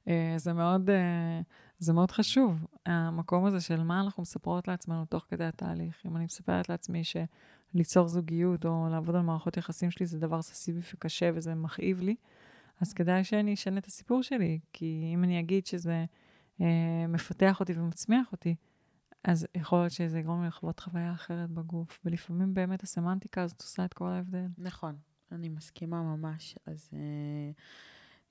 [0.09, 1.40] אה, זה מאוד, אה,
[1.78, 6.02] זה מאוד חשוב, המקום הזה של מה אנחנו מספרות לעצמנו תוך כדי התהליך.
[6.07, 7.16] אם אני מספרת לעצמי ש...
[7.75, 12.16] ליצור זוגיות או לעבוד על מערכות יחסים שלי זה דבר ססיבי וקשה וזה מכאיב לי,
[12.81, 16.05] אז כדאי שאני אשנה את הסיפור שלי, כי אם אני אגיד שזה
[16.61, 18.55] אה, מפתח אותי ומצמיח אותי,
[19.25, 23.85] אז יכול להיות שזה יגרום לי לחוות חוויה אחרת בגוף, ולפעמים באמת הסמנטיקה הזאת עושה
[23.85, 24.47] את כל ההבדל.
[24.59, 24.97] נכון,
[25.33, 26.57] אני מסכימה ממש.
[26.66, 27.51] אז אה,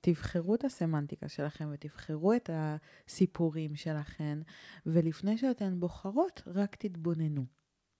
[0.00, 4.42] תבחרו את הסמנטיקה שלכם ותבחרו את הסיפורים שלכם,
[4.86, 7.44] ולפני שאתן בוחרות, רק תתבוננו.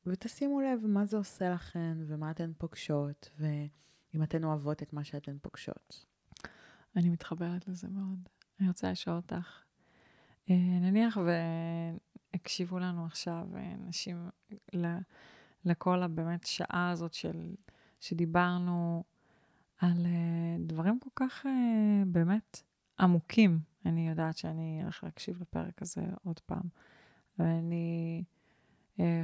[0.07, 5.37] ותשימו לב מה זה עושה לכן, ומה אתן פוגשות, ואם אתן אוהבות את מה שאתן
[5.43, 6.07] פוגשות.
[6.97, 8.29] אני מתחברת לזה מאוד.
[8.61, 9.63] אני רוצה לשאול אותך,
[10.51, 11.19] אה, נניח
[12.35, 14.29] והקשיבו לנו עכשיו אה, נשים
[15.65, 17.55] לכל הבאמת שעה הזאת של,
[18.01, 19.05] שדיברנו
[19.79, 21.47] על אה, דברים כל כך
[22.07, 22.63] באמת
[23.01, 23.61] עמוקים.
[23.87, 26.63] אני יודעת שאני אלך להקשיב לפרק הזה עוד פעם.
[27.39, 28.25] ואני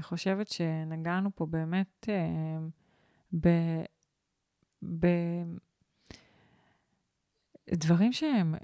[0.01, 2.59] חושבת שנגענו פה באמת אה,
[3.41, 3.49] ב...
[4.99, 5.07] ב...
[7.75, 8.55] דברים שהם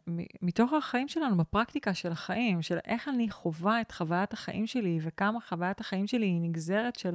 [0.42, 5.40] מתוך החיים שלנו, בפרקטיקה של החיים, של איך אני חווה את חוויית החיים שלי, וכמה
[5.40, 7.14] חוויית החיים שלי היא נגזרת של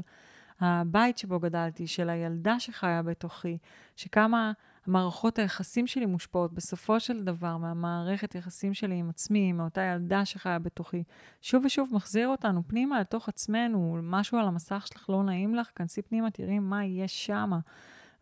[0.59, 3.57] הבית שבו גדלתי, של הילדה שחיה בתוכי,
[3.95, 4.51] שכמה
[4.87, 10.59] המערכות היחסים שלי מושפעות בסופו של דבר מהמערכת יחסים שלי עם עצמי, מאותה ילדה שחיה
[10.59, 11.03] בתוכי.
[11.41, 16.01] שוב ושוב מחזיר אותנו פנימה לתוך עצמנו, משהו על המסך שלך לא נעים לך, כנסי
[16.01, 17.59] פנימה, תראי מה יש שמה.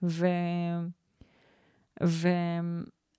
[0.03, 0.27] ו...
[2.03, 2.27] ו...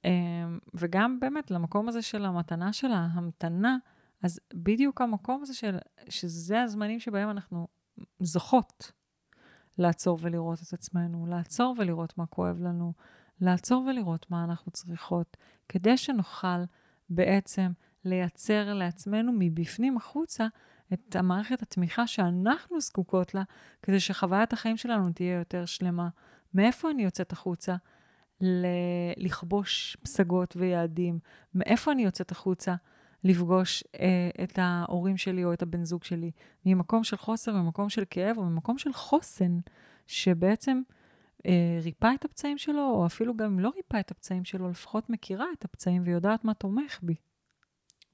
[0.05, 3.77] אמ, וגם באמת למקום הזה של המתנה של ההמתנה,
[4.23, 7.69] אז בדיוק המקום הזה של, שזה הזמנים שבהם אנחנו
[8.21, 8.93] זוכות
[9.79, 12.93] לעצור ולראות את עצמנו, לעצור ולראות מה כואב לנו,
[13.41, 15.37] לעצור ולראות מה אנחנו צריכות,
[15.69, 16.65] כדי שנוכל
[17.11, 17.73] בעצם
[18.05, 20.47] לייצר לעצמנו מבפנים החוצה
[20.93, 23.43] את המערכת התמיכה שאנחנו זקוקות לה,
[23.83, 26.09] כדי שחוויית החיים שלנו תהיה יותר שלמה.
[26.55, 27.77] מאיפה אני יוצאת החוצה?
[28.41, 28.67] ל-
[29.17, 31.19] לכבוש פסגות ויעדים.
[31.55, 32.75] מאיפה אני יוצאת החוצה?
[33.25, 36.31] לפגוש אה, את ההורים שלי או את הבן זוג שלי.
[36.67, 39.59] ממקום של חוסר, ממקום של כאב או ממקום של חוסן,
[40.07, 40.83] שבעצם
[41.83, 45.65] ריפא את הפצעים שלו, או אפילו גם לא ריפא את הפצעים שלו, לפחות מכירה את
[45.65, 47.15] הפצעים ויודעת מה תומך בי.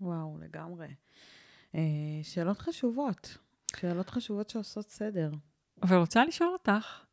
[0.00, 0.88] וואו, לגמרי.
[1.74, 1.80] אה,
[2.22, 3.38] שאלות חשובות,
[3.76, 5.30] שאלות חשובות שעושות סדר.
[5.88, 7.04] ורוצה לשאול אותך,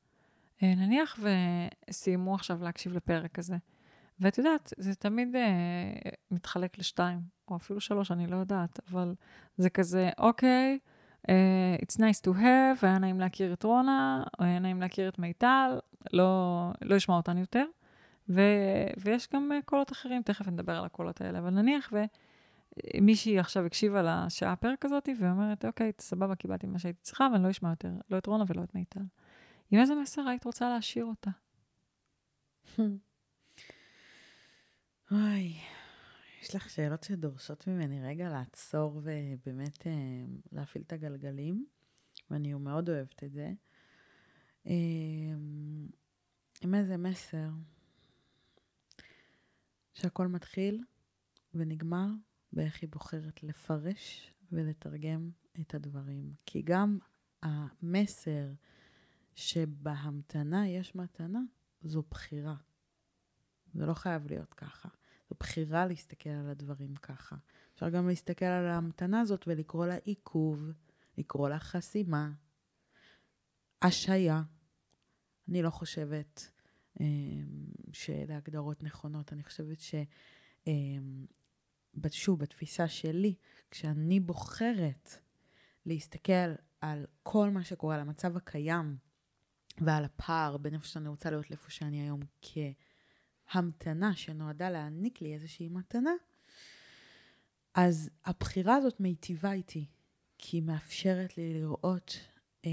[0.64, 1.20] אה, נניח
[1.90, 3.56] וסיימו עכשיו להקשיב לפרק הזה,
[4.20, 9.16] ואת יודעת, זה תמיד אה, מתחלק לשתיים, או אפילו שלוש, אני לא יודעת, אבל
[9.58, 10.80] זה כזה, אוקיי,
[11.30, 15.80] אה, it's nice to have, היה נעים להכיר את רונה, היה נעים להכיר את מיטל,
[16.14, 17.66] לא, לא אשמע אותן יותר.
[18.30, 18.42] ו,
[18.98, 21.94] ויש גם אה, קולות אחרים, תכף נדבר על הקולות האלה, אבל נניח
[22.94, 27.50] ומישהי עכשיו הקשיבה לשעה הפרק הזאת, ואומרת, אוקיי, סבבה, קיבלתי מה שהייתי צריכה, ואני לא
[27.50, 29.00] אשמע יותר, לא את רונה ולא את מיטל.
[29.72, 31.32] עם איזה מסר היית רוצה להשאיר אותה?
[35.12, 35.54] אוי,
[36.42, 39.92] יש לך שאלות שדורשות ממני רגע לעצור ובאמת אה,
[40.52, 41.66] להפעיל את הגלגלים,
[42.32, 43.54] ואני מאוד אוהבת את זה.
[46.62, 47.50] עם איזה מסר
[49.94, 50.84] שהכל מתחיל
[51.54, 52.08] ונגמר
[52.54, 55.30] באיך היא בוחרת לפרש ולתרגם
[55.62, 56.30] את הדברים.
[56.46, 57.00] כי גם
[57.42, 58.52] המסר
[59.36, 61.40] שבהמתנה יש מתנה,
[61.82, 62.56] זו בחירה.
[63.74, 64.90] זה לא חייב להיות ככה.
[65.30, 67.36] זו בחירה להסתכל על הדברים ככה.
[67.74, 70.72] אפשר גם להסתכל על ההמתנה הזאת ולקרוא לה עיכוב,
[71.18, 72.32] לקרוא לה חסימה,
[73.82, 74.44] השעיה.
[75.54, 76.52] אני לא חושבת
[77.02, 77.06] אה,
[77.92, 79.34] שאלה הגדרות נכונות.
[79.34, 79.96] אני חושבת ש...
[80.68, 80.74] אה,
[82.12, 83.36] שוב, בתפיסה שלי,
[83.72, 85.10] כשאני בוחרת
[85.86, 88.98] להסתכל על כל מה שקורה, על המצב הקיים
[89.78, 92.20] ועל הפער בין איפה שאני רוצה להיות לאיפה שאני היום
[93.52, 96.14] כהמתנה שנועדה להעניק לי איזושהי מתנה,
[97.74, 99.86] אז הבחירה הזאת מיטיבה איתי,
[100.38, 102.20] כי היא מאפשרת לי לראות
[102.66, 102.72] אה,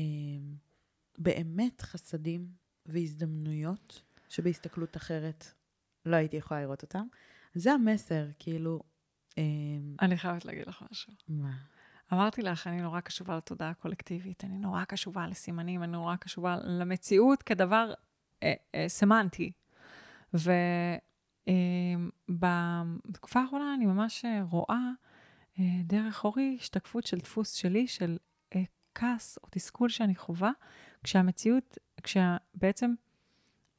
[1.19, 2.60] באמת חסדים
[2.93, 5.47] והזדמנויות שבהסתכלות אחרת
[6.07, 7.07] לא הייתי יכולה לראות אותם.
[7.55, 8.81] זה המסר, כאילו...
[9.39, 9.43] אה,
[10.03, 11.13] אני חייבת להגיד לך משהו.
[11.29, 11.53] מה?
[12.13, 17.43] אמרתי לך, אני נורא קשובה לתודעה הקולקטיבית, אני נורא קשובה לסימנים, אני נורא קשובה למציאות
[17.43, 17.93] כדבר
[18.43, 19.53] אה, אה, סמנטי.
[20.35, 21.49] ובתקופה
[23.39, 24.91] אה, האחרונה אני ממש אה, רואה
[25.59, 28.19] אה, דרך אורי השתקפות של דפוס שלי, של
[28.55, 28.63] אה,
[28.95, 30.51] כעס או תסכול שאני חווה,
[31.05, 32.95] כשהמציאות, כשבעצם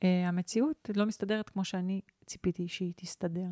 [0.04, 3.50] אה, המציאות לא מסתדרת כמו שאני ציפיתי שהיא תסתדר.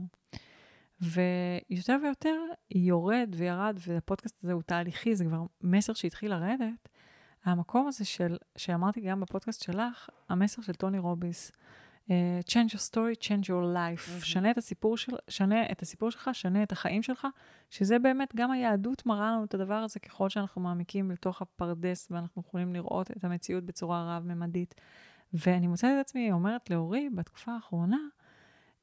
[1.02, 2.36] ויותר ויותר
[2.72, 6.90] יורד וירד, והפודקאסט הזה הוא תהליכי, זה כבר מסר שהתחיל לרדת.
[7.44, 11.52] המקום הזה של, שאמרתי גם בפודקאסט שלך, המסר של טוני רוביס,
[12.48, 14.08] change your story, change your life.
[14.08, 14.26] Mm-hmm.
[14.26, 17.28] שנה את הסיפור של, שנה את הסיפור שלך, שנה את החיים שלך,
[17.70, 22.42] שזה באמת, גם היהדות מראה לנו את הדבר הזה ככל שאנחנו מעמיקים לתוך הפרדס, ואנחנו
[22.42, 24.76] יכולים לראות את המציאות בצורה רב-ממדית.
[25.34, 28.00] ואני מוצאת את עצמי אומרת לאורי בתקופה האחרונה,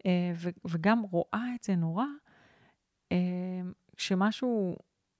[0.07, 0.33] אה,
[0.65, 2.05] וגם רואה את זה נורא,
[3.13, 3.17] אה,
[3.97, 4.77] כשמשהו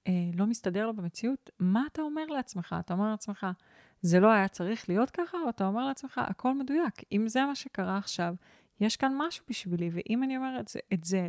[0.07, 2.77] אה, לא מסתדר לו במציאות, מה אתה אומר לעצמך?
[2.81, 3.47] אתה אומר לעצמך,
[4.03, 6.95] זה לא היה צריך להיות ככה, או אתה אומר לעצמך, הכל מדויק.
[7.13, 8.35] אם זה מה שקרה עכשיו,
[8.81, 11.29] יש כאן משהו בשבילי, ואם אני אומרת את זה, את זה,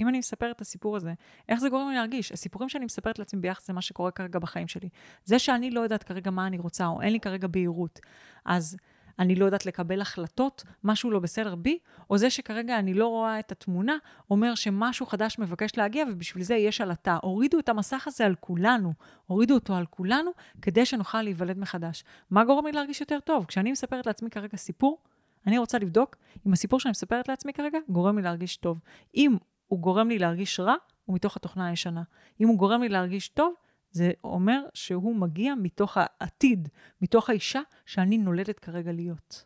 [0.00, 1.12] אם אני מספרת את הסיפור הזה,
[1.48, 2.32] איך זה גורם לי להרגיש?
[2.32, 4.88] הסיפורים שאני מספרת לעצמי ביחס למה שקורה כרגע בחיים שלי.
[5.24, 8.00] זה שאני לא יודעת כרגע מה אני רוצה, או אין לי כרגע בהירות.
[8.44, 8.76] אז
[9.18, 11.78] אני לא יודעת לקבל החלטות, משהו לא בסדר בי,
[12.10, 13.96] או זה שכרגע אני לא רואה את התמונה,
[14.30, 17.18] אומר שמשהו חדש מבקש להגיע ובשביל זה יש עלטה.
[17.22, 18.92] הורידו את המסך הזה על כולנו,
[19.26, 20.30] הורידו אותו על כולנו,
[20.62, 22.04] כדי שנוכל להיוולד מחדש.
[22.30, 23.44] מה גורם לי להרגיש יותר טוב?
[23.44, 24.98] כשאני מספרת לעצמי כרגע סיפור,
[25.46, 26.16] אני רוצה לבדוק
[26.46, 28.80] אם הסיפור שאני מספרת לעצמי כרגע גורם לי להרגיש טוב.
[29.14, 29.36] אם
[29.66, 30.74] הוא גורם לי להרגיש רע,
[31.04, 32.02] הוא מתוך התוכנה הישנה.
[32.40, 33.54] אם הוא גורם לי להרגיש טוב,
[33.94, 36.68] זה אומר שהוא מגיע מתוך העתיד,
[37.00, 39.44] מתוך האישה שאני נולדת כרגע להיות.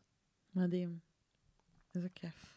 [0.55, 0.99] מדהים.
[1.95, 2.55] איזה כיף.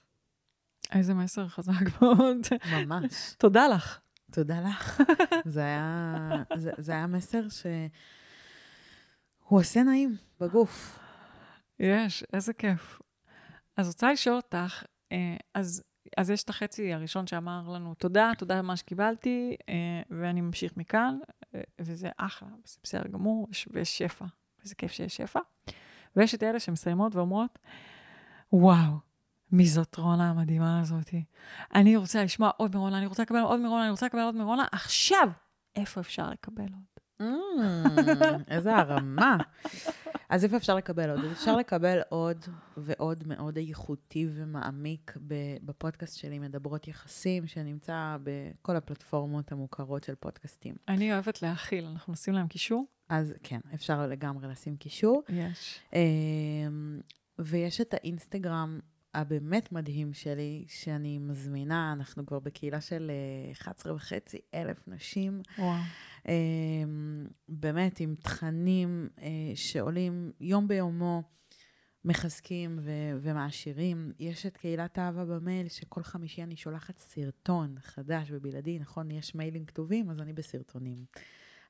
[0.91, 2.37] איזה מסר חזק מאוד.
[2.71, 3.13] ממש.
[3.37, 3.99] תודה לך.
[4.31, 5.01] תודה לך.
[5.45, 7.89] זה היה, זה, זה היה מסר שהוא
[9.59, 10.99] עושה נעים בגוף.
[11.79, 13.01] יש, איזה כיף.
[13.77, 15.83] אז רוצה לשאול אותך, אה, אז
[16.17, 19.73] אז יש את החצי הראשון שאמר לנו, תודה, תודה על מה שקיבלתי, אה,
[20.09, 21.19] ואני ממשיך מכאן,
[21.55, 24.25] אה, וזה אחלה, זה בסדר גמור, ויש שפע,
[24.63, 25.39] וזה כיף שיש שפע.
[26.15, 27.59] ויש את אלה שמסיימות ואומרות,
[28.53, 28.93] וואו,
[29.51, 31.23] מי זאת רונה המדהימה הזאתי?
[31.75, 34.65] אני רוצה לשמוע עוד מרונה, אני רוצה לקבל עוד מרונה, אני רוצה לקבל עוד מרונה,
[34.71, 35.29] עכשיו,
[35.75, 36.90] איפה אפשר לקבל עוד?
[37.21, 37.23] Mm,
[38.47, 39.37] איזה הרמה.
[40.29, 41.19] אז איפה אפשר לקבל עוד?
[41.31, 42.45] אפשר לקבל עוד
[42.77, 45.13] ועוד מאוד איכותי ומעמיק
[45.63, 50.75] בפודקאסט שלי, מדברות יחסים, שנמצא בכל הפלטפורמות המוכרות של פודקאסטים.
[50.87, 52.85] אני אוהבת להכיל, אנחנו נשים להם קישור?
[53.09, 55.23] אז כן, אפשר לגמרי לשים קישור.
[55.29, 55.79] יש.
[55.93, 56.99] אמ,
[57.39, 58.79] ויש את האינסטגרם
[59.13, 63.11] הבאמת מדהים שלי, שאני מזמינה, אנחנו כבר בקהילה של
[63.51, 65.41] 11 וחצי אלף נשים.
[65.57, 65.81] וואו.
[67.49, 69.09] באמת, עם תכנים
[69.55, 71.23] שעולים יום ביומו.
[72.05, 74.11] מחזקים ו- ומעשירים.
[74.19, 79.11] יש את קהילת אהבה במייל, שכל חמישי אני שולחת סרטון חדש ובלעדי, נכון?
[79.11, 80.97] יש מיילים כתובים, אז אני בסרטונים.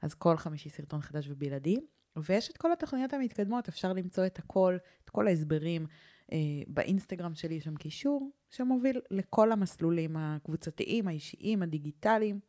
[0.02, 1.80] אז כל חמישי סרטון חדש ובלעדי.
[2.16, 5.86] ויש את כל התוכניות המתקדמות, אפשר למצוא את הכל, את כל ההסברים.
[6.32, 6.38] אה,
[6.68, 12.40] באינסטגרם שלי יש שם קישור שמוביל לכל המסלולים הקבוצתיים, האישיים, הדיגיטליים,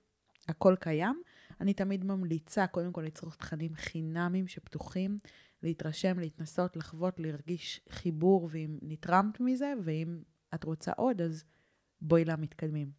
[0.49, 1.23] הכל קיים.
[1.61, 5.19] אני תמיד ממליצה קודם כל לצרוך תכנים חינמים שפתוחים
[5.63, 10.23] להתרשם, להתנסות, לחוות, להרגיש חיבור, ואם נתרמת מזה, ואם
[10.55, 11.45] את רוצה עוד, אז
[12.01, 12.91] בואי למתקדמים.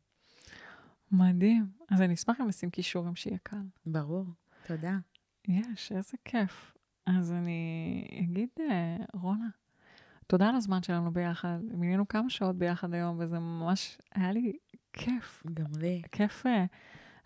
[1.11, 1.65] מדהים.
[1.89, 3.57] אז אני אשמח אם נשים קישורים שיהיה קל.
[3.85, 4.25] ברור,
[4.67, 4.97] תודה.
[5.47, 6.73] יש, איזה כיף.
[7.05, 9.49] אז אני אגיד, אה, רונה,
[10.33, 11.59] תודה על הזמן שלנו ביחד.
[11.71, 14.53] מינינו כמה שעות ביחד היום, וזה ממש, היה לי
[14.93, 15.43] כיף.
[15.53, 16.01] גם לי.
[16.11, 16.49] כיף uh,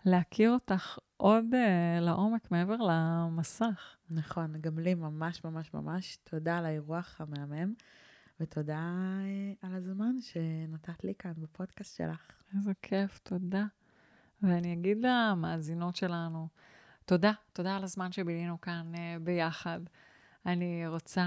[0.04, 3.96] להכיר אותך עוד uh, לעומק מעבר למסך.
[4.10, 6.18] נכון, גם לי ממש ממש ממש.
[6.24, 7.74] תודה על האירוח המהמם,
[8.40, 8.92] ותודה
[9.62, 12.32] uh, על הזמן שנתת לי כאן בפודקאסט שלך.
[12.56, 13.64] איזה כיף, תודה.
[14.42, 16.48] ואני אגיד למאזינות שלנו,
[17.04, 19.80] תודה, תודה על הזמן שבילינו כאן uh, ביחד.
[20.46, 21.22] אני רוצה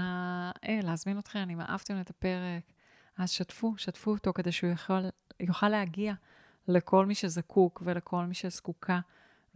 [0.56, 2.72] uh, להזמין אתכם, אם אהבתם את הפרק,
[3.18, 5.02] אז שתפו, שתפו אותו כדי שהוא יכול,
[5.40, 6.14] יוכל להגיע
[6.68, 9.00] לכל מי שזקוק ולכל מי שזקוקה.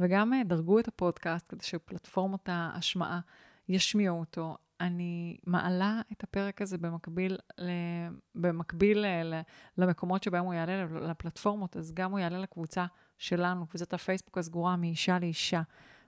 [0.00, 3.20] וגם אה, דרגו את הפודקאסט כדי שפלטפורמות ההשמעה
[3.68, 4.56] ישמיעו אותו.
[4.80, 7.38] אני מעלה את הפרק הזה במקביל,
[8.34, 9.40] במקביל אה,
[9.78, 12.86] למקומות שבהם הוא יעלה לפלטפורמות, אז גם הוא יעלה לקבוצה
[13.18, 15.62] שלנו, קבוצת הפייסבוק הסגורה מאישה לאישה,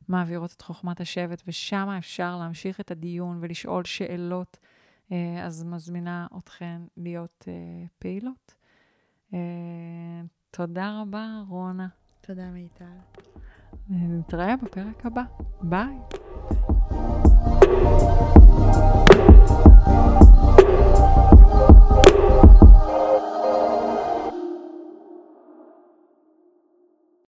[0.09, 4.59] מעבירות את חוכמת השבט, ושם אפשר להמשיך את הדיון ולשאול שאלות.
[5.12, 8.55] אה, אז מזמינה אתכן להיות אה, פעילות.
[9.35, 9.39] אה,
[10.51, 11.89] תודה רבה, רונה.
[12.20, 12.85] תודה, מיטל.
[13.90, 15.22] נתראה בפרק הבא.
[15.62, 15.98] ביי.
[18.68, 19.27] thank you